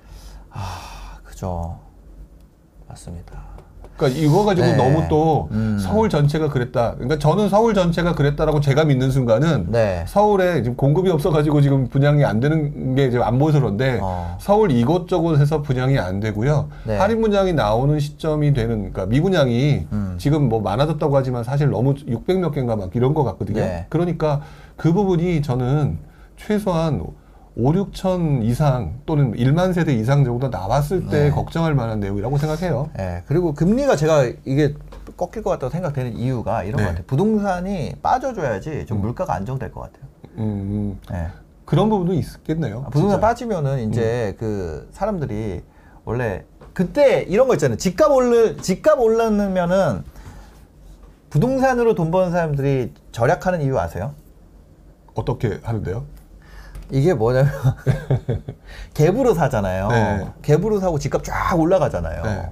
아, 0.52 0.62
그죠. 1.26 1.80
맞습니다. 2.96 3.44
그러니까 3.98 4.20
이거 4.20 4.44
가지고 4.44 4.68
네. 4.68 4.76
너무 4.76 5.08
또 5.08 5.48
음. 5.52 5.78
서울 5.80 6.10
전체가 6.10 6.50
그랬다. 6.50 6.96
그러니까 6.96 7.18
저는 7.18 7.48
서울 7.48 7.74
전체가 7.74 8.14
그랬다라고 8.14 8.60
제가 8.60 8.84
믿는 8.84 9.10
순간은 9.10 9.68
네. 9.72 10.04
서울에 10.06 10.64
지금 10.64 10.76
공급이 10.76 11.10
없어가지고 11.10 11.62
지금 11.62 11.88
분양이 11.88 12.26
안 12.26 12.42
되는 12.42 12.96
게 12.96 13.10
지금 13.10 13.24
안 13.24 13.40
보여서 13.40 13.62
그런데 13.62 14.00
어. 14.02 14.38
서울 14.42 14.72
이곳저곳에서 14.72 15.62
분양이 15.62 15.98
안 15.98 16.20
되고요. 16.20 16.68
네. 16.86 16.98
할인 16.98 17.22
분양이 17.22 17.54
나오는 17.54 17.98
시점이 17.98 18.54
되는 18.54 18.92
그러니까 18.92 19.06
미분양이 19.06 19.88
음. 19.94 20.16
지금 20.18 20.50
뭐 20.50 20.60
많아졌다고 20.60 21.16
하지만 21.16 21.46
사실 21.46 21.70
너무 21.70 21.94
600 22.06 22.40
몇 22.40 22.52
개인가 22.52 22.76
막 22.76 22.94
이런 22.96 23.14
것 23.14 23.24
같거든요. 23.24 23.62
네. 23.62 23.86
그러니까 23.90 24.42
그 24.76 24.92
부분이 24.92 25.42
저는 25.42 26.00
최소한 26.36 27.02
5, 27.58 27.72
6천 27.72 28.44
이상 28.44 29.00
또는 29.06 29.34
1만 29.34 29.74
세대 29.74 29.94
이상 29.94 30.26
정도 30.26 30.50
나왔을 30.50 31.08
때 31.08 31.26
네. 31.26 31.30
걱정할 31.32 31.74
만한 31.74 32.02
내용이라고 32.02 32.38
생각해요. 32.38 32.90
예, 33.00 33.24
그리고 33.28 33.54
금리가 33.54 33.96
제가 33.96 34.26
이게 34.44 34.74
꺾일 35.16 35.42
것 35.42 35.52
같다고 35.52 35.70
생각되는 35.72 36.18
이유가 36.18 36.64
이런 36.64 36.78
네. 36.78 36.84
것 36.84 36.90
같아요. 36.90 37.06
부동산이 37.08 37.96
빠져줘야지 38.02 38.86
좀 38.86 39.00
물가가 39.00 39.36
안정될 39.36 39.72
것 39.72 39.82
같아요. 39.82 40.04
음, 40.38 41.00
예. 41.14 41.28
그런 41.64 41.90
부분도 41.90 42.14
있겠네요. 42.14 42.84
아, 42.86 42.90
부동산 42.90 43.12
진짜. 43.12 43.18
음. 43.18 43.22
빠지면은 43.22 43.90
이제 43.90 44.36
그 44.38 44.90
사람들이 44.92 45.62
원래 46.04 46.44
그때 46.74 47.22
이런 47.22 47.48
거 47.48 47.54
있잖아요. 47.54 47.78
집값 47.78 48.12
올르 48.12 48.58
집값 48.58 49.00
올랐으면은 49.00 50.04
부동산으로 51.30 51.96
돈 51.96 52.12
버는 52.12 52.32
사람들이 52.32 52.94
절약하는 53.14 53.62
이유 53.62 53.80
아세요? 53.80 54.14
어떻게 55.16 55.60
하는데요? 55.64 56.06
이게 56.92 57.14
뭐냐면 57.14 57.52
갭으로 58.94 59.34
사잖아요. 59.36 59.88
네. 59.90 60.28
갭으로 60.42 60.80
사고 60.80 61.00
집값 61.00 61.24
쫙 61.24 61.60
올라가잖아요. 61.60 62.24
네. 62.24 62.50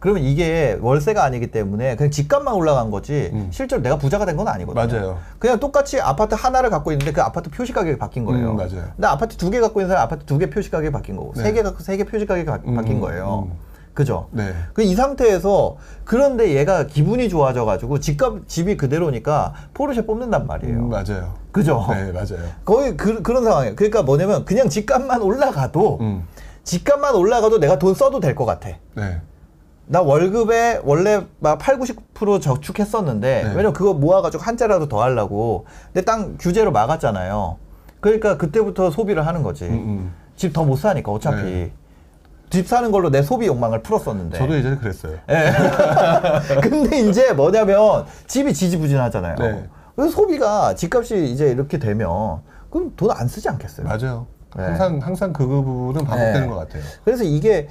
그러면 0.00 0.22
이게 0.22 0.76
월세가 0.82 1.24
아니기 1.24 1.46
때문에 1.50 1.96
그냥 1.96 2.10
집값만 2.10 2.52
올라간 2.54 2.90
거지 2.90 3.30
음. 3.32 3.48
실제로 3.50 3.80
내가 3.80 3.96
부자가 3.96 4.26
된 4.26 4.36
건 4.36 4.48
아니거든요. 4.48 4.86
맞아요. 4.86 5.18
그냥 5.38 5.58
똑같이 5.60 5.98
아파트 6.00 6.34
하나를 6.34 6.68
갖고 6.68 6.92
있는데 6.92 7.12
그 7.12 7.22
아파트 7.22 7.48
표시 7.50 7.72
가격이 7.72 7.98
바뀐 7.98 8.24
거예요. 8.26 8.50
음, 8.50 8.56
맞아요. 8.56 8.84
근데 8.96 9.06
아파트 9.06 9.36
두 9.36 9.50
개 9.50 9.60
갖고 9.60 9.80
있는 9.80 9.88
사람 9.88 10.04
아파트 10.04 10.24
두 10.26 10.38
개 10.38 10.50
표시 10.50 10.70
가격이 10.70 10.90
바뀐 10.92 11.16
거고 11.16 11.32
네. 11.36 11.42
세개 11.42 11.62
갖고 11.62 11.82
세 11.82 11.96
개 11.96 12.04
표시 12.04 12.26
가격이 12.26 12.44
바, 12.46 12.58
음, 12.66 12.84
뀐 12.84 13.00
거예요. 13.00 13.48
음. 13.94 13.96
그죠? 13.96 14.26
네. 14.32 14.52
그 14.74 14.82
이 14.82 14.94
상태에서 14.94 15.76
그런데 16.04 16.54
얘가 16.54 16.86
기분이 16.86 17.28
좋아져가지고 17.28 18.00
집값 18.00 18.46
집이 18.48 18.76
그대로니까 18.76 19.54
포르쉐 19.72 20.04
뽑는단 20.04 20.46
말이에요. 20.46 20.76
음, 20.78 20.88
맞아요. 20.90 21.34
그죠? 21.52 21.86
네, 21.90 22.10
맞아요. 22.12 22.44
거의 22.64 22.96
그, 22.96 23.22
그런 23.22 23.44
상황이에요. 23.44 23.76
그러니까 23.76 24.02
뭐냐면 24.02 24.44
그냥 24.44 24.68
집값만 24.68 25.22
올라가도 25.22 25.98
음. 26.00 26.24
집값만 26.64 27.14
올라가도 27.14 27.60
내가 27.60 27.78
돈 27.78 27.94
써도 27.94 28.20
될 28.20 28.34
것 28.34 28.44
같아. 28.44 28.70
네. 28.94 29.20
나 29.86 30.00
월급에 30.02 30.80
원래 30.82 31.22
막 31.40 31.58
8, 31.58 31.78
90% 31.78 32.40
저축했었는데 32.40 33.42
네. 33.44 33.48
왜냐면 33.50 33.72
그거 33.74 33.92
모아가지고 33.94 34.42
한자라도 34.42 34.88
더 34.88 35.02
하려고 35.02 35.66
근데 35.92 36.04
땅 36.04 36.36
규제로 36.38 36.72
막았잖아요. 36.72 37.56
그러니까 38.00 38.36
그때부터 38.38 38.90
소비를 38.90 39.26
하는 39.26 39.42
거지. 39.42 39.64
음, 39.66 39.72
음. 39.72 40.14
집더 40.36 40.64
못 40.64 40.76
사니까 40.76 41.12
어차피 41.12 41.42
네. 41.42 41.72
집 42.54 42.68
사는 42.68 42.90
걸로 42.92 43.10
내 43.10 43.20
소비 43.20 43.46
욕망을 43.48 43.82
풀었었는데. 43.82 44.38
저도 44.38 44.54
예전에 44.56 44.76
그랬어요. 44.76 45.18
예. 45.28 45.52
근데 46.62 47.00
이제 47.00 47.32
뭐냐면 47.32 48.04
집이 48.28 48.54
지지부진하잖아요. 48.54 49.34
네. 49.40 49.64
그래서 49.96 50.12
소비가 50.14 50.74
집값이 50.76 51.30
이제 51.32 51.50
이렇게 51.50 51.78
되면 51.78 52.40
그럼 52.70 52.92
돈 52.96 53.10
안 53.10 53.26
쓰지 53.26 53.48
않겠어요? 53.48 53.86
맞아요. 53.86 54.26
네. 54.56 54.62
항상 54.62 54.98
항상 55.02 55.32
그 55.32 55.44
부분은 55.44 56.04
반복되는 56.04 56.42
네. 56.42 56.46
것 56.46 56.54
같아요. 56.54 56.82
그래서 57.04 57.24
이게 57.24 57.68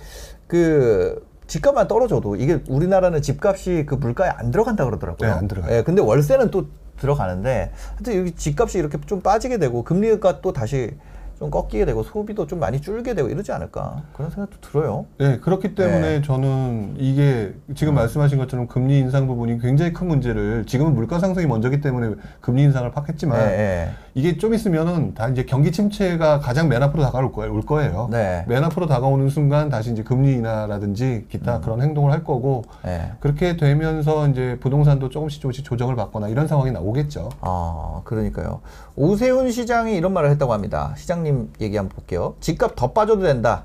그 0.48 1.26
집값만 1.48 1.88
떨어져도 1.88 2.36
이게 2.36 2.62
우리나라는 2.68 3.22
집값이 3.22 3.86
그 3.88 3.96
물가에 3.96 4.30
안 4.36 4.52
들어간다 4.52 4.84
그러더라고요. 4.84 5.30
네, 5.30 5.34
안 5.34 5.48
들어가요. 5.48 5.78
예, 5.78 5.84
근데 5.84 6.02
월세는 6.02 6.52
또 6.52 6.66
들어가는데 7.00 7.72
하여튼 7.96 8.16
여기 8.18 8.32
집값이 8.36 8.80
이렇게 8.80 8.98
좀 9.06 9.22
빠지게 9.22 9.60
되고 9.60 9.84
금리가 9.84 10.42
또 10.42 10.52
다시 10.52 10.92
좀 11.40 11.50
꺾이게 11.50 11.86
되고 11.86 12.04
소비도 12.04 12.48
좀 12.48 12.60
많이 12.60 12.80
줄게 12.80 13.14
되고 13.14 13.28
이러지 13.28 13.52
않을까 13.52 14.04
그런 14.14 14.30
생각도 14.32 14.58
들어요. 14.62 15.06
네, 15.18 15.40
그렇기 15.40 15.76
때문에 15.76 16.20
네. 16.20 16.22
저는 16.22 16.96
이게 16.98 17.54
지금 17.76 17.96
말씀하신 17.96 18.38
것처럼 18.38 18.68
금리 18.68 19.00
인상 19.00 19.28
부분이 19.28 19.60
굉장히 19.60 19.94
큰 19.94 20.08
문제를 20.08 20.66
지금은 20.66 20.94
물가 20.94 21.20
상승이 21.20 21.48
먼저기 21.48 21.82
때문에 21.82 22.16
금리 22.42 22.64
인상을 22.64 22.90
팍 22.92 23.10
했지만 23.10 23.40
예, 23.42 23.54
예. 23.54 23.90
이게 24.16 24.38
좀 24.38 24.54
있으면은 24.54 25.16
다 25.16 25.28
이제 25.30 25.44
경기 25.44 25.72
침체가 25.72 26.40
가장 26.40 26.68
맨 26.70 26.84
앞으로 26.84 27.02
다가올 27.02 27.32
거예요. 27.32 27.52
올 27.52 27.62
거예요. 27.64 28.10
네. 28.12 28.46
맨 28.48 28.64
앞으로 28.64 28.86
다가오는 28.86 29.28
순간 29.30 29.70
다시 29.70 29.92
이제 29.92 30.04
금리 30.04 30.34
인하라든지 30.34 31.26
기타 31.30 31.62
그런 31.62 31.82
행동을 31.82 32.12
할 32.12 32.24
거고 32.24 32.64
예. 32.86 33.14
그렇게 33.20 33.58
되면서 33.58 34.28
이제 34.28 34.58
부동산도 34.62 35.10
조금씩 35.10 35.42
조금씩 35.42 35.66
조정을 35.66 35.96
받거나 35.96 36.28
이런 36.28 36.48
상황이 36.48 36.72
나오겠죠. 36.72 37.30
아, 37.42 38.02
그러니까요. 38.04 38.62
오세훈 38.96 39.50
시장이 39.50 39.96
이런 39.96 40.14
말을 40.14 40.30
했다고 40.30 40.54
합니다. 40.54 40.94
시장님 40.96 41.52
얘기 41.62 41.76
한번 41.78 41.96
볼게요. 41.96 42.36
집값 42.40 42.76
더 42.76 42.92
빠져도 42.94 43.24
된다. 43.24 43.64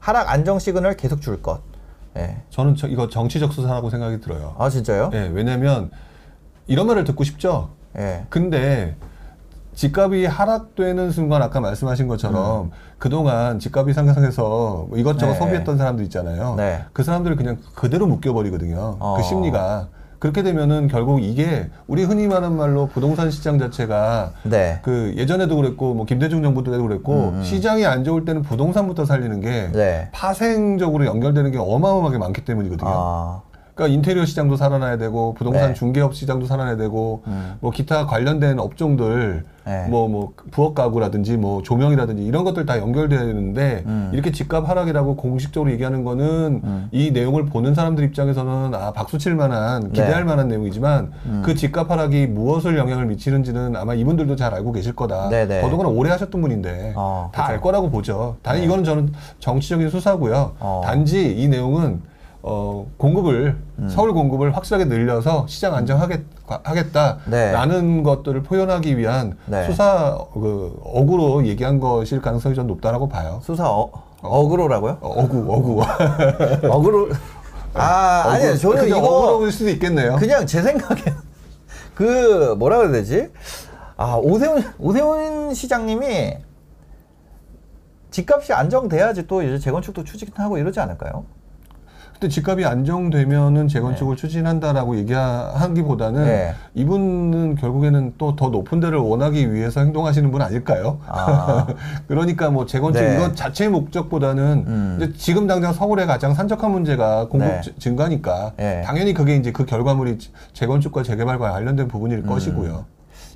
하락 0.00 0.28
안정 0.30 0.58
시그널 0.58 0.98
계속 0.98 1.22
줄 1.22 1.40
것. 1.40 1.60
예. 2.18 2.42
저는 2.50 2.74
저- 2.76 2.88
이거 2.88 3.08
정치적 3.08 3.54
수사라고 3.54 3.88
생각이 3.88 4.20
들어요. 4.20 4.54
아, 4.58 4.68
진짜요? 4.68 5.10
예, 5.14 5.30
왜냐면 5.32 5.90
이런 6.66 6.86
말을 6.86 7.04
듣고 7.04 7.24
싶죠. 7.24 7.70
예. 7.96 8.26
근데 8.28 8.96
집값이 9.78 10.26
하락되는 10.26 11.12
순간 11.12 11.40
아까 11.40 11.60
말씀하신 11.60 12.08
것처럼 12.08 12.72
그동안 12.98 13.60
집값이 13.60 13.92
상승해서 13.92 14.86
뭐 14.88 14.98
이것저것 14.98 15.34
네. 15.34 15.38
소비했던 15.38 15.78
사람들 15.78 16.02
있잖아요. 16.06 16.56
네. 16.56 16.84
그 16.92 17.04
사람들을 17.04 17.36
그냥 17.36 17.58
그대로 17.76 18.08
묶여버리거든요. 18.08 18.96
어. 18.98 19.14
그 19.16 19.22
심리가. 19.22 19.86
그렇게 20.18 20.42
되면은 20.42 20.88
결국 20.88 21.22
이게 21.22 21.70
우리 21.86 22.02
흔히 22.02 22.26
말하는 22.26 22.56
말로 22.56 22.88
부동산 22.88 23.30
시장 23.30 23.60
자체가 23.60 24.32
네. 24.42 24.80
그 24.82 25.14
예전에도 25.16 25.54
그랬고 25.54 25.94
뭐 25.94 26.06
김대중 26.06 26.42
정부 26.42 26.64
때도 26.64 26.82
그랬고 26.82 27.34
시장이 27.44 27.86
안 27.86 28.02
좋을 28.02 28.24
때는 28.24 28.42
부동산부터 28.42 29.04
살리는 29.04 29.40
게 29.40 29.70
네. 29.72 30.08
파생적으로 30.10 31.06
연결되는 31.06 31.52
게 31.52 31.58
어마어마하게 31.58 32.18
많기 32.18 32.44
때문이거든요. 32.44 32.90
아, 32.92 33.42
그러니까 33.78 33.94
인테리어 33.94 34.24
시장도 34.24 34.56
살아나야 34.56 34.98
되고 34.98 35.34
부동산 35.34 35.68
네. 35.68 35.74
중개업 35.74 36.12
시장도 36.12 36.46
살아나야 36.46 36.76
되고 36.76 37.22
음. 37.28 37.54
뭐 37.60 37.70
기타 37.70 38.06
관련된 38.06 38.58
업종들 38.58 39.44
네. 39.64 39.86
뭐뭐 39.88 40.32
부엌 40.50 40.74
가구라든지 40.74 41.36
뭐 41.36 41.62
조명이라든지 41.62 42.24
이런 42.24 42.42
것들 42.42 42.66
다 42.66 42.78
연결돼야 42.78 43.20
되는데 43.20 43.84
음. 43.86 44.10
이렇게 44.12 44.32
집값 44.32 44.68
하락이라고 44.68 45.14
공식적으로 45.14 45.70
얘기하는 45.70 46.02
거는 46.02 46.60
음. 46.64 46.88
이 46.90 47.12
내용을 47.12 47.46
보는 47.46 47.74
사람들 47.74 48.02
입장에서는 48.02 48.74
아 48.74 48.92
박수 48.92 49.16
칠 49.16 49.36
만한 49.36 49.92
기대할 49.92 50.22
네. 50.22 50.24
만한 50.24 50.48
내용이지만 50.48 51.12
음. 51.26 51.42
그 51.44 51.54
집값 51.54 51.88
하락이 51.88 52.26
무엇을 52.26 52.76
영향을 52.76 53.06
미치는지는 53.06 53.76
아마 53.76 53.94
이분들도 53.94 54.34
잘 54.34 54.54
알고 54.54 54.72
계실 54.72 54.96
거다. 54.96 55.28
네네. 55.28 55.60
더더구나 55.60 55.88
오래 55.88 56.10
하셨던 56.10 56.40
분인데 56.40 56.94
어, 56.96 57.30
다알 57.32 57.56
그죠. 57.56 57.62
거라고 57.62 57.90
보죠. 57.90 58.36
단지 58.42 58.60
네. 58.60 58.66
이거는 58.66 58.82
저는 58.82 59.12
정치적인 59.38 59.88
수사고요. 59.90 60.54
어. 60.58 60.82
단지 60.84 61.32
이 61.32 61.46
내용은 61.46 62.00
어, 62.42 62.86
공급을 62.96 63.56
음. 63.78 63.88
서울 63.88 64.12
공급을 64.12 64.56
확실하게 64.56 64.84
늘려서 64.84 65.46
시장 65.48 65.74
안정하겠다라는 65.74 67.26
네. 67.96 68.02
것들을 68.02 68.42
표현하기 68.44 68.96
위한 68.96 69.36
네. 69.46 69.66
수사 69.66 70.18
그 70.32 70.80
어구로 70.84 71.46
얘기한 71.46 71.80
것일 71.80 72.22
가능성이 72.22 72.54
좀 72.54 72.66
높다라고 72.68 73.08
봐요. 73.08 73.40
수사 73.42 73.68
어, 73.68 73.90
어그로라고요? 74.22 74.98
어, 75.00 75.22
어구 75.22 75.46
어구. 75.48 75.82
어그로. 76.70 77.08
아, 77.74 78.24
아니요. 78.26 78.56
저는 78.56 78.84
그냥 78.84 78.98
이거 78.98 79.06
어구로일 79.08 79.52
수도 79.52 79.70
있겠네요. 79.70 80.16
그냥 80.16 80.46
제 80.46 80.62
생각에 80.62 81.02
그 81.94 82.54
뭐라 82.58 82.78
그래야 82.78 82.92
되지? 82.92 83.30
아 83.96 84.14
오세훈 84.14 84.62
오세훈 84.78 85.54
시장님이 85.54 86.36
집값이 88.12 88.52
안정돼야지 88.52 89.26
또 89.26 89.42
이제 89.42 89.58
재건축도 89.58 90.04
추진하고 90.04 90.56
이러지 90.58 90.78
않을까요? 90.80 91.24
근데 92.20 92.28
집값이 92.34 92.64
안정되면은 92.64 93.68
재건축을 93.68 94.16
추진한다라고 94.16 94.96
얘기하기보다는 94.98 96.24
네. 96.24 96.54
이분은 96.74 97.54
결국에는 97.54 98.14
또 98.18 98.34
더 98.38 98.48
높은 98.50 98.78
데를 98.80 98.98
원하기 98.98 99.52
위해서 99.52 99.80
행동하시는 99.80 100.30
분 100.30 100.42
아닐까요? 100.42 100.98
아, 101.06 101.66
그러니까 102.08 102.50
뭐 102.50 102.66
재건축 102.66 103.00
네. 103.02 103.14
이것 103.16 103.34
자체의 103.36 103.70
목적보다는 103.70 104.64
음. 104.66 105.14
지금 105.16 105.46
당장 105.46 105.72
서울의 105.72 106.06
가장 106.06 106.34
산적한 106.34 106.70
문제가 106.72 107.26
공급 107.28 107.48
네. 107.48 107.60
지- 107.62 107.74
증가니까 107.78 108.52
네. 108.56 108.82
당연히 108.84 109.14
그게 109.14 109.36
이제 109.36 109.50
그 109.52 109.64
결과물이 109.64 110.18
지- 110.18 110.30
재건축과 110.52 111.02
재개발과 111.04 111.52
관련된 111.52 111.86
음. 111.86 111.88
부분일 111.88 112.24
것이고요. 112.26 112.84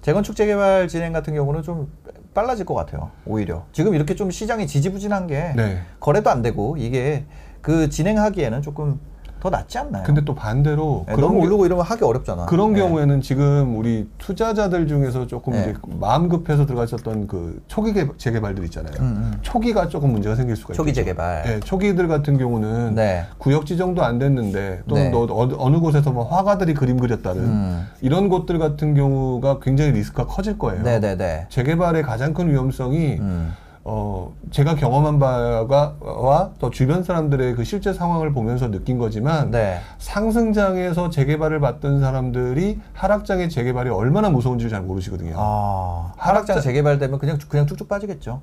재건축 0.02 0.34
재개발 0.36 0.88
진행 0.88 1.12
같은 1.12 1.34
경우는 1.34 1.62
좀 1.62 1.88
빨라질 2.34 2.64
것 2.64 2.74
같아요. 2.74 3.10
오히려 3.26 3.64
지금 3.72 3.94
이렇게 3.94 4.14
좀 4.14 4.30
시장이 4.30 4.66
지지부진한 4.66 5.26
게 5.28 5.52
네. 5.56 5.78
거래도 6.00 6.30
안 6.30 6.42
되고 6.42 6.76
이게 6.76 7.24
그 7.62 7.88
진행하기에는 7.88 8.60
조금 8.60 8.98
더 9.40 9.50
낫지 9.50 9.76
않나요? 9.76 10.04
근데 10.04 10.24
또 10.24 10.36
반대로 10.36 11.04
네, 11.08 11.16
그런 11.16 11.30
너무 11.30 11.40
게- 11.40 11.46
오르고 11.48 11.66
이러면 11.66 11.84
하기 11.84 12.04
어렵잖아. 12.04 12.46
그런 12.46 12.74
네. 12.74 12.78
경우에는 12.78 13.20
지금 13.22 13.76
우리 13.76 14.08
투자자들 14.18 14.86
중에서 14.86 15.26
조금 15.26 15.52
네. 15.54 15.62
이제 15.62 15.74
마음 15.98 16.28
급해서 16.28 16.64
들어가셨던 16.64 17.26
그 17.26 17.60
초기 17.66 17.92
개- 17.92 18.06
재개발들 18.16 18.62
있잖아요. 18.66 18.94
음, 19.00 19.04
음. 19.32 19.38
초기가 19.42 19.88
조금 19.88 20.12
문제가 20.12 20.36
생길 20.36 20.54
수가 20.54 20.74
초기 20.74 20.90
있죠. 20.90 21.00
재개발. 21.00 21.42
네, 21.42 21.58
초기들 21.60 22.06
같은 22.06 22.38
경우는 22.38 22.94
네. 22.94 23.24
구역 23.38 23.66
지정도 23.66 24.04
안 24.04 24.20
됐는데 24.20 24.82
또는 24.88 25.04
네. 25.06 25.10
또 25.10 25.26
어느, 25.32 25.54
어느 25.58 25.80
곳에서 25.80 26.12
뭐 26.12 26.22
화가들이 26.28 26.74
그림 26.74 27.00
그렸다는 27.00 27.42
음. 27.42 27.86
이런 28.00 28.28
곳들 28.28 28.60
같은 28.60 28.94
경우가 28.94 29.58
굉장히 29.60 29.90
리스크가 29.90 30.26
커질 30.26 30.56
거예요. 30.56 30.84
네네네. 30.84 31.46
재개발의 31.48 32.04
가장 32.04 32.32
큰 32.32 32.48
위험성이 32.48 33.16
음. 33.18 33.52
어 33.84 34.32
제가 34.52 34.76
경험한 34.76 35.18
바와 35.18 36.50
또 36.60 36.70
주변 36.70 37.02
사람들의 37.02 37.56
그 37.56 37.64
실제 37.64 37.92
상황을 37.92 38.32
보면서 38.32 38.70
느낀 38.70 38.96
거지만 38.98 39.50
네. 39.50 39.78
상승장에서 39.98 41.10
재개발을 41.10 41.58
받던 41.58 42.00
사람들이 42.00 42.78
하락장의 42.92 43.48
재개발이 43.50 43.90
얼마나 43.90 44.30
무서운지를 44.30 44.70
잘 44.70 44.82
모르시거든요. 44.82 45.34
아, 45.36 46.12
하락장 46.16 46.58
하락장- 46.58 46.62
재개발되면 46.62 47.18
그냥 47.18 47.38
그냥 47.48 47.66
쭉쭉 47.66 47.88
빠지겠죠. 47.88 48.42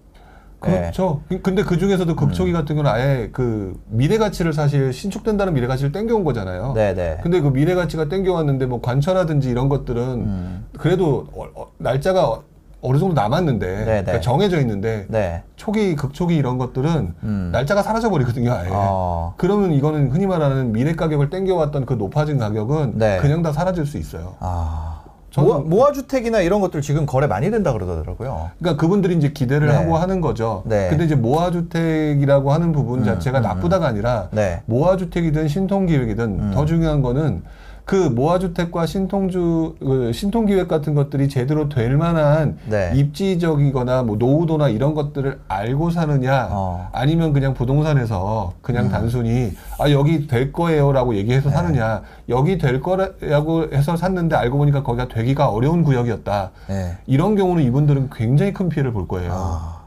네. 0.66 0.72
그렇죠. 0.82 1.22
근데 1.42 1.64
그 1.64 1.78
중에서도 1.78 2.14
급초기 2.18 2.52
같은 2.52 2.76
경우는 2.76 2.92
아예 2.92 3.30
그 3.32 3.80
미래 3.88 4.18
가치를 4.18 4.52
사실 4.52 4.92
신축된다는 4.92 5.54
미래 5.54 5.68
가치를 5.68 5.94
땡겨온 5.94 6.26
거잖아요. 6.26 6.74
네네. 6.74 7.20
근데 7.24 7.40
그 7.40 7.48
미래 7.48 7.76
가치가 7.76 8.10
땡겨왔는데 8.10 8.66
뭐 8.66 8.82
관철하든지 8.82 9.50
이런 9.50 9.70
것들은 9.70 10.04
음. 10.04 10.66
그래도 10.78 11.28
어, 11.34 11.46
어, 11.56 11.68
날짜가 11.78 12.42
어느 12.82 12.98
정도 12.98 13.14
남았는데 13.14 13.68
네네. 13.68 13.86
그러니까 13.86 14.20
정해져 14.22 14.60
있는데 14.62 15.06
네. 15.10 15.44
초기 15.58 15.96
극초기 15.96 16.36
이런 16.36 16.58
것들은 16.58 17.14
음. 17.24 17.50
날짜가 17.52 17.84
사라져 17.84 18.10
버리거든요 18.10 18.54
아예 18.54 18.70
어. 18.72 19.34
그러면 19.38 19.74
이거는 19.74 20.12
흔히 20.12 20.28
말하는 20.28 20.72
미래 20.72 20.94
가격을 20.94 21.30
땡겨왔던 21.30 21.86
그 21.86 21.94
높아진 21.94 22.38
가격은 22.38 22.94
네. 22.96 23.18
그냥 23.18 23.42
다 23.42 23.52
사라질 23.52 23.86
수 23.86 23.98
있어요 23.98 24.36
아. 24.40 25.02
모아, 25.38 25.60
모아 25.60 25.92
주택이나 25.92 26.42
이런 26.42 26.60
것들 26.60 26.82
지금 26.82 27.06
거래 27.06 27.28
많이 27.28 27.52
된다 27.52 27.72
그러더라고요. 27.72 28.50
그러니까 28.58 28.82
그분들이 28.82 29.16
이제 29.16 29.30
기대를 29.30 29.68
네. 29.68 29.76
하고 29.76 29.98
하는 29.98 30.22
거죠 30.22 30.64
네. 30.66 30.88
근데 30.90 31.06
이제 31.06 31.16
모아주택이라고 31.16 32.52
하는 32.52 32.72
부분 32.72 33.02
음, 33.02 33.06
자체가 33.06 33.40
음, 33.40 33.44
나쁘다가 33.44 33.88
아니라 33.88 34.30
네. 34.32 34.64
모아주택이든 34.66 35.48
신통기획이든 35.48 36.24
음. 36.24 36.52
더 36.54 36.66
중요한 36.66 37.02
거는 37.02 37.44
그 37.90 37.96
모아주택과 37.96 38.86
신통주 38.86 39.76
그 39.80 40.14
신통기획 40.14 40.68
같은 40.68 40.94
것들이 40.94 41.28
제대로 41.28 41.70
될 41.70 41.98
만한 41.98 42.60
네. 42.68 42.92
입지적이거나 42.94 44.04
뭐 44.04 44.16
노후도나 44.16 44.70
이런 44.70 44.94
것들을 44.94 45.40
알고 45.48 45.90
사느냐 45.90 46.50
어. 46.52 46.88
음. 46.88 46.90
아니면 46.96 47.34
그냥 47.34 47.56
부동산에서 47.56 48.54
그냥 48.62 48.90
단순히 48.90 49.54
아 49.80 49.90
여기 49.90 50.28
될 50.28 50.52
거예요라고 50.52 51.14
네. 51.14 51.18
얘기해서 51.18 51.50
사느냐 51.50 52.04
여기 52.30 52.60
될 52.60 52.80
거라고 52.80 53.74
해서 53.74 53.98
샀는데 53.98 54.36
알고 54.36 54.60
보니까 54.60 54.84
거기가 54.84 55.08
되기가 55.08 55.50
어려운 55.50 55.84
구역이었다 55.84 56.52
네. 56.68 56.96
이런 57.08 57.36
경우는 57.36 57.64
이분들은 57.64 58.12
굉장히 58.14 58.54
큰 58.54 58.70
피해를 58.70 58.94
볼 58.94 59.08
거예요. 59.08 59.32
아. 59.34 59.80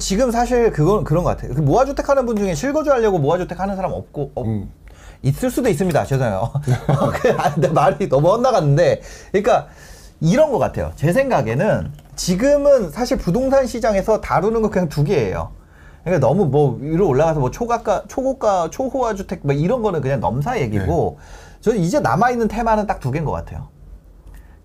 지금 0.00 0.32
사실 0.32 0.72
그건 0.72 1.04
그런 1.04 1.22
것 1.22 1.30
같아요. 1.30 1.54
그 1.54 1.60
모아주택 1.60 2.08
하는 2.08 2.26
분 2.26 2.34
중에 2.34 2.56
실거주 2.56 2.90
하려고 2.90 3.18
모아주택 3.20 3.60
하는 3.60 3.76
사람 3.76 3.92
없고 3.92 4.32
없, 4.34 4.46
음. 4.48 4.68
있을 5.22 5.50
수도 5.50 5.68
있습니다. 5.68 6.04
죄송해요. 6.04 6.52
그, 7.20 7.30
아, 7.38 7.54
내 7.56 7.68
말이 7.68 8.08
너무 8.08 8.30
엇나갔는데, 8.30 9.00
그러니까 9.32 9.66
이런 10.20 10.50
것 10.50 10.58
같아요. 10.58 10.92
제 10.96 11.12
생각에는 11.12 11.92
지금은 12.14 12.90
사실 12.90 13.18
부동산 13.18 13.66
시장에서 13.66 14.20
다루는 14.20 14.62
거 14.62 14.70
그냥 14.70 14.88
두 14.88 15.04
개예요. 15.04 15.52
그러니까 16.04 16.26
너무 16.26 16.46
뭐 16.46 16.78
위로 16.80 17.08
올라가서 17.08 17.40
뭐 17.40 17.50
초가가 17.50 18.04
초고가 18.08 18.70
초호화 18.70 19.14
주택 19.14 19.40
뭐 19.42 19.54
이런 19.54 19.82
거는 19.82 20.00
그냥 20.00 20.20
넘사 20.20 20.58
얘기고, 20.60 21.18
저는 21.60 21.80
이제 21.80 22.00
남아 22.00 22.30
있는 22.30 22.48
테마는 22.48 22.86
딱 22.86 23.00
두 23.00 23.10
개인 23.10 23.24
것 23.24 23.32
같아요. 23.32 23.68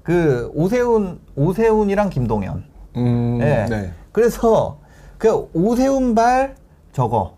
그 0.04 0.52
오세훈 0.54 1.20
오세훈이랑 1.36 2.10
김동연. 2.10 2.64
음, 2.97 3.39
예. 3.41 3.66
네. 3.70 3.91
그래서 4.12 4.80
그 5.18 5.49
오세훈 5.54 6.16
발 6.16 6.56
저거 6.91 7.38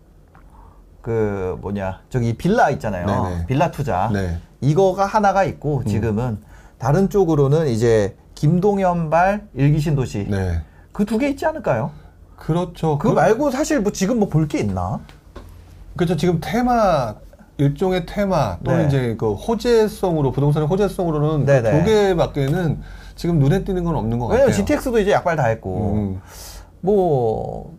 그 1.04 1.58
뭐냐 1.60 2.00
저기 2.08 2.32
빌라 2.32 2.70
있잖아요. 2.70 3.04
네네. 3.06 3.46
빌라 3.46 3.70
투자 3.70 4.08
네. 4.10 4.38
이거가 4.62 5.04
하나가 5.04 5.44
있고 5.44 5.84
지금은 5.84 6.38
다른 6.78 7.10
쪽으로는 7.10 7.66
이제 7.68 8.16
김동연발 8.34 9.48
일기신도시 9.52 10.28
네. 10.30 10.62
그 10.92 11.04
두 11.04 11.18
개 11.18 11.28
있지 11.28 11.44
않을까요? 11.44 11.90
그렇죠. 12.36 12.96
그거 12.98 13.12
말고 13.14 13.50
사실 13.50 13.80
뭐 13.80 13.92
지금 13.92 14.18
뭐 14.18 14.30
볼 14.30 14.48
게 14.48 14.60
있나? 14.60 15.00
그렇죠. 15.94 16.16
지금 16.16 16.38
테마 16.40 17.16
일종의 17.58 18.06
테마 18.06 18.60
또는 18.64 18.80
네. 18.80 18.86
이제 18.88 19.16
그 19.18 19.34
호재성으로 19.34 20.32
부동산의 20.32 20.66
호재성으로는 20.68 21.44
네네. 21.44 21.70
두 21.70 21.84
개밖에는 21.84 22.80
지금 23.14 23.38
눈에 23.40 23.62
띄는 23.62 23.84
건 23.84 23.94
없는 23.94 24.18
것 24.18 24.28
같아요. 24.28 24.46
왜냐면 24.46 24.56
GTX도 24.56 24.98
이제 25.00 25.10
약발 25.12 25.36
다 25.36 25.48
했고 25.48 25.92
음. 25.94 26.20
뭐 26.80 27.76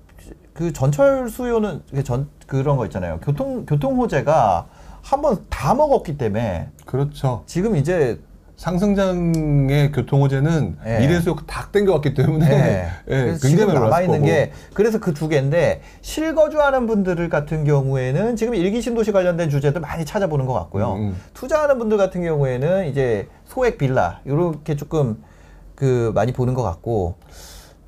그 0.55 0.71
전철 0.73 1.29
수요는 1.29 1.81
그전 1.93 2.29
그런 2.47 2.77
거 2.77 2.85
있잖아요. 2.85 3.19
교통 3.21 3.65
교통 3.65 3.97
호재가 3.99 4.65
한 5.03 5.21
번 5.21 5.37
다 5.49 5.75
먹었기 5.75 6.17
때문에 6.17 6.69
그렇죠. 6.85 7.43
지금 7.45 7.75
이제 7.75 8.19
상승장의 8.55 9.91
교통 9.91 10.21
호재는 10.23 10.77
예. 10.85 10.99
미래 10.99 11.19
수요 11.19 11.35
다 11.45 11.67
땡겨왔기 11.73 12.13
때문에 12.13 12.47
네. 12.47 12.87
예, 13.09 13.15
굉장히 13.41 13.57
지금 13.57 13.73
남아 13.73 14.01
있는. 14.03 14.23
게 14.23 14.51
그래서 14.73 14.99
그 14.99 15.13
두 15.13 15.27
개인데 15.27 15.81
실거주하는 16.01 16.87
분들 16.87 17.27
같은 17.29 17.65
경우에는 17.65 18.37
지금 18.37 18.55
일기 18.55 18.81
신도시 18.81 19.11
관련된 19.11 19.49
주제들 19.49 19.81
많이 19.81 20.05
찾아보는 20.05 20.45
것 20.45 20.53
같고요. 20.53 20.93
음, 20.93 20.99
음. 21.09 21.15
투자하는 21.33 21.77
분들 21.79 21.97
같은 21.97 22.23
경우에는 22.23 22.87
이제 22.87 23.27
소액 23.45 23.77
빌라 23.77 24.21
이렇게 24.25 24.75
조금 24.77 25.21
그 25.75 26.11
많이 26.15 26.31
보는 26.31 26.53
것 26.53 26.63
같고. 26.63 27.15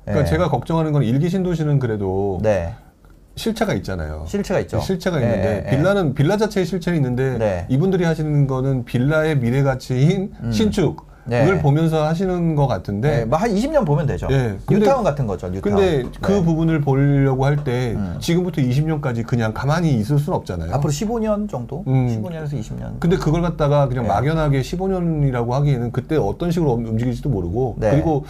그러니까 0.08 0.20
예. 0.20 0.24
제가 0.30 0.48
걱정하는 0.48 0.92
건 0.92 1.02
일기 1.02 1.28
신도시는 1.28 1.78
그래도 1.78 2.38
네 2.42 2.74
실체가 3.36 3.72
있잖아요. 3.74 4.24
실체가 4.26 4.58
있죠. 4.60 4.80
실체가 4.80 5.20
예, 5.20 5.24
있는데 5.24 5.48
예, 5.48 5.70
예. 5.72 5.76
빌라는 5.76 6.14
빌라 6.14 6.36
자체의 6.36 6.66
실체는 6.66 6.98
있는데 6.98 7.38
네. 7.38 7.66
이분들이 7.68 8.04
하시는 8.04 8.46
거는 8.48 8.84
빌라의 8.84 9.38
미래 9.38 9.62
가치인 9.62 10.32
신축을 10.50 10.96
네. 11.26 11.58
보면서 11.62 12.04
하시는 12.04 12.56
것 12.56 12.66
같은데 12.66 13.18
네, 13.18 13.24
뭐한 13.26 13.54
20년 13.54 13.86
보면 13.86 14.06
되죠. 14.06 14.26
예, 14.32 14.56
근데- 14.66 14.80
뉴타운 14.80 15.04
같은 15.04 15.26
거죠. 15.28 15.48
뉴타운. 15.50 15.76
근데 15.76 16.08
그 16.20 16.32
네. 16.32 16.42
부분을 16.42 16.80
보려고 16.80 17.44
할때 17.44 17.92
음. 17.96 18.16
지금부터 18.18 18.60
20년까지 18.60 19.24
그냥 19.24 19.52
가만히 19.52 19.94
있을 19.94 20.18
수는 20.18 20.36
없잖아요. 20.38 20.72
앞으로 20.74 20.90
15년 20.90 21.48
정도? 21.48 21.84
음. 21.86 22.08
15년에서 22.08 22.54
20년. 22.54 22.98
근데 22.98 23.16
그걸 23.16 23.42
갖다가 23.42 23.86
그냥 23.86 24.02
네. 24.04 24.08
막연하게 24.08 24.62
15년이라고 24.62 25.50
하기에는 25.50 25.92
그때 25.92 26.16
어떤 26.16 26.50
식으로 26.50 26.72
움직일지도 26.72 27.28
모르고 27.28 27.76
네. 27.78 27.90
그리고 27.90 28.24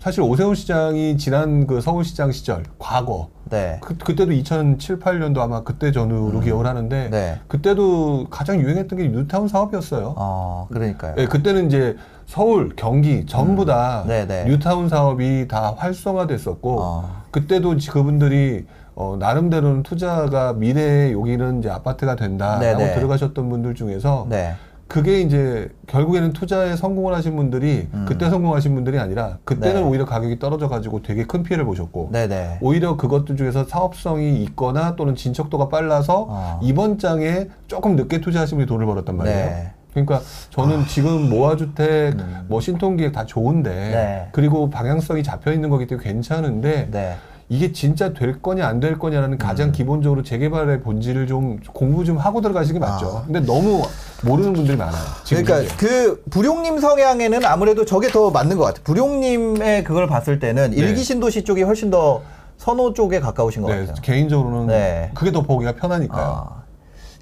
사실 0.00 0.22
오세훈 0.22 0.54
시장이 0.54 1.18
지난 1.18 1.66
그 1.66 1.82
서울시장 1.82 2.32
시절 2.32 2.62
과거 2.78 3.28
네. 3.50 3.76
그, 3.82 3.98
그때도 3.98 4.32
2007, 4.32 4.98
8년도 4.98 5.38
아마 5.40 5.62
그때 5.62 5.92
전후로 5.92 6.40
기억을 6.40 6.66
하는데 6.66 7.10
네. 7.10 7.38
그때도 7.48 8.28
가장 8.30 8.60
유행했던 8.60 8.98
게 8.98 9.08
뉴타운 9.08 9.46
사업이었어요. 9.48 10.14
어, 10.16 10.68
그러니까요. 10.72 11.16
예, 11.18 11.26
그때는 11.26 11.66
이제 11.66 11.96
서울, 12.24 12.70
경기 12.76 13.26
전부 13.26 13.66
다 13.66 14.04
음. 14.04 14.08
네네. 14.08 14.44
뉴타운 14.44 14.88
사업이 14.88 15.48
다 15.48 15.74
활성화됐었고 15.76 16.80
어. 16.80 17.22
그때도 17.30 17.76
지- 17.76 17.90
그분들이 17.90 18.64
어, 18.94 19.16
나름대로는 19.20 19.82
투자가 19.82 20.54
미래에 20.54 21.12
여기는 21.12 21.58
이제 21.58 21.68
아파트가 21.68 22.16
된다라고 22.16 22.78
네네. 22.78 22.94
들어가셨던 22.94 23.50
분들 23.50 23.74
중에서 23.74 24.26
네. 24.30 24.54
그게 24.90 25.20
이제 25.20 25.68
결국에는 25.86 26.32
투자에 26.32 26.74
성공을 26.74 27.14
하신 27.14 27.36
분들이 27.36 27.86
그때 28.06 28.28
성공하신 28.28 28.74
분들이 28.74 28.98
아니라 28.98 29.38
그때는 29.44 29.82
음. 29.82 29.84
네. 29.84 29.88
오히려 29.88 30.04
가격이 30.04 30.40
떨어져 30.40 30.68
가지고 30.68 31.00
되게 31.00 31.24
큰 31.24 31.44
피해를 31.44 31.64
보셨고 31.64 32.08
네네. 32.10 32.58
오히려 32.60 32.96
그것들 32.96 33.36
중에서 33.36 33.64
사업성이 33.64 34.42
있거나 34.42 34.96
또는 34.96 35.14
진척도가 35.14 35.68
빨라서 35.68 36.26
어. 36.28 36.60
이번 36.64 36.98
장에 36.98 37.46
조금 37.68 37.94
늦게 37.94 38.20
투자하신 38.20 38.58
분이 38.58 38.66
돈을 38.66 38.84
벌었단 38.84 39.16
말이에요. 39.16 39.36
네. 39.38 39.70
그러니까 39.92 40.20
저는 40.50 40.84
지금 40.88 41.30
모아주택, 41.30 42.16
뭐 42.48 42.60
신통기획 42.60 43.12
다 43.12 43.24
좋은데 43.26 43.70
음. 43.70 43.92
네. 43.92 44.28
그리고 44.32 44.70
방향성이 44.70 45.22
잡혀 45.22 45.52
있는 45.52 45.70
거기 45.70 45.86
때문에 45.86 46.04
괜찮은데 46.04 46.88
네. 46.90 47.14
이게 47.48 47.72
진짜 47.72 48.12
될 48.12 48.40
거냐 48.40 48.66
안 48.66 48.78
될 48.78 48.96
거냐라는 48.98 49.36
가장 49.36 49.72
기본적으로 49.72 50.22
재개발의 50.22 50.82
본질을 50.82 51.26
좀 51.26 51.58
공부 51.72 52.04
좀 52.04 52.16
하고 52.16 52.40
들어가시는 52.40 52.80
게 52.80 52.86
맞죠. 52.86 53.22
근데 53.26 53.40
너무 53.40 53.82
모르는 54.22 54.52
분들이 54.52 54.76
많아요. 54.76 55.02
그러니까 55.26 55.58
현재. 55.58 55.76
그 55.76 56.22
불용님 56.30 56.78
성향에는 56.80 57.44
아무래도 57.44 57.84
저게 57.84 58.08
더 58.08 58.30
맞는 58.30 58.56
것 58.56 58.64
같아요. 58.64 58.84
불용님의 58.84 59.84
그걸 59.84 60.06
봤을 60.06 60.38
때는 60.38 60.70
네. 60.70 60.76
일기 60.76 61.02
신도시 61.02 61.44
쪽이 61.44 61.62
훨씬 61.62 61.90
더 61.90 62.22
선호 62.58 62.92
쪽에 62.92 63.20
가까우신 63.20 63.62
것 63.62 63.68
네, 63.72 63.80
같아요. 63.80 63.96
개인적으로는 64.02 64.66
네. 64.66 65.10
그게 65.14 65.32
더 65.32 65.42
보기가 65.42 65.76
편하니까요. 65.76 66.48
아, 66.50 66.62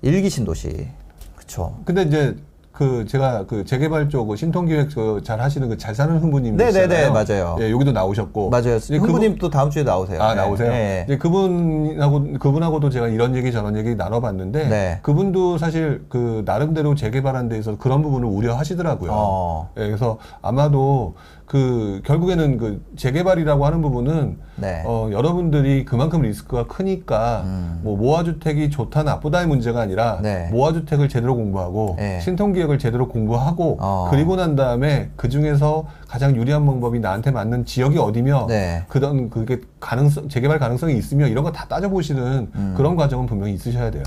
일기 0.02 0.28
신도시. 0.28 0.88
그쵸. 1.36 1.76
근데 1.84 2.02
이제 2.02 2.36
그 2.78 3.04
제가 3.08 3.44
그 3.48 3.64
재개발 3.64 4.08
쪽 4.08 4.36
신통기획 4.36 4.94
그잘 4.94 5.40
하시는 5.40 5.68
그 5.68 5.76
잘 5.78 5.96
사는 5.96 6.16
흥부님 6.18 6.56
네네네, 6.56 7.10
맞아요. 7.10 7.56
예, 7.60 7.72
여기도 7.72 7.90
나오셨고 7.90 8.50
맞아요. 8.50 8.76
흥부님 8.76 9.38
또 9.38 9.50
다음 9.50 9.68
주에 9.68 9.82
나오세요. 9.82 10.22
아 10.22 10.34
네. 10.34 10.40
나오세요. 10.42 10.70
네. 10.70 11.04
이제 11.08 11.18
그분하고 11.18 12.34
그분하고도 12.38 12.90
제가 12.90 13.08
이런 13.08 13.34
얘기 13.34 13.50
저런 13.50 13.76
얘기 13.76 13.96
나눠봤는데 13.96 14.68
네. 14.68 14.98
그분도 15.02 15.58
사실 15.58 16.04
그 16.08 16.42
나름대로 16.44 16.94
재개발한 16.94 17.48
데에서 17.48 17.76
그런 17.78 18.00
부분을 18.02 18.28
우려하시더라고요. 18.28 19.10
어. 19.12 19.70
예, 19.76 19.86
그래서 19.86 20.18
아마도 20.40 21.14
그 21.48 22.02
결국에는 22.04 22.58
그 22.58 22.84
재개발이라고 22.96 23.64
하는 23.64 23.80
부분은 23.80 24.38
네. 24.56 24.82
어, 24.84 25.08
여러분들이 25.10 25.86
그만큼 25.86 26.20
리스크가 26.20 26.66
크니까 26.66 27.42
뭐 27.82 27.96
모아주택이 27.96 28.68
좋다 28.68 29.02
나쁘다의 29.02 29.46
문제가 29.46 29.80
아니라 29.80 30.16
음. 30.18 30.22
네. 30.22 30.48
모아주택을 30.52 31.08
제대로 31.08 31.34
공부하고 31.36 31.94
네. 31.98 32.20
신통기획을 32.20 32.78
제대로 32.78 33.08
공부하고 33.08 33.78
어. 33.80 34.08
그리고 34.10 34.36
난 34.36 34.56
다음에 34.56 35.10
그 35.16 35.30
중에서 35.30 35.86
가장 36.06 36.36
유리한 36.36 36.66
방법이 36.66 37.00
나한테 37.00 37.30
맞는 37.30 37.64
지역이 37.64 37.96
어디며 37.98 38.44
네. 38.48 38.84
그런 38.88 39.30
그게 39.30 39.62
가능성 39.80 40.28
재개발 40.28 40.58
가능성이 40.58 40.96
있으며 40.98 41.26
이런 41.26 41.44
거 41.44 41.48
다 41.50 41.64
따져보시는 41.66 42.50
음. 42.54 42.74
그런 42.76 42.94
과정은 42.94 43.24
분명히 43.24 43.54
있으셔야 43.54 43.90
돼요. 43.90 44.02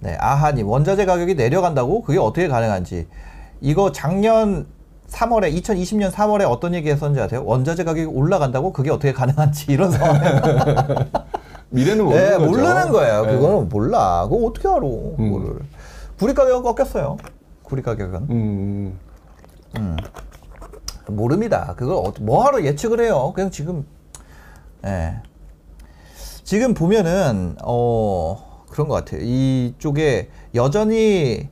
네, 0.00 0.16
아하님 0.18 0.66
원자재 0.68 1.06
가격이 1.06 1.36
내려간다고 1.36 2.02
그게 2.02 2.18
어떻게 2.18 2.48
가능한지 2.48 3.06
이거 3.60 3.92
작년 3.92 4.66
3월에 5.12 5.54
2020년 5.62 6.10
3월에 6.10 6.50
어떤 6.50 6.74
얘기 6.74 6.90
했었는지 6.90 7.20
아세요? 7.20 7.44
원자재 7.44 7.84
가격이 7.84 8.06
올라간다고 8.06 8.72
그게 8.72 8.90
어떻게 8.90 9.12
가능한지 9.12 9.66
이런 9.70 9.90
상황. 9.90 10.20
미래는 11.70 12.04
모르는 12.04 12.24
네, 12.24 12.30
거죠. 12.36 12.46
모르는 12.46 12.92
거예요. 12.92 13.26
네. 13.26 13.32
그거는 13.32 13.68
몰라. 13.68 14.26
그거 14.28 14.46
어떻게 14.46 14.68
알아? 14.68 14.80
그거를. 14.80 15.60
구리 16.18 16.34
가격은 16.34 16.62
꺾였어요. 16.62 17.16
구리 17.62 17.82
가격은 17.82 18.26
음, 18.30 18.98
모릅니다. 21.08 21.74
그걸 21.76 21.96
어, 21.96 22.12
뭐하러 22.20 22.62
예측을 22.64 23.00
해요? 23.00 23.32
그냥 23.34 23.50
지금 23.50 23.86
예. 24.84 25.16
지금 26.44 26.74
보면은 26.74 27.56
어 27.62 28.64
그런 28.70 28.88
것 28.88 28.94
같아요. 28.94 29.20
이쪽에 29.22 30.30
여전히 30.54 31.48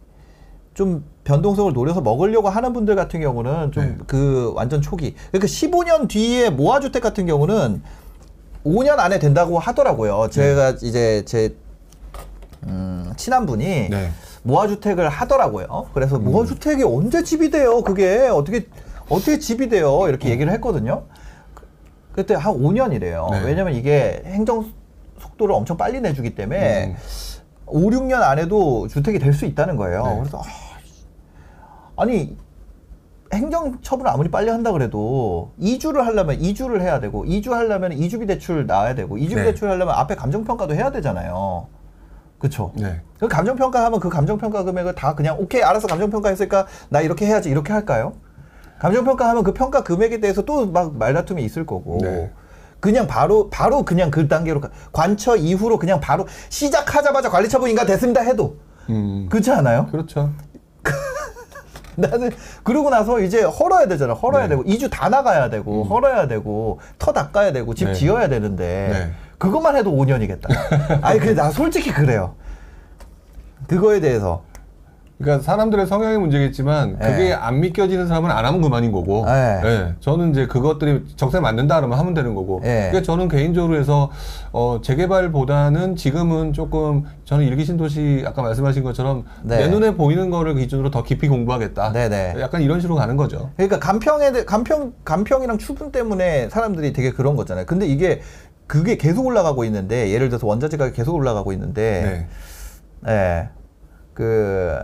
좀 0.81 1.05
변동성을 1.25 1.75
노려서 1.75 2.01
먹으려고 2.01 2.49
하는 2.49 2.73
분들 2.73 2.97
같은 2.97 3.21
경우는 3.21 3.71
좀 3.73 3.85
네. 3.85 3.97
그 4.07 4.51
완전 4.57 4.81
초기. 4.81 5.15
그러니까 5.31 5.47
15년 5.47 6.09
뒤에 6.09 6.49
모아주택 6.49 7.03
같은 7.03 7.27
경우는 7.27 7.83
5년 8.65 8.99
안에 8.99 9.19
된다고 9.19 9.59
하더라고요. 9.59 10.29
제가 10.31 10.71
이제 10.81 11.23
제 11.27 11.55
음, 12.63 13.13
친한 13.19 13.45
분이 13.45 13.91
네. 13.91 14.11
무화주택을 14.43 15.11
하더라고요. 15.11 15.89
그래서 15.93 16.19
무화주택이 16.19 16.83
언제 16.85 17.23
집이 17.25 17.51
돼요? 17.51 17.83
그게 17.83 18.29
어떻게 18.29 18.67
어떻게 19.11 19.39
집이 19.39 19.69
돼요? 19.69 20.09
이렇게 20.09 20.31
얘기를 20.31 20.51
했거든요. 20.55 21.03
그- 21.55 21.67
그때 22.13 22.33
한 22.35 22.55
5년이래요. 22.55 23.31
네. 23.33 23.43
왜냐면 23.45 23.75
이게 23.75 24.23
행정 24.25 24.73
속도를 25.19 25.55
엄청 25.55 25.77
빨리 25.77 26.01
내주기 26.01 26.35
때문에 26.35 26.87
음. 26.87 26.97
5, 27.67 27.81
6년 27.91 28.23
안에도 28.23 28.89
주택이 28.89 29.19
될 29.19 29.35
수 29.35 29.45
있다는 29.45 29.77
거예요. 29.77 30.05
네. 30.07 30.17
그래서 30.21 30.43
아, 32.01 32.07
니 32.07 32.35
행정 33.33 33.79
처분을 33.83 34.11
아무리 34.11 34.31
빨리 34.31 34.49
한다 34.49 34.73
그래도 34.73 35.53
이주를 35.59 36.07
하려면 36.07 36.41
이주를 36.41 36.81
해야 36.81 36.99
되고 36.99 37.27
이주 37.27 37.53
하려면 37.55 37.93
이주비 37.93 38.25
대출 38.27 38.67
나와야 38.67 38.95
되고 38.95 39.19
이주비 39.19 39.35
네. 39.37 39.45
대출 39.49 39.69
하려면 39.71 39.95
앞에 39.95 40.15
감정 40.17 40.43
평가도 40.45 40.75
해야 40.75 40.91
되잖아요. 40.91 41.67
그렇죠? 42.39 42.73
네. 42.75 43.03
그 43.19 43.29
감정 43.29 43.55
평가 43.55 43.85
하면 43.85 44.01
그 44.01 44.09
감정 44.09 44.39
평가 44.39 44.65
금액을 44.65 44.95
다 44.95 45.15
그냥 45.15 45.37
오케이 45.39 45.63
알아서 45.63 45.87
감정 45.87 46.09
평가 46.09 46.31
했으니까 46.31 46.67
나 46.89 47.03
이렇게 47.03 47.27
해야지 47.27 47.51
이렇게 47.51 47.71
할까요? 47.73 48.15
감정 48.79 49.05
평가 49.05 49.29
하면 49.29 49.45
그 49.45 49.53
평가 49.53 49.83
금액에 49.83 50.21
대해서 50.21 50.43
또 50.43 50.65
막 50.67 50.97
말다툼이 50.97 51.45
있을 51.45 51.67
거고. 51.67 51.99
네. 52.01 52.33
그냥 52.81 53.07
바로 53.07 53.51
바로 53.51 53.85
그냥 53.85 54.11
그 54.11 54.27
단계로 54.27 54.63
가- 54.63 54.71
관처 54.91 55.37
이후로 55.37 55.79
그냥 55.79 56.01
바로 56.01 56.27
시작하자마자 56.49 57.29
관리처분 57.29 57.69
인가 57.69 57.85
됐습니다 57.85 58.23
해도 58.23 58.57
음. 58.89 59.29
그렇지 59.31 59.51
않아요? 59.53 59.87
그렇죠. 59.91 60.31
나는 62.01 62.31
그러고 62.63 62.91
나서 62.91 63.21
이제 63.21 63.43
헐어야 63.43 63.87
되잖아. 63.87 64.15
헐어야 64.15 64.45
네. 64.45 64.49
되고 64.51 64.63
이주 64.65 64.91
다 64.91 65.09
나가야 65.09 65.51
되고 65.51 65.85
헐어야 65.85 66.27
되고 66.29 66.81
터 66.99 67.13
닦아야 67.13 67.53
되고 67.53 67.75
집 67.75 67.87
네. 67.87 67.95
지어야 67.95 68.29
되는데 68.29 68.89
네. 68.93 69.11
그것만 69.39 69.77
해도 69.77 69.93
5년이겠다. 69.93 71.01
아니 71.03 71.19
근데 71.19 71.35
나 71.35 71.51
솔직히 71.51 71.93
그래요. 71.93 72.35
그거에 73.67 74.01
대해서 74.01 74.43
그러니까 75.21 75.45
사람들의 75.45 75.87
성향의 75.87 76.19
문제겠지만 76.19 76.97
네. 76.99 77.11
그게 77.11 77.35
안 77.35 77.61
믿겨지는 77.61 78.07
사람은 78.09 78.31
안 78.31 78.47
하면 78.47 78.63
그만인 78.63 78.91
거고. 78.91 79.27
네. 79.27 79.61
예, 79.65 79.95
저는 80.01 80.31
이제 80.31 80.47
그것들이 80.47 81.05
적성에 81.17 81.43
맞는다 81.43 81.77
그러면 81.77 81.99
하면 81.99 82.15
되는 82.15 82.35
거고. 82.35 82.61
네. 82.63 82.89
그러니까 82.89 83.03
저는 83.03 83.29
개인적으로 83.29 83.79
해서 83.79 84.11
어, 84.53 84.81
재개발보다는 84.83 85.97
지금은 85.97 86.55
조금 86.55 87.05
저는 87.27 87.45
일기 87.45 87.67
신도시 87.67 88.25
아까 88.27 88.41
말씀하신 88.41 88.83
것처럼 88.83 89.25
네. 89.43 89.59
내 89.59 89.69
눈에 89.69 89.95
보이는 89.95 90.31
거를 90.31 90.55
기준으로 90.55 90.91
더 90.91 91.03
깊이 91.03 91.29
공부하겠다. 91.29 91.93
네네. 91.93 92.37
약간 92.41 92.63
이런 92.63 92.81
식으로 92.81 92.97
가는 92.97 93.15
거죠. 93.19 93.51
그러니까 93.57 93.79
간평에 93.79 94.33
대- 94.33 94.45
간평 94.47 94.95
간평이랑 95.05 95.59
추분 95.59 95.93
때문에 95.93 96.49
사람들이 96.49 96.95
되게 96.95 97.13
그런 97.13 97.37
거잖아요. 97.37 97.67
근데 97.67 97.87
이게 97.87 98.23
그게 98.67 98.97
계속 98.97 99.27
올라가고 99.27 99.65
있는데 99.65 100.11
예를 100.13 100.31
들어서 100.31 100.47
원자재 100.47 100.79
가격이 100.79 100.97
계속 100.97 101.15
올라가고 101.15 101.53
있는데 101.53 102.27
네. 103.05 103.13
예. 103.13 103.49
그 104.15 104.79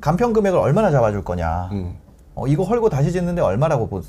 간평 0.00 0.32
금액을 0.32 0.58
얼마나 0.58 0.90
잡아줄 0.90 1.24
거냐. 1.24 1.70
음. 1.72 1.96
어, 2.34 2.46
이거 2.46 2.64
헐고 2.64 2.90
다시 2.90 3.12
짓는데 3.12 3.40
얼마라고 3.40 3.88
보, 3.88 4.02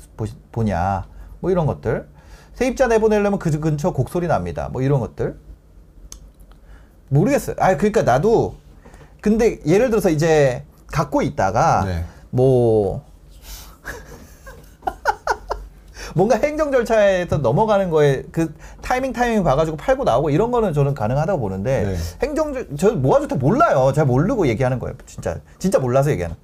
보, 0.52 0.62
냐뭐 0.62 1.50
이런 1.50 1.66
것들. 1.66 2.08
세입자 2.54 2.88
내보내려면 2.88 3.38
그 3.38 3.50
근처 3.58 3.92
곡소리 3.92 4.26
납니다. 4.26 4.68
뭐 4.72 4.82
이런 4.82 5.00
것들. 5.00 5.38
모르겠어요. 7.08 7.56
아, 7.58 7.76
그러니까 7.76 8.02
나도 8.02 8.56
근데 9.20 9.60
예를 9.66 9.90
들어서 9.90 10.10
이제 10.10 10.64
갖고 10.86 11.22
있다가 11.22 11.84
네. 11.84 12.04
뭐 12.30 13.04
뭔가 16.18 16.34
행정 16.36 16.72
절차에서 16.72 17.38
넘어가는 17.38 17.90
거에 17.90 18.24
그 18.32 18.52
타이밍 18.82 19.12
타이밍 19.12 19.44
봐가지고 19.44 19.76
팔고 19.76 20.02
나오고 20.02 20.30
이런 20.30 20.50
거는 20.50 20.72
저는 20.72 20.92
가능하다고 20.94 21.38
보는데 21.38 21.84
네. 21.84 21.96
행정 22.26 22.52
절- 22.52 22.66
저 22.76 22.92
모아주택 22.96 23.38
몰라요. 23.38 23.92
잘 23.94 24.04
모르고 24.04 24.48
얘기하는 24.48 24.80
거예요. 24.80 24.96
진짜 25.06 25.36
진짜 25.60 25.78
몰라서 25.78 26.10
얘기하는. 26.10 26.34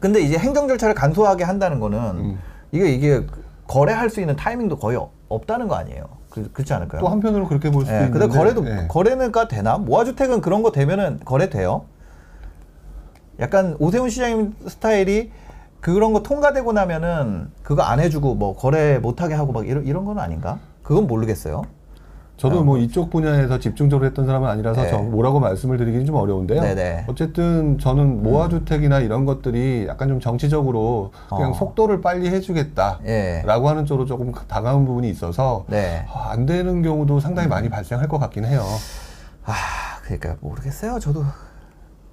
근데 0.00 0.20
이제 0.20 0.36
행정 0.36 0.66
절차를 0.66 0.96
간소하게 0.96 1.44
한다는 1.44 1.78
거는 1.78 1.98
음. 1.98 2.38
이게 2.72 2.88
이게 2.88 3.24
거래할 3.68 4.10
수 4.10 4.18
있는 4.20 4.34
타이밍도 4.34 4.78
거의 4.78 4.96
없- 4.96 5.12
없다는 5.28 5.68
거 5.68 5.76
아니에요. 5.76 6.04
그, 6.28 6.50
그렇지 6.52 6.72
않을까요? 6.74 7.02
또 7.02 7.06
한편으로 7.08 7.46
그렇게 7.46 7.70
볼 7.70 7.84
수도 7.84 7.94
예, 7.96 8.00
있는데. 8.06 8.18
근데 8.18 8.36
거래도 8.36 8.66
예. 8.66 8.88
거래는가 8.88 9.46
되나? 9.46 9.78
모아주택은 9.78 10.40
그런 10.40 10.64
거 10.64 10.72
되면은 10.72 11.20
거래 11.24 11.48
돼요. 11.50 11.84
약간 13.38 13.76
오세훈 13.78 14.10
시장님 14.10 14.54
스타일이 14.66 15.30
그런 15.82 16.12
거 16.12 16.22
통과되고 16.22 16.72
나면은 16.72 17.50
그거 17.64 17.82
안 17.82 17.98
해주고 17.98 18.36
뭐 18.36 18.56
거래 18.56 18.98
못하게 18.98 19.34
하고 19.34 19.52
막 19.52 19.66
이런 19.66 19.84
이런 19.84 20.04
건 20.04 20.20
아닌가? 20.20 20.60
그건 20.84 21.08
모르겠어요. 21.08 21.64
저도 22.36 22.64
뭐 22.64 22.78
이쪽 22.78 23.10
분야에서 23.10 23.58
집중적으로 23.58 24.06
했던 24.06 24.26
사람은 24.26 24.48
아니라서 24.48 24.82
네. 24.82 24.90
저 24.90 24.98
뭐라고 24.98 25.38
말씀을 25.38 25.76
드리기는 25.78 26.06
좀 26.06 26.16
어려운데요. 26.16 26.60
네네. 26.60 27.04
어쨌든 27.08 27.78
저는 27.78 28.22
모아주택이나 28.22 29.00
이런 29.00 29.24
것들이 29.24 29.86
약간 29.88 30.08
좀 30.08 30.20
정치적으로 30.20 31.10
그냥 31.28 31.50
어. 31.50 31.54
속도를 31.54 32.00
빨리 32.00 32.28
해주겠다라고 32.28 33.06
예. 33.06 33.42
하는 33.44 33.84
쪽으로 33.84 34.06
조금 34.06 34.32
다가온 34.32 34.86
부분이 34.86 35.10
있어서 35.10 35.64
네. 35.68 36.06
아, 36.12 36.30
안 36.30 36.46
되는 36.46 36.82
경우도 36.82 37.20
상당히 37.20 37.48
많이 37.48 37.68
발생할 37.68 38.08
것 38.08 38.18
같긴 38.18 38.44
해요. 38.44 38.62
아, 39.44 39.54
그러니까 40.04 40.36
모르겠어요. 40.40 40.98
저도 41.00 41.24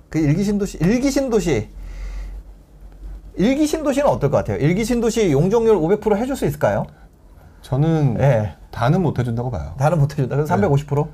그 0.09 0.19
일기 0.19 0.43
신도시 0.43 0.79
일기 0.81 1.11
신도시 1.11 1.69
일기 3.39 3.65
신도시는 3.65 4.07
어떨 4.07 4.29
것 4.29 4.37
같아요? 4.37 4.57
일기 4.57 4.83
신도시 4.83 5.31
용적률 5.31 5.77
500% 5.77 6.17
해줄 6.17 6.35
수 6.35 6.45
있을까요? 6.45 6.85
저는 7.61 8.17
예. 8.19 8.55
다는 8.69 9.01
못 9.01 9.17
해준다고 9.17 9.49
봐요. 9.49 9.73
다는 9.77 9.97
못 9.97 10.11
해준다. 10.11 10.35
그럼 10.35 10.47
350%? 10.47 11.07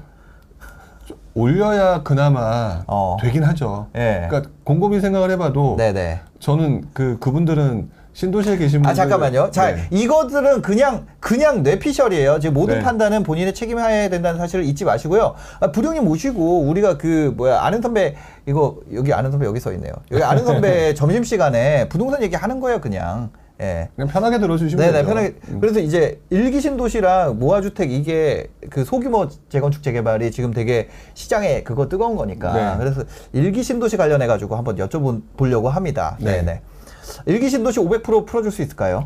올려야 1.36 2.01
그나마 2.01 2.84
어. 2.88 3.17
되긴 3.21 3.43
하죠. 3.43 3.88
예. 3.95 4.26
그러니까 4.28 4.49
곰곰이 4.63 5.01
생각을 5.01 5.30
해봐도 5.32 5.76
네네. 5.78 6.21
저는 6.39 6.86
그 6.93 7.19
그분들은 7.19 7.91
신도시에 8.16 8.55
계신 8.55 8.82
분들 8.82 8.89
아 8.89 8.93
잠깐만요. 8.93 9.51
자 9.51 9.76
네. 9.76 9.88
이것들은 9.91 10.61
그냥 10.61 11.05
그냥 11.20 11.63
뇌피셜이에요. 11.63 12.39
지금 12.39 12.53
모든 12.53 12.76
네. 12.76 12.82
판단은 12.84 13.24
본인의 13.24 13.53
책임해야 13.53 14.09
된다는 14.09 14.39
사실을 14.39 14.63
잊지 14.63 14.86
마시고요. 14.86 15.36
아, 15.59 15.72
부령님 15.72 16.05
모시고 16.05 16.61
우리가 16.61 16.97
그 16.97 17.34
뭐야 17.36 17.59
아는 17.61 17.82
선배 17.82 18.16
이거 18.45 18.80
여기 18.93 19.11
아는 19.11 19.32
선배 19.32 19.45
여기 19.45 19.59
써 19.59 19.74
있네요. 19.74 19.91
여기 20.11 20.24
아는 20.24 20.43
선배 20.47 20.93
점심 20.93 21.26
시간에 21.26 21.89
부동산 21.89 22.24
얘기 22.24 22.36
하는 22.36 22.61
거예요, 22.61 22.80
그냥. 22.80 23.32
예. 23.61 23.89
그냥 23.95 24.09
편하게 24.09 24.39
들어주시면 24.39 24.86
네네 24.86 24.97
되죠. 24.99 25.07
편하게. 25.07 25.36
음. 25.49 25.59
그래서 25.59 25.80
이제 25.80 26.22
일기신도시랑 26.30 27.38
모아주택 27.39 27.91
이게 27.91 28.47
그 28.70 28.86
소규모 28.86 29.28
재건축 29.49 29.84
재개발이 29.84 30.32
지금 30.32 30.53
되게 30.53 30.88
시장에 31.16 31.63
그거 31.63 31.89
뜨거운 31.89 32.16
거니까. 32.16 32.53
네. 32.53 32.78
그래서 32.78 33.03
일기신도시 33.34 33.97
관련해 33.97 34.28
가지고 34.28 34.55
한번 34.55 34.78
여쭤보려고 34.78 35.66
합니다. 35.66 36.18
네. 36.20 36.38
네네. 36.38 36.61
일기 37.26 37.49
신도시 37.49 37.80
500% 37.80 38.26
풀어줄 38.26 38.51
수 38.51 38.62
있을까요? 38.62 39.06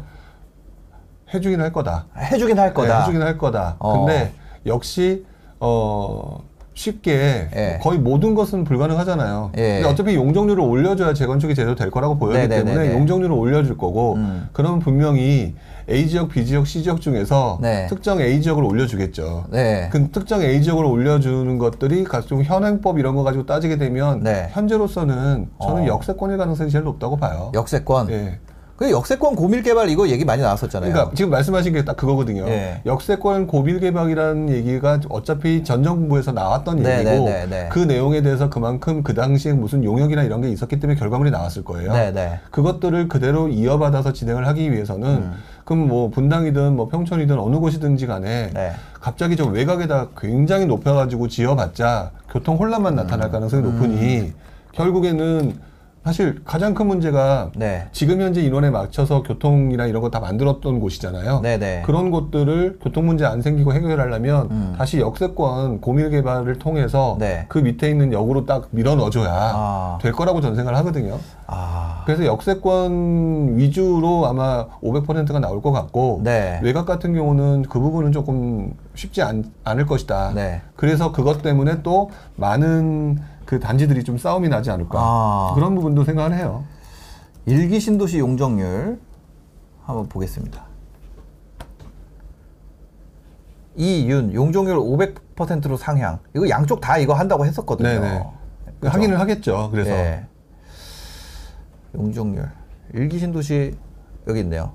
해주긴 1.33 1.61
할 1.61 1.71
거다. 1.71 2.05
해주긴 2.17 2.57
할 2.57 2.73
거다. 2.73 2.95
네, 2.95 3.01
해주긴 3.01 3.21
할 3.21 3.37
거다. 3.37 3.75
어. 3.79 4.05
근데 4.05 4.33
역시 4.65 5.25
어 5.59 6.43
쉽게 6.73 7.49
예. 7.55 7.79
거의 7.81 7.99
모든 7.99 8.33
것은 8.35 8.63
불가능하잖아요. 8.63 9.51
예. 9.57 9.73
근데 9.75 9.89
어차피 9.89 10.15
용적률을 10.15 10.63
올려줘야 10.63 11.13
재건축이 11.13 11.53
제대로 11.53 11.75
될 11.75 11.91
거라고 11.91 12.17
보였기 12.17 12.47
네네네네. 12.47 12.71
때문에 12.73 12.93
용적률을 12.93 13.35
올려줄 13.35 13.77
거고 13.77 14.15
음. 14.15 14.47
그러면 14.53 14.79
분명히 14.79 15.55
A 15.89 16.07
지역, 16.07 16.29
B 16.29 16.45
지역, 16.45 16.67
C 16.67 16.83
지역 16.83 17.01
중에서 17.01 17.57
네. 17.61 17.87
특정 17.87 18.21
A 18.21 18.41
지역을 18.41 18.63
올려주겠죠. 18.63 19.45
네. 19.49 19.89
그 19.91 20.09
특정 20.11 20.41
A 20.41 20.61
지역을 20.61 20.85
올려주는 20.85 21.57
것들이 21.57 22.03
각종 22.03 22.43
현행법 22.43 22.99
이런 22.99 23.15
거 23.15 23.23
가지고 23.23 23.45
따지게 23.45 23.77
되면 23.77 24.21
네. 24.23 24.49
현재로서는 24.51 25.49
저는 25.61 25.83
어. 25.83 25.87
역세권일 25.87 26.37
가능성이 26.37 26.69
제일 26.69 26.83
높다고 26.83 27.17
봐요. 27.17 27.51
역세권. 27.53 28.09
예. 28.11 28.39
그 28.79 28.89
역세권 28.91 29.35
고밀 29.35 29.61
개발 29.61 29.89
이거 29.89 30.07
얘기 30.07 30.23
많이 30.23 30.41
나왔었잖아요. 30.41 30.93
그러니까 30.93 31.13
지금 31.13 31.31
말씀하신 31.31 31.73
게 31.73 31.83
딱 31.83 31.97
그거거든요. 31.97 32.47
예. 32.47 32.81
역세권 32.85 33.47
고빌 33.47 33.81
개방이라는 33.81 34.49
얘기가 34.49 35.01
어차피 35.09 35.65
전 35.65 35.83
정부에서 35.83 36.31
나왔던 36.31 36.77
네, 36.77 36.99
얘기고 36.99 37.25
네, 37.25 37.25
네, 37.25 37.47
네. 37.49 37.69
그 37.69 37.79
내용에 37.79 38.21
대해서 38.21 38.49
그만큼 38.49 39.03
그 39.03 39.13
당시에 39.13 39.51
무슨 39.51 39.83
용역이나 39.83 40.23
이런 40.23 40.39
게 40.39 40.47
있었기 40.47 40.79
때문에 40.79 40.97
결과물이 40.97 41.29
나왔을 41.29 41.65
거예요. 41.65 41.91
네, 41.91 42.13
네. 42.13 42.39
그것들을 42.51 43.09
그대로 43.09 43.49
이어받아서 43.49 44.13
진행을 44.13 44.47
하기 44.47 44.71
위해서는 44.71 45.29
그럼 45.65 45.89
뭐 45.89 46.09
분당이든 46.09 46.77
뭐 46.77 46.87
평촌이든 46.87 47.37
어느 47.37 47.57
곳이든지 47.57 48.07
간에 48.07 48.49
네. 48.53 48.71
갑자기 49.01 49.35
저 49.35 49.43
외곽에다 49.45 50.07
굉장히 50.17 50.65
높여가지고 50.67 51.27
지어봤자 51.27 52.11
교통 52.31 52.55
혼란만 52.55 52.95
나타날 52.95 53.29
가능성이 53.29 53.61
높으니 53.61 54.31
결국에는 54.71 55.67
사실 56.03 56.41
가장 56.45 56.73
큰 56.73 56.87
문제가 56.87 57.51
네. 57.55 57.87
지금 57.91 58.21
현재 58.21 58.41
인원에 58.41 58.69
맞춰서 58.69 59.21
교통이나 59.21 59.85
이런 59.85 60.01
거 60.01 60.09
다 60.09 60.19
만들었던 60.19 60.79
곳이잖아요. 60.79 61.41
네네. 61.41 61.83
그런 61.85 62.09
곳들을 62.09 62.79
교통 62.81 63.05
문제 63.05 63.25
안 63.25 63.41
생기고 63.43 63.73
해결하려면 63.73 64.47
음. 64.49 64.75
다시 64.75 64.99
역세권 64.99 65.81
고밀 65.81 66.09
개발을 66.09 66.57
통해서 66.57 67.15
네. 67.19 67.45
그 67.47 67.59
밑에 67.59 67.89
있는 67.91 68.11
역으로 68.11 68.47
딱 68.47 68.69
밀어 68.71 68.95
넣어줘야 68.95 69.29
아. 69.31 69.99
될 70.01 70.11
거라고 70.13 70.41
저는 70.41 70.55
생각을 70.55 70.79
하거든요. 70.79 71.19
아. 71.45 72.01
그래서 72.05 72.25
역세권 72.25 73.57
위주로 73.57 74.25
아마 74.25 74.65
500%가 74.81 75.39
나올 75.39 75.61
것 75.61 75.71
같고 75.71 76.21
네. 76.23 76.59
외곽 76.63 76.85
같은 76.87 77.13
경우는 77.13 77.63
그 77.69 77.79
부분은 77.79 78.11
조금 78.11 78.73
쉽지 78.95 79.21
않, 79.21 79.43
않을 79.63 79.85
것이다. 79.85 80.31
네. 80.33 80.61
그래서 80.75 81.11
그것 81.11 81.43
때문에 81.43 81.83
또 81.83 82.09
많은 82.35 83.19
그 83.49 83.59
단지들이 83.59 84.03
좀 84.03 84.19
싸움이 84.19 84.47
나지 84.47 84.69
않을까 84.69 84.99
아. 85.01 85.51
그런 85.55 85.73
부분도 85.73 86.03
생각을 86.03 86.37
해요. 86.37 86.65
일기 87.47 87.79
신도시 87.79 88.19
용적률 88.19 88.99
한번 89.81 90.07
보겠습니다. 90.07 90.65
이윤 93.75 94.35
용적률 94.35 94.77
500%로 94.77 95.77
상향. 95.77 96.19
이거 96.35 96.47
양쪽 96.47 96.79
다 96.79 96.99
이거 96.99 97.15
한다고 97.15 97.43
했었거든요. 97.43 97.89
네네. 97.89 98.23
그죠? 98.81 98.91
확인을 98.91 99.19
하겠죠. 99.19 99.69
그래서 99.71 99.89
예. 99.93 100.27
용적률 101.95 102.47
일기 102.93 103.17
신도시 103.17 103.75
여기 104.27 104.41
있네요. 104.41 104.73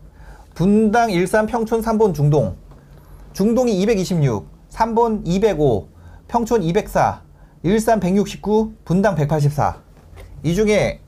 분당 0.54 1.12
일산 1.12 1.46
평촌 1.46 1.80
3본 1.80 2.12
중동. 2.12 2.56
중동이 3.34 3.80
226, 3.82 4.48
3본 4.70 5.22
205, 5.24 5.88
평촌 6.26 6.64
204, 6.64 7.23
일산 7.64 7.98
169, 7.98 8.74
분당 8.84 9.14
184. 9.14 9.76
이 10.42 10.54
중에 10.54 11.00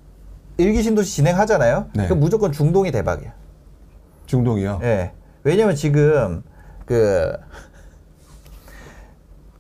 일기 0.57 0.83
신도시 0.83 1.15
진행하잖아요. 1.15 1.91
네. 1.93 2.05
그럼 2.07 2.19
무조건 2.21 2.51
중동이 2.51 2.91
대박이야. 2.91 3.31
중동이요. 4.25 4.81
예. 4.83 5.13
왜냐면 5.45 5.75
지금 5.77 6.43
그 6.87 7.37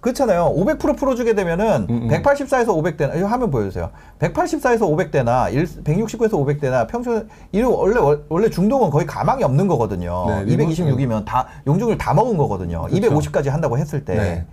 그렇잖아요. 0.00 0.54
500% 0.56 0.96
풀어주게 0.96 1.34
되면은 1.34 1.86
음, 1.90 2.02
음. 2.04 2.08
184에서 2.08 2.68
500대나 2.68 3.16
이거 3.18 3.26
화면 3.26 3.50
보여주세요. 3.50 3.90
184에서 4.18 4.80
500대나 4.80 5.52
169에서 5.84 6.30
500대나 6.30 6.86
평균 6.88 7.28
이거 7.52 7.68
원래 7.68 8.22
원래 8.30 8.48
중동은 8.48 8.88
거의 8.88 9.04
가망이 9.04 9.44
없는 9.44 9.66
거거든요. 9.66 10.24
네, 10.28 10.56
226이면 10.56 11.26
다 11.26 11.46
용적률 11.66 11.98
다 11.98 12.14
먹은 12.14 12.38
거거든요. 12.38 12.82
그렇죠. 12.82 13.10
250까지 13.10 13.50
한다고 13.50 13.76
했을 13.76 14.04
때. 14.04 14.14
네. 14.14 14.46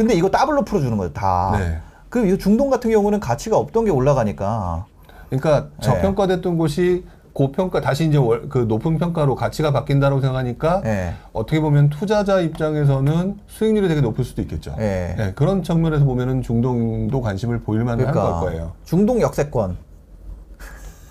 근데 0.00 0.14
이거 0.14 0.30
더블로 0.30 0.62
풀어주는 0.64 0.96
거예요. 0.96 1.12
다. 1.12 1.54
네. 1.58 1.76
그럼 2.08 2.28
이 2.28 2.38
중동 2.38 2.70
같은 2.70 2.90
경우는 2.90 3.20
가치가 3.20 3.58
없던 3.58 3.84
게 3.84 3.90
올라가니까. 3.90 4.86
그러니까 5.28 5.64
네. 5.64 5.82
저평가됐던 5.82 6.56
곳이 6.56 7.04
고평가 7.34 7.82
다시 7.82 8.06
이제 8.08 8.16
월- 8.16 8.48
그 8.48 8.60
높은 8.60 8.96
평가로 8.96 9.34
가치가 9.34 9.72
바뀐다고 9.72 10.22
생각하니까 10.22 10.80
예. 10.86 11.12
어떻게 11.34 11.60
보면 11.60 11.90
투자자 11.90 12.40
입장에서는 12.40 13.40
수익률이 13.46 13.88
되게 13.88 14.00
높을 14.00 14.24
수도 14.24 14.40
있겠죠. 14.40 14.74
예. 14.78 15.14
네, 15.18 15.32
그런 15.36 15.62
측면에서 15.62 16.06
보면은 16.06 16.40
중동도 16.40 17.20
관심을 17.20 17.60
보일 17.60 17.84
만한 17.84 17.98
그러니까 17.98 18.40
걸 18.40 18.48
거예요. 18.48 18.72
중동 18.84 19.20
역세권. 19.20 19.76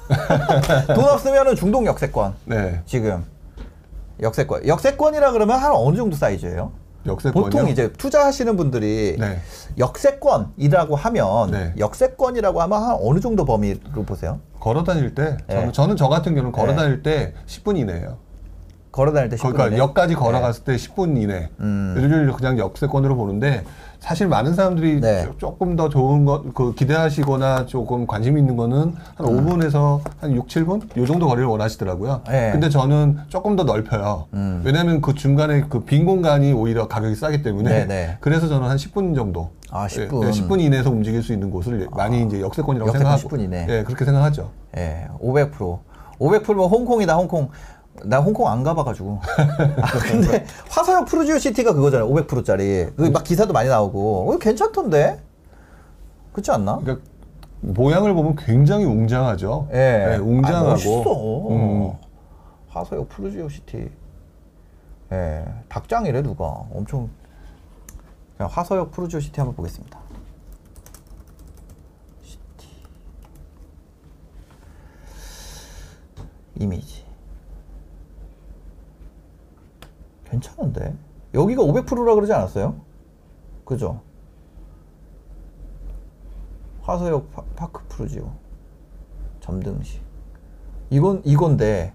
돈 0.95 1.05
없으면은 1.05 1.55
중동 1.55 1.85
역세권. 1.85 2.33
네, 2.45 2.81
지금 2.87 3.23
역세권. 4.19 4.67
역세권이라 4.67 5.31
그러면 5.33 5.59
한 5.59 5.71
어느 5.75 5.95
정도 5.95 6.15
사이즈예요? 6.15 6.71
역세권이요. 7.09 7.49
보통 7.49 7.69
이제 7.69 7.91
투자하시는 7.93 8.55
분들이 8.55 9.17
네. 9.19 9.39
역세권이라고 9.77 10.95
하면 10.95 11.51
네. 11.51 11.73
역세권이라고 11.77 12.61
하면 12.61 12.83
한 12.83 12.97
어느 13.01 13.19
정도 13.19 13.45
범위로 13.45 14.03
보세요? 14.05 14.39
걸어 14.59 14.83
다닐 14.83 15.15
때 15.15 15.37
저는, 15.49 15.65
네. 15.67 15.71
저는 15.71 15.95
저 15.97 16.07
같은 16.07 16.33
경우는 16.35 16.51
걸어 16.51 16.71
네. 16.71 16.75
다닐 16.75 17.03
때 17.03 17.33
10분 17.47 17.77
이내예요. 17.77 18.17
걸어 18.91 19.13
다닐 19.13 19.29
때 19.29 19.35
10분 19.35 19.39
그러니까 19.39 19.67
이내? 19.67 19.77
역까지 19.77 20.15
걸어갔을 20.15 20.63
때 20.63 20.75
10분 20.75 21.21
이내. 21.21 21.49
음. 21.59 21.95
요즘 21.97 22.31
그냥 22.33 22.57
역세권으로 22.57 23.15
보는데 23.15 23.63
사실 23.99 24.27
많은 24.27 24.53
사람들이 24.55 25.01
네. 25.01 25.23
조- 25.25 25.37
조금 25.37 25.75
더 25.75 25.89
좋은 25.89 26.23
것, 26.23 26.53
그 26.53 26.73
기대하시거나 26.73 27.65
조금 27.65 28.07
관심 28.07 28.37
있는 28.37 28.55
거는 28.55 28.93
한 29.15 29.27
음. 29.27 29.45
5분에서 29.45 29.99
한 30.21 30.33
6, 30.33 30.47
7분? 30.47 30.97
요 30.97 31.05
정도 31.05 31.27
거리를 31.27 31.45
원하시더라고요. 31.47 32.21
네. 32.29 32.51
근데 32.51 32.69
저는 32.69 33.17
조금 33.27 33.55
더 33.57 33.63
넓혀요. 33.63 34.27
음. 34.33 34.61
왜냐하면 34.63 35.01
그 35.01 35.13
중간에 35.13 35.61
그 35.63 35.83
빈 35.83 36.05
공간이 36.05 36.53
오히려 36.53 36.87
가격이 36.87 37.15
싸기 37.15 37.41
때문에 37.43 37.69
네, 37.69 37.85
네. 37.87 38.17
그래서 38.21 38.47
저는 38.47 38.69
한 38.69 38.77
10분 38.77 39.15
정도. 39.15 39.49
아, 39.69 39.85
10분. 39.87 40.23
예, 40.25 40.31
10분 40.31 40.61
이내에서 40.61 40.89
움직일 40.89 41.21
수 41.21 41.33
있는 41.33 41.51
곳을 41.51 41.87
많이 41.91 42.23
이제 42.23 42.39
역세권이라고 42.41 42.87
역세권 42.89 43.17
생각하고. 43.17 43.29
10분 43.37 43.43
이내. 43.43 43.65
예, 43.69 43.83
그렇게 43.83 44.05
생각하죠. 44.05 44.49
예, 44.77 45.07
500%. 45.21 45.79
500%면 46.19 46.69
홍콩이다, 46.69 47.15
홍콩. 47.15 47.49
나 48.05 48.19
홍콩 48.19 48.47
안 48.47 48.63
가봐가지고. 48.63 49.19
아, 49.81 49.99
근데 49.99 50.45
화서역 50.69 51.05
푸르지오 51.07 51.37
시티가 51.37 51.73
그거잖아요. 51.73 52.09
500%짜리. 52.09 52.87
그 52.95 53.09
막 53.09 53.23
기사도 53.23 53.53
많이 53.53 53.69
나오고. 53.69 54.31
어, 54.31 54.37
괜찮던데? 54.37 55.21
그렇지 56.31 56.51
않나? 56.51 56.79
그러니까 56.79 57.05
모양을 57.61 58.13
보면 58.13 58.35
굉장히 58.37 58.85
웅장하죠. 58.85 59.67
예. 59.73 60.13
예, 60.13 60.17
웅장하고. 60.17 60.67
아, 60.67 60.71
멋있어. 60.71 61.47
음. 61.49 61.93
화서역 62.69 63.09
푸르지오 63.09 63.49
시티. 63.49 63.89
예. 65.11 65.45
닭장이래, 65.67 66.21
누가. 66.21 66.45
엄청. 66.73 67.09
그냥 68.37 68.49
화서역 68.53 68.91
푸르지오 68.91 69.19
시티 69.19 69.39
한번 69.41 69.55
보겠습니다. 69.55 69.99
시티. 72.23 72.67
이미지. 76.59 77.08
괜찮은데? 80.29 80.95
여기가 81.33 81.63
500%라 81.63 82.15
그러지 82.15 82.33
않았어요? 82.33 82.79
그죠? 83.65 84.01
화서역 86.81 87.31
파, 87.31 87.43
파크 87.55 87.83
푸르지오. 87.87 88.31
점등식. 89.41 90.01
이건 90.89 91.21
이건데 91.25 91.93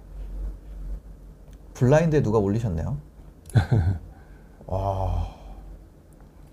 블라인드에 1.74 2.22
누가 2.22 2.38
올리셨네요. 2.38 2.96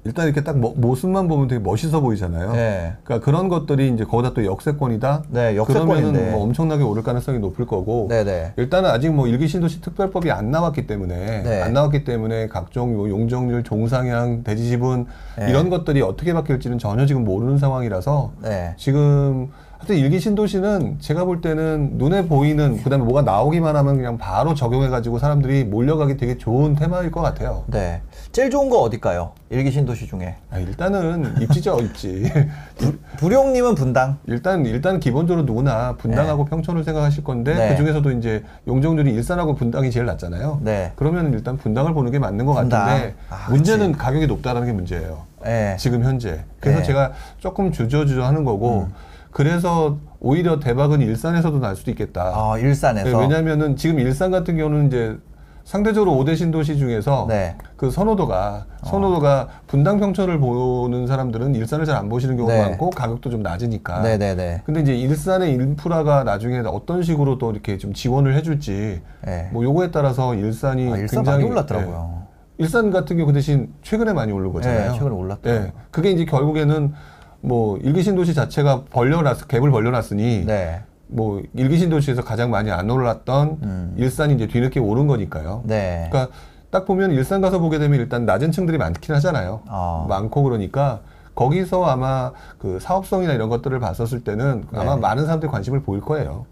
일단 0.04 0.26
이렇게 0.26 0.44
딱 0.44 0.58
모, 0.58 0.74
모습만 0.76 1.28
보면 1.28 1.48
되게 1.48 1.62
멋있어 1.62 2.02
보이잖아요. 2.02 2.54
네. 2.54 2.94
그러니까 3.04 3.24
그런 3.24 3.50
것들이 3.50 3.90
이제 3.90 4.04
거기다 4.04 4.34
또 4.34 4.46
역세권이다. 4.46 5.24
네. 5.30 5.56
그러면은 5.56 6.32
뭐 6.32 6.44
엄청나게 6.44 6.84
오를 6.84 7.04
가능성이 7.04 7.40
높을 7.40 7.68
거고. 7.68 8.08
네네. 8.10 8.54
일단은 8.58 8.90
아직 8.90 9.10
뭐 9.14 9.28
일기 9.28 9.48
신도시 9.48 9.82
특별법이 9.82 10.32
안 10.32 10.50
나왔기 10.50 10.88
때문에 10.88 11.44
네. 11.44 11.62
안 11.62 11.74
나왔기 11.74 12.04
때문에 12.04 12.48
각종 12.48 12.94
요 12.94 13.10
용적률, 13.10 13.64
종상향, 13.64 14.44
대지 14.44 14.68
지분 14.70 15.06
네. 15.38 15.50
이런 15.50 15.70
것들이 15.70 16.02
어떻게 16.02 16.34
바뀔지는 16.34 16.80
전혀 16.80 17.06
지금 17.06 17.24
모르는 17.24 17.60
상황이라서 17.60 18.32
네. 18.42 18.74
지금 18.78 19.50
하여튼 19.82 19.96
일기 19.98 20.20
신도시는 20.20 20.98
제가 21.00 21.26
볼 21.26 21.42
때는 21.42 21.94
눈에 21.96 22.28
보이는 22.28 22.84
그다음에 22.84 23.04
뭐가 23.04 23.24
나오기만 23.24 23.76
하면 23.76 23.96
그냥 23.98 24.20
바로 24.20 24.54
적용해 24.54 24.90
가지고 24.90 25.18
사람들이 25.18 25.64
몰려가기 25.64 26.18
되게 26.18 26.38
좋은 26.38 26.76
테마일 26.76 27.10
것 27.10 27.22
같아요. 27.22 27.64
네. 27.66 28.04
제일 28.32 28.52
좋은 28.52 28.70
거 28.70 28.78
어딜까요? 28.82 29.32
일기 29.50 29.72
신도시 29.72 30.06
중에. 30.06 30.36
아, 30.52 30.60
일단은 30.60 31.42
입지죠 31.42 31.80
입지. 31.80 32.32
부, 32.78 32.96
부룡님은 33.18 33.74
분당. 33.74 34.20
일단 34.28 34.68
일단 34.68 35.00
기본적으로 35.00 35.48
누구나 35.48 35.96
분당하고 35.98 36.46
평촌을 36.46 36.84
생각하실 36.84 37.24
건데 37.24 37.56
네. 37.56 37.70
그 37.70 37.78
중에서도 37.78 38.12
이제 38.12 38.44
용적률이 38.68 39.12
일산하고 39.12 39.56
분당이 39.56 39.90
제일 39.90 40.06
낮잖아요. 40.06 40.60
네. 40.62 40.92
그러면 40.96 41.34
일단 41.34 41.58
분당을 41.58 41.96
보는 41.96 42.12
게 42.12 42.20
맞는 42.20 42.46
것 42.46 42.54
분당. 42.54 42.86
같은데 42.86 43.16
아, 43.32 43.48
문제는 43.50 43.94
가격이 43.94 44.28
높다는 44.28 44.64
게 44.68 44.74
문제예요. 44.74 45.24
네. 45.44 45.76
지금 45.80 46.04
현재. 46.04 46.44
그래서 46.60 46.78
네. 46.78 46.84
음. 46.84 46.86
제가 46.86 47.14
조금 47.40 47.72
주저주저 47.72 48.22
하는 48.22 48.44
거고 48.44 48.88
그래서 49.32 49.98
오히려 50.20 50.60
대박은 50.60 51.02
일산에서도 51.02 51.60
날 51.60 51.76
수도 51.76 51.92
있겠다. 51.92 52.32
아, 52.36 52.58
일산에서. 52.58 53.18
네, 53.18 53.18
왜냐면은 53.18 53.76
지금 53.76 54.00
일산 54.00 54.32
같은 54.32 54.58
경우는 54.58 54.88
이제 54.88 55.18
상대적으로 55.64 56.12
5대 56.14 56.36
신도시 56.36 56.78
중에서 56.78 57.28
네. 57.30 57.56
그 57.78 57.92
선호도가 57.92 58.66
선호도가 58.84 59.48
분당 59.68 60.00
평촌을 60.00 60.40
보는 60.40 61.08
사람들은 61.08 61.56
일산을 61.56 61.86
잘 61.86 61.96
안 61.96 62.10
보시는 62.10 62.36
경우가 62.36 62.54
네. 62.54 62.62
많고 62.62 62.90
가격도 62.90 63.30
좀 63.30 63.44
낮으니까. 63.44 64.02
네네네. 64.02 64.64
근데 64.66 64.82
이제 64.82 64.96
일산의 64.96 65.54
인프라가 65.54 66.24
나중에 66.24 66.60
어떤 66.66 67.04
식으로 67.04 67.38
또 67.38 67.52
이렇게 67.52 67.78
좀 67.78 67.94
지원을 67.94 68.36
해줄지 68.36 69.02
네. 69.24 69.50
뭐 69.54 69.64
요거에 69.64 69.92
따라서 69.92 70.34
일산이 70.36 70.92
아, 70.92 70.98
일산 70.98 71.20
굉장히 71.20 71.44
많이 71.44 71.52
올랐더라고요. 71.52 72.14
예. 72.18 72.22
일산 72.58 72.92
같은 72.92 73.18
경우 73.18 73.28
그 73.28 73.34
대신 73.34 73.72
최근에 73.82 74.14
많이 74.14 74.32
오른 74.32 74.52
거잖아요. 74.52 74.92
네, 74.92 74.98
최근에 74.98 75.16
올랐더라고요. 75.16 75.68
예. 75.68 75.74
그게 75.92 76.12
이제 76.12 76.26
결국에는 76.26 76.94
뭐 77.42 77.78
일기 77.78 78.04
신도시 78.04 78.34
자체가 78.34 78.86
벌려놨 78.92 79.38
갭을 79.48 79.72
벌려놨으니 79.72 80.46
네. 80.46 80.84
뭐 81.08 81.42
일기 81.54 81.78
신도시에서 81.78 82.24
가장 82.24 82.50
많이 82.52 82.72
안 82.72 82.90
올랐던 82.90 83.58
음. 83.64 83.94
일산이 83.98 84.36
이제 84.36 84.48
뒤늦게 84.48 84.80
오른 84.80 85.08
거니까요. 85.08 85.64
네. 85.66 86.08
그러니까 86.10 86.34
딱 86.70 86.86
보면 86.86 87.12
일산 87.12 87.42
가서 87.42 87.60
보게 87.60 87.80
되면 87.80 88.00
일단 88.00 88.26
낮은 88.26 88.52
층들이 88.52 88.78
많긴 88.78 89.14
하잖아요. 89.16 89.62
아. 89.68 90.06
많고 90.08 90.44
그러니까 90.44 91.02
거기서 91.36 91.86
아마 91.86 92.32
그 92.60 92.80
사업성이나 92.80 93.34
이런 93.34 93.50
것들을 93.50 93.78
봤었을 93.80 94.24
때는 94.24 94.66
아마 94.74 94.96
네. 94.96 95.02
많은 95.02 95.26
사람들이 95.26 95.52
관심을 95.52 95.82
보일 95.82 96.02
거예요. 96.02 96.46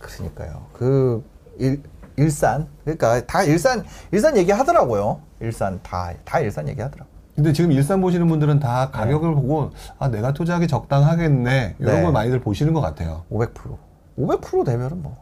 그러니까요. 0.00 0.66
그 0.72 1.24
일, 1.58 1.82
일산 2.16 2.66
그러니까 2.84 3.24
다 3.26 3.42
일산 3.42 3.84
일산 4.12 4.36
얘기하더라고요. 4.36 5.20
일산 5.40 5.80
다 5.82 6.12
다 6.24 6.40
일산 6.40 6.68
얘기하더라고. 6.68 7.08
근데 7.38 7.52
지금 7.52 7.70
일산 7.70 8.00
보시는 8.00 8.26
분들은 8.26 8.58
다 8.58 8.90
가격을 8.90 9.32
보고 9.36 9.70
아 10.00 10.08
내가 10.08 10.32
투자하기 10.32 10.66
적당하겠네 10.66 11.76
이런 11.78 11.94
네. 11.94 12.02
걸 12.02 12.10
많이들 12.10 12.40
보시는 12.40 12.72
것 12.72 12.80
같아요. 12.80 13.22
500% 13.30 13.76
500% 14.18 14.66
되면은 14.66 15.00
뭐 15.00 15.16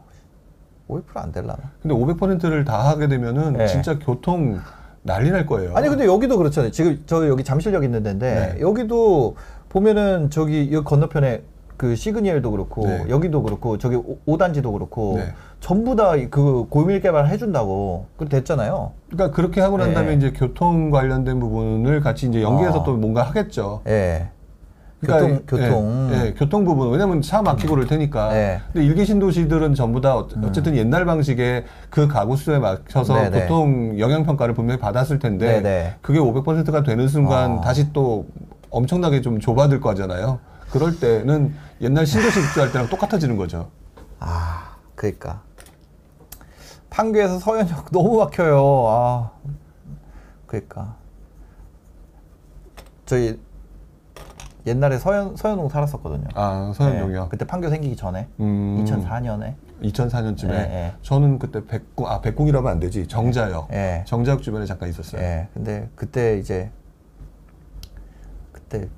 500%안 0.89 1.31
될라나. 1.31 1.59
근데 1.79 1.93
500%를 1.93 2.65
다 2.65 2.87
하게 2.87 3.07
되면은 3.07 3.53
네. 3.53 3.67
진짜 3.67 3.99
교통 3.99 4.59
난리 5.03 5.29
날 5.29 5.45
거예요. 5.45 5.75
아니 5.75 5.89
근데 5.89 6.07
여기도 6.07 6.39
그렇잖아요. 6.39 6.71
지금 6.71 7.03
저 7.05 7.27
여기 7.27 7.43
잠실역 7.43 7.83
있는 7.83 8.01
데인데 8.01 8.55
네. 8.55 8.61
여기도 8.61 9.35
보면은 9.69 10.31
저기 10.31 10.71
여 10.71 10.83
건너편에 10.83 11.43
그 11.77 11.95
시그니엘도 11.95 12.51
그렇고 12.51 12.87
네. 12.87 13.05
여기도 13.07 13.43
그렇고 13.43 13.77
저기 13.77 13.95
오- 13.95 14.17
오단지도 14.25 14.71
그렇고 14.71 15.17
네. 15.17 15.33
전부 15.59 15.95
다 15.95 16.13
그 16.31 16.65
고밀 16.69 16.99
개발 17.01 17.27
해준다고 17.27 18.07
그 18.17 18.27
됐잖아요. 18.27 18.91
그러니까 19.11 19.35
그렇게 19.35 19.61
하고 19.61 19.77
난 19.77 19.93
다음에 19.93 20.09
네. 20.09 20.15
이제 20.15 20.31
교통 20.31 20.89
관련된 20.89 21.39
부분을 21.39 22.01
같이 22.01 22.27
이제 22.27 22.41
연계해서 22.41 22.79
어. 22.79 22.83
또 22.83 22.95
뭔가 22.97 23.21
하겠죠. 23.23 23.81
예. 23.87 24.29
그러니까 24.99 25.41
교통 25.47 25.59
교통. 25.59 26.09
예, 26.11 26.25
예, 26.25 26.33
교통 26.33 26.65
부분 26.65 26.89
왜냐면 26.89 27.21
차 27.21 27.43
막히고 27.43 27.75
그럴 27.75 27.85
테니까. 27.85 28.29
네. 28.29 28.59
근데 28.73 28.87
일기 28.87 29.05
신도시들은 29.05 29.75
전부 29.75 30.01
다 30.01 30.17
어- 30.17 30.27
어쨌든 30.43 30.75
옛날 30.75 31.05
방식의 31.05 31.65
그 31.91 32.07
가구 32.07 32.35
수에 32.35 32.57
맞춰서 32.57 33.13
네, 33.13 33.29
네. 33.29 33.41
교통 33.41 33.99
영향 33.99 34.23
평가를 34.25 34.55
분명히 34.55 34.79
받았을 34.79 35.19
텐데 35.19 35.45
네, 35.45 35.61
네. 35.61 35.93
그게 36.01 36.17
500%가 36.17 36.81
되는 36.81 37.07
순간 37.07 37.59
아. 37.59 37.61
다시 37.61 37.93
또 37.93 38.25
엄청나게 38.71 39.21
좀 39.21 39.39
좁아들 39.39 39.79
거잖아요. 39.79 40.39
그럴 40.71 40.99
때는 40.99 41.53
옛날 41.81 42.05
신도시 42.05 42.39
입주할 42.39 42.71
때랑 42.71 42.89
똑같아지는 42.89 43.37
거죠. 43.37 43.69
아, 44.19 44.75
그러니까 44.95 45.41
판교에서 46.89 47.39
서현역 47.39 47.91
너무 47.93 48.17
막혀요. 48.17 48.85
아, 48.87 49.31
그러니까 50.47 50.95
저희 53.05 53.39
옛날에 54.65 54.97
서현 54.97 55.37
서현동 55.37 55.69
살았었거든요. 55.69 56.27
아 56.35 56.73
서현동이요. 56.75 57.23
네, 57.23 57.27
그때 57.29 57.45
판교 57.45 57.69
생기기 57.69 57.95
전에 57.95 58.27
음. 58.39 58.83
2004년에 58.83 59.55
2004년쯤에 59.81 60.49
예, 60.49 60.55
예. 60.55 60.93
저는 61.03 61.39
그때 61.39 61.65
백궁 61.65 62.05
아 62.07 62.19
백궁이라면 62.19 62.69
안 62.69 62.79
되지 62.79 63.07
정자역 63.07 63.69
예. 63.71 64.03
정자역 64.05 64.41
주변에 64.41 64.65
잠깐 64.65 64.89
있었어요. 64.89 65.21
예. 65.21 65.47
근데 65.53 65.89
그때 65.95 66.37
이제 66.37 66.69
그때 68.51 68.89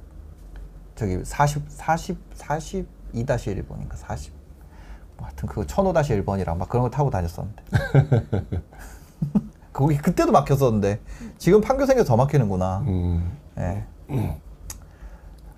저기 1.00 1.24
40 1.24 1.64
40 1.70 2.18
42-1번인가 2.36 3.96
40 3.96 4.34
뭐 5.16 5.28
하여튼 5.28 5.48
그거 5.48 5.62
1005-1번이랑 5.62 6.58
막 6.58 6.68
그런 6.68 6.84
거 6.84 6.90
타고 6.90 7.10
다녔었는데. 7.10 7.64
거기 9.72 9.98
그때도 9.98 10.34
막혔었는데 10.34 11.00
지금 11.38 11.62
판교 11.62 11.86
생겨서 11.86 12.06
더 12.06 12.18
막히는구나. 12.18 12.80
음. 12.80 13.38
예. 13.60 13.86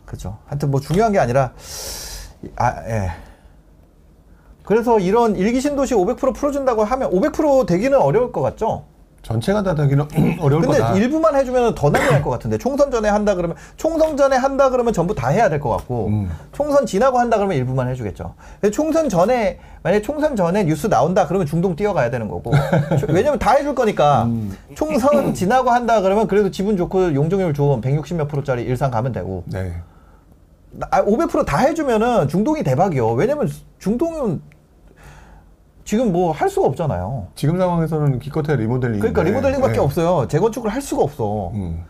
그죠. 0.06 0.38
하여튼 0.46 0.70
뭐 0.70 0.80
중요한 0.80 1.12
게 1.12 1.18
아니라 1.18 1.54
아, 2.58 2.88
예. 2.88 3.10
그래서 4.64 5.00
이런 5.00 5.36
일기 5.36 5.60
신도시 5.60 5.96
500% 5.96 6.36
풀어준다고 6.36 6.84
하면 6.84 7.10
500% 7.10 7.66
되기는 7.66 8.00
어려울 8.00 8.32
것 8.32 8.42
같죠? 8.42 8.86
전체가 9.22 9.62
다 9.62 9.76
되기는 9.76 10.08
어려울 10.42 10.62
근데 10.64 10.80
거다. 10.80 10.96
일부만 10.96 11.36
해주면 11.36 11.76
더 11.76 11.92
난리 11.92 12.10
날것 12.10 12.32
같은데 12.32 12.58
총선 12.58 12.90
전에 12.90 13.08
한다 13.08 13.36
그러면 13.36 13.56
총선 13.78 14.18
전에 14.18 14.36
한다 14.36 14.70
그러면 14.70 14.94
전부 14.94 15.14
다 15.14 15.28
해야 15.30 15.48
될 15.50 15.60
것 15.60 15.70
같고 15.70 16.08
음. 16.08 16.30
총선 16.52 16.86
지나고 16.86 17.20
한다 17.20 17.38
그러면 17.38 17.56
일부만 17.58 17.88
해주겠죠. 17.90 18.34
근데 18.60 18.72
총선 18.72 19.10
전에 19.10 19.60
만약 19.84 20.02
총선 20.02 20.36
전에 20.36 20.64
뉴스 20.64 20.88
나온다 20.88 21.28
그러면 21.28 21.46
중동 21.46 21.76
뛰어가야 21.76 22.10
되는 22.10 22.28
거고 22.28 22.52
왜냐면 23.10 23.38
다 23.38 23.52
해줄 23.54 23.76
거니까 23.76 24.24
음. 24.24 24.58
총선 24.76 25.34
지나고 25.36 25.70
한다 25.70 26.02
그러면 26.02 26.28
그래도 26.28 26.50
기분 26.50 26.76
좋고 26.78 27.14
용적률 27.14 27.54
좋은 27.54 27.80
160 27.82 28.18
몇 28.18 28.28
프로짜리 28.28 28.64
일산 28.64 28.90
가면 28.90 29.12
되고 29.12 29.44
네. 29.46 29.74
아, 30.90 31.04
500%다 31.04 31.58
해주면은 31.58 32.28
중동이 32.28 32.64
대박이요. 32.64 33.12
왜냐면 33.12 33.48
중동은 33.80 34.42
지금 35.84 36.12
뭐 36.12 36.32
할 36.32 36.50
수가 36.50 36.68
없잖아요. 36.68 37.28
지금 37.36 37.58
상황에서는 37.58 38.20
기껏해 38.20 38.56
리모델링. 38.56 39.00
그러니까 39.00 39.24
리모델링밖에 39.24 39.80
없어요. 39.80 40.28
재건축을 40.28 40.70
할 40.72 40.82
수가 40.82 41.04
없어. 41.04 41.52
음. 41.54 41.84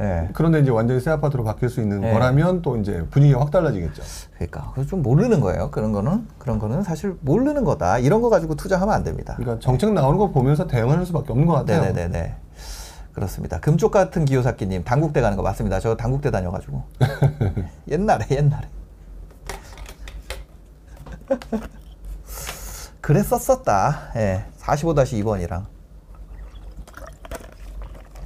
예. 0.00 0.28
그런데 0.32 0.60
이제 0.60 0.70
완전히 0.70 1.00
새 1.00 1.10
아파트로 1.10 1.44
바뀔 1.44 1.68
수 1.68 1.80
있는 1.82 2.00
네. 2.00 2.12
거라면 2.12 2.62
또 2.62 2.78
이제 2.78 3.04
분위기가 3.10 3.40
확 3.40 3.50
달라지겠죠. 3.50 4.02
그러니까 4.34 4.70
그래서 4.72 4.88
좀 4.88 5.02
모르는 5.02 5.40
거예요. 5.40 5.70
그런 5.70 5.92
거는 5.92 6.26
그런 6.38 6.58
거는 6.58 6.82
사실 6.82 7.16
모르는 7.20 7.64
거다. 7.64 7.98
이런 7.98 8.22
거 8.22 8.30
가지고 8.30 8.54
투자하면 8.54 8.94
안 8.94 9.04
됩니다. 9.04 9.34
그러니까 9.36 9.60
정책 9.62 9.92
나오는 9.92 10.18
거 10.18 10.30
보면서 10.30 10.66
대응하는 10.66 11.04
수밖에 11.04 11.32
없는 11.32 11.46
것 11.46 11.52
같아요. 11.54 11.82
네네네네. 11.82 12.34
그렇습니다. 13.12 13.60
금쪽 13.60 13.90
같은 13.90 14.24
기호사끼님 14.24 14.84
당국대 14.84 15.20
가는 15.20 15.36
거 15.36 15.42
맞습니다. 15.42 15.78
저 15.78 15.94
당국대 15.94 16.30
다녀가지고 16.30 16.82
옛날에 17.90 18.24
옛날에 18.30 18.68
그랬었었다. 23.02 24.12
예, 24.16 24.44
45-2번이랑 24.58 25.66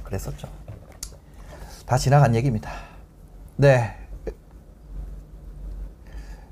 그랬었죠. 0.05 0.47
다 1.85 1.97
지나간 1.97 2.35
얘기입니다. 2.35 2.71
네. 3.57 3.95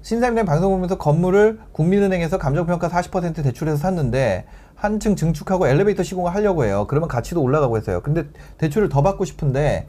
신사임당 0.02 0.46
방송 0.46 0.72
보면서 0.72 0.98
건물을 0.98 1.60
국민은행에서 1.72 2.38
감정평가 2.38 2.90
40% 2.90 3.44
대출해서 3.44 3.78
샀는데 3.78 4.46
한 4.76 5.00
층 5.00 5.16
증축하고 5.16 5.68
엘리베이터 5.68 6.04
시공을 6.04 6.34
하려고 6.36 6.66
해요. 6.66 6.86
그러면 6.88 7.08
가치도 7.08 7.42
올라가고 7.42 7.78
했어요. 7.78 8.02
근데 8.02 8.26
대출을 8.58 8.90
더 8.90 9.02
받고 9.02 9.26
싶은데 9.26 9.88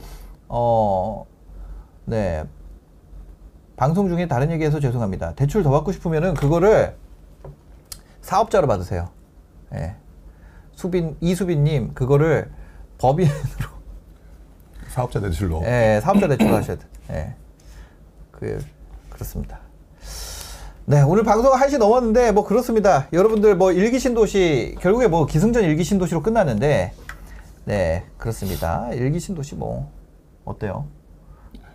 어, 0.48 1.26
네. 2.04 2.44
방송 3.76 4.08
중에 4.08 4.26
다른 4.28 4.50
얘기해서 4.52 4.80
죄송합니다. 4.80 5.34
대출 5.34 5.62
더 5.62 5.70
받고 5.70 5.92
싶으면은 5.92 6.34
그거를 6.34 6.96
사업자로 8.26 8.66
받으세요. 8.66 9.10
예. 9.74 9.94
수빈 10.72 11.16
이수빈님 11.20 11.94
그거를 11.94 12.50
법인으로 12.98 13.36
사업자 14.90 15.20
대출로. 15.20 15.62
예, 15.64 16.00
사업자 16.02 16.26
대출 16.26 16.52
하셔야 16.52 16.76
돼. 16.76 16.86
예. 17.10 17.34
그, 18.32 18.58
그렇습니다. 19.10 19.60
네, 20.86 21.02
오늘 21.02 21.22
방송 21.22 21.52
1시 21.52 21.78
넘었는데, 21.78 22.32
뭐, 22.32 22.44
그렇습니다. 22.44 23.06
여러분들, 23.12 23.56
뭐, 23.56 23.70
일기 23.72 23.98
신도시, 23.98 24.76
결국에 24.80 25.06
뭐, 25.06 25.26
기승전 25.26 25.62
일기 25.62 25.84
신도시로 25.84 26.22
끝났는데, 26.22 26.94
네, 27.64 28.04
그렇습니다. 28.18 28.88
일기 28.92 29.20
신도시 29.20 29.54
뭐, 29.54 29.90
어때요? 30.44 30.86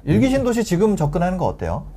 일기 0.03 0.29
신도시 0.29 0.63
지금 0.65 0.95
접근하는 0.95 1.37
거 1.37 1.45
어때요? 1.45 1.87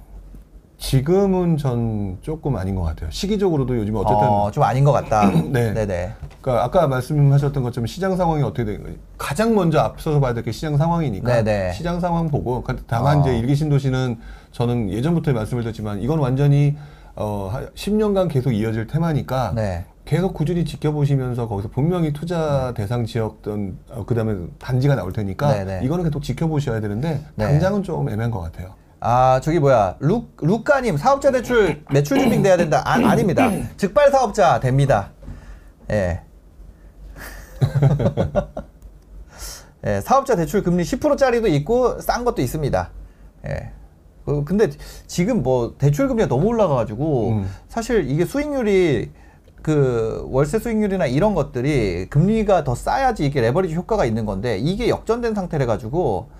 지금은 0.88 1.56
전 1.56 2.18
조금 2.20 2.56
아닌 2.56 2.74
것 2.74 2.82
같아요. 2.82 3.10
시기적으로도 3.10 3.76
요즘 3.78 3.96
어쨌든 3.96 4.28
어, 4.28 4.50
좀 4.50 4.62
아닌 4.64 4.84
것 4.84 4.92
같다. 4.92 5.30
네. 5.50 5.72
네네. 5.72 6.12
그러니까 6.42 6.64
아까 6.64 6.86
말씀하셨던 6.86 7.62
것처럼 7.62 7.86
시장 7.86 8.16
상황이 8.16 8.42
어떻게 8.42 8.64
되 8.66 8.78
가장 9.16 9.54
먼저 9.54 9.78
앞서서 9.80 10.20
봐야 10.20 10.34
될 10.34 10.44
게 10.44 10.52
시장 10.52 10.76
상황이니까 10.76 11.42
네네. 11.42 11.72
시장 11.72 12.00
상황 12.00 12.28
보고 12.28 12.62
그 12.62 12.76
다만 12.86 13.18
어. 13.18 13.20
이제 13.22 13.38
일기 13.38 13.54
신도시는 13.54 14.18
저는 14.52 14.90
예전부터 14.90 15.32
말씀을 15.32 15.62
드렸지만 15.62 16.02
이건 16.02 16.18
완전히 16.18 16.76
어, 17.16 17.48
한 17.50 17.66
10년간 17.74 18.28
계속 18.30 18.52
이어질 18.52 18.86
테마니까 18.86 19.52
네. 19.54 19.86
계속 20.04 20.34
꾸준히 20.34 20.66
지켜보시면서 20.66 21.48
거기서 21.48 21.70
분명히 21.70 22.12
투자 22.12 22.74
대상 22.74 23.06
지역든 23.06 23.78
어, 23.90 24.04
그다음에 24.04 24.34
단지가 24.58 24.96
나올 24.96 25.14
테니까 25.14 25.50
네네. 25.64 25.80
이거는 25.84 26.04
계속 26.04 26.22
지켜보셔야 26.22 26.80
되는데 26.80 27.22
네. 27.36 27.44
당장은 27.46 27.82
좀 27.84 28.10
애매한 28.10 28.30
것 28.30 28.40
같아요. 28.40 28.74
아, 29.06 29.38
저기 29.42 29.58
뭐야. 29.58 29.96
루, 30.00 30.24
루카님, 30.40 30.96
사업자 30.96 31.30
대출 31.30 31.82
매출 31.90 32.18
준비 32.18 32.42
돼야 32.42 32.56
된다. 32.56 32.82
아, 32.86 32.94
아닙니다. 32.94 33.50
즉발 33.76 34.10
사업자 34.10 34.58
됩니다. 34.60 35.10
예. 35.90 36.22
예, 39.86 40.00
사업자 40.00 40.36
대출 40.36 40.62
금리 40.62 40.84
10%짜리도 40.84 41.48
있고, 41.48 42.00
싼 42.00 42.24
것도 42.24 42.40
있습니다. 42.40 42.90
예. 43.46 43.72
어, 44.24 44.42
근데 44.42 44.70
지금 45.06 45.42
뭐 45.42 45.74
대출 45.76 46.08
금리가 46.08 46.26
너무 46.26 46.46
올라가가지고, 46.46 47.28
음. 47.28 47.50
사실 47.68 48.10
이게 48.10 48.24
수익률이 48.24 49.10
그 49.60 50.26
월세 50.30 50.58
수익률이나 50.58 51.04
이런 51.04 51.34
것들이 51.34 52.08
금리가 52.08 52.64
더 52.64 52.74
싸야지 52.74 53.26
이게 53.26 53.42
레버리지 53.42 53.74
효과가 53.74 54.06
있는 54.06 54.24
건데, 54.24 54.56
이게 54.56 54.88
역전된 54.88 55.34
상태래 55.34 55.66
가지고, 55.66 56.30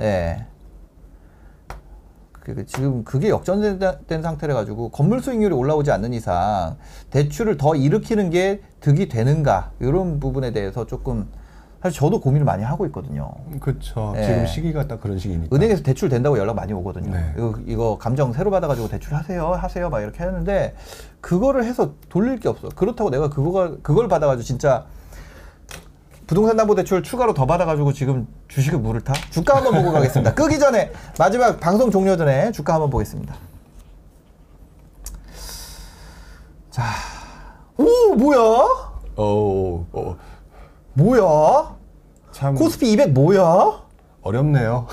예. 0.00 0.46
그 2.40 2.66
지금 2.66 3.04
그게 3.04 3.28
역전된 3.28 4.22
상태래 4.22 4.54
가지고 4.54 4.88
건물 4.88 5.20
수익률이 5.22 5.54
올라오지 5.54 5.90
않는 5.90 6.12
이상 6.12 6.76
대출을 7.10 7.56
더 7.56 7.74
일으키는 7.74 8.30
게 8.30 8.62
득이 8.80 9.08
되는가 9.08 9.72
이런 9.80 10.20
부분에 10.20 10.52
대해서 10.52 10.86
조금 10.86 11.28
사실 11.82 11.98
저도 11.98 12.20
고민을 12.20 12.44
많이 12.44 12.62
하고 12.62 12.84
있거든요. 12.86 13.30
그렇죠. 13.58 14.12
예. 14.16 14.22
지금 14.22 14.46
시기가 14.46 14.86
딱 14.86 15.00
그런 15.00 15.18
시기니까. 15.18 15.54
은행에서 15.54 15.82
대출 15.82 16.10
된다고 16.10 16.38
연락 16.38 16.56
많이 16.56 16.74
오거든요. 16.74 17.10
네. 17.10 17.32
이거, 17.36 17.54
이거 17.66 17.98
감정 17.98 18.34
새로 18.34 18.50
받아가지고 18.50 18.88
대출하세요, 18.88 19.46
하세요, 19.46 19.88
막 19.88 20.00
이렇게 20.02 20.22
하는데 20.22 20.74
그거를 21.22 21.64
해서 21.64 21.94
돌릴 22.10 22.38
게 22.38 22.50
없어. 22.50 22.68
그렇다고 22.68 23.08
내가 23.08 23.30
그거가 23.30 23.76
그걸 23.82 24.08
받아가지고 24.08 24.44
진짜 24.44 24.84
부동산 26.30 26.56
담보 26.56 26.76
대출 26.76 27.02
추가로 27.02 27.34
더 27.34 27.44
받아가지고 27.44 27.92
지금 27.92 28.28
주식을 28.46 28.78
물을 28.78 29.00
타? 29.00 29.12
주가 29.30 29.56
한번 29.56 29.74
보고 29.74 29.90
가겠습니다. 29.90 30.32
끄기 30.32 30.60
전에 30.60 30.92
마지막 31.18 31.58
방송 31.58 31.90
종료 31.90 32.16
전에 32.16 32.52
주가 32.52 32.74
한번 32.74 32.88
보겠습니다. 32.88 33.34
자, 36.70 36.84
오 37.76 38.14
뭐야? 38.14 38.38
어, 39.16 39.86
어, 39.92 40.16
뭐야? 40.92 41.74
참 42.30 42.54
코스피 42.54 42.92
200 42.92 43.10
뭐야? 43.10 43.80
어렵네요. 44.22 44.86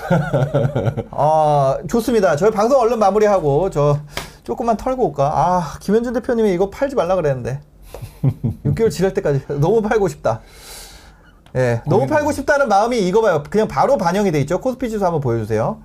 아, 1.12 1.78
좋습니다. 1.88 2.34
저희 2.34 2.50
방송 2.50 2.80
얼른 2.80 2.98
마무리하고 2.98 3.70
저 3.70 4.00
조금만 4.42 4.76
털고 4.76 5.06
올까? 5.06 5.30
아, 5.32 5.78
김현준 5.78 6.14
대표님이 6.14 6.52
이거 6.52 6.68
팔지 6.68 6.96
말라 6.96 7.14
그랬는데. 7.14 7.60
6개월 8.66 8.90
지날 8.90 9.14
때까지 9.14 9.46
너무 9.60 9.82
팔고 9.82 10.08
싶다. 10.08 10.40
예, 11.56 11.82
너무 11.86 12.06
팔고 12.06 12.32
싶다는 12.32 12.68
마음이 12.68 12.98
이거 12.98 13.22
봐요. 13.22 13.42
그냥 13.48 13.68
바로 13.68 13.96
반영이 13.96 14.30
돼 14.32 14.40
있죠. 14.40 14.60
코스피 14.60 14.90
지수 14.90 15.04
한번 15.04 15.20
보여주세요. 15.20 15.80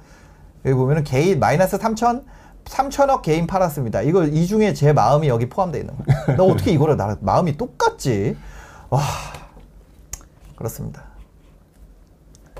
여기 0.65 0.75
보면은 0.75 1.03
개인 1.03 1.39
마이너스 1.39 1.77
3천 1.77 2.23
3천억 2.65 3.21
개인 3.21 3.47
팔았습니다. 3.47 4.01
이거 4.01 4.23
이 4.25 4.45
중에 4.45 4.73
제 4.73 4.93
마음이 4.93 5.27
여기 5.27 5.49
포함되어 5.49 5.81
있는 5.81 5.95
거예요. 5.97 6.37
나 6.37 6.43
어떻게 6.51 6.71
이거를 6.71 6.97
나 6.97 7.17
마음이 7.21 7.57
똑같지? 7.57 8.37
와, 8.89 9.01
그렇습니다. 10.55 11.03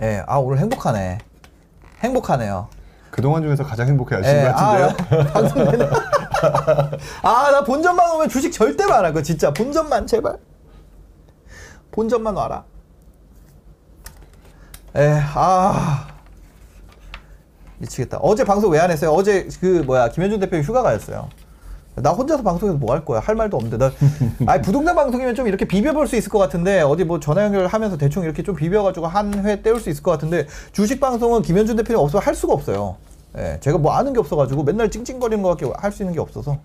예, 0.02 0.24
아 0.28 0.38
오늘 0.38 0.60
행복하네. 0.60 1.20
행복하네요. 2.00 2.68
그동안 3.12 3.44
중에서 3.44 3.64
가장 3.64 3.88
행복해 3.88 4.16
하신 4.16 4.36
예, 4.36 4.44
것 4.44 4.56
같은데요. 4.56 5.20
아, 5.22 5.34
방송 5.34 5.64
내내. 5.66 5.86
아, 7.22 7.52
나 7.52 7.64
본전만 7.64 8.12
오면 8.16 8.28
주식 8.30 8.52
절대 8.52 8.84
안할거 8.86 9.22
진짜. 9.22 9.54
본전만 9.54 10.08
제발. 10.08 10.38
본전만 11.92 12.36
와라. 12.36 12.64
에, 14.96 15.20
아. 15.36 16.08
미치겠다. 17.80 18.18
어제 18.22 18.44
방송 18.44 18.72
왜 18.72 18.80
안 18.80 18.92
했어요? 18.92 19.12
어제 19.12 19.48
그 19.60 19.84
뭐야 19.86 20.10
김현준 20.10 20.40
대표 20.40 20.58
휴가 20.58 20.82
가였어요. 20.84 21.30
나 21.96 22.10
혼자서 22.12 22.42
방송에서 22.44 22.78
뭐 22.78 22.94
할 22.94 23.04
거야? 23.06 23.20
할 23.20 23.36
말도 23.36 23.58
없는데 23.58 23.78
나 23.78 23.92
아니 24.52 24.62
부동산 24.62 24.96
방송이면 24.96 25.36
좀 25.36 25.48
이렇게 25.48 25.66
비벼볼 25.66 26.08
수 26.08 26.16
있을 26.16 26.30
것 26.32 26.40
같은데 26.40 26.82
어디 26.82 27.04
뭐 27.04 27.20
전화 27.20 27.44
연결하면서 27.44 27.98
대충 27.98 28.24
이렇게 28.24 28.42
좀 28.42 28.56
비벼가지고 28.56 29.08
한 29.08 29.34
회 29.46 29.62
때울 29.62 29.80
수 29.80 29.90
있을 29.90 30.02
것 30.02 30.12
같은데 30.12 30.48
주식 30.72 31.00
방송은 31.00 31.42
김현준 31.42 31.76
대표님 31.76 32.00
없으면 32.00 32.24
할 32.24 32.34
수가 32.36 32.54
없어요. 32.54 32.96
예, 33.38 33.58
제가 33.62 33.78
뭐 33.80 33.94
아는 33.94 34.14
게 34.14 34.20
없어가지고 34.20 34.64
맨날 34.64 34.90
찡찡거리는 34.92 35.42
것밖에 35.44 35.72
할 35.76 35.92
수 35.92 36.04
있는 36.04 36.14
게 36.14 36.20
없어서 36.20 36.60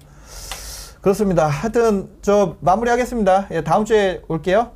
그렇습니다. 1.01 1.47
하여튼 1.47 2.09
저 2.23 2.57
마무리하겠습니다. 2.61 3.49
예, 3.53 3.65
다음 3.65 3.85
주에 3.85 4.23
올게요. 4.29 4.71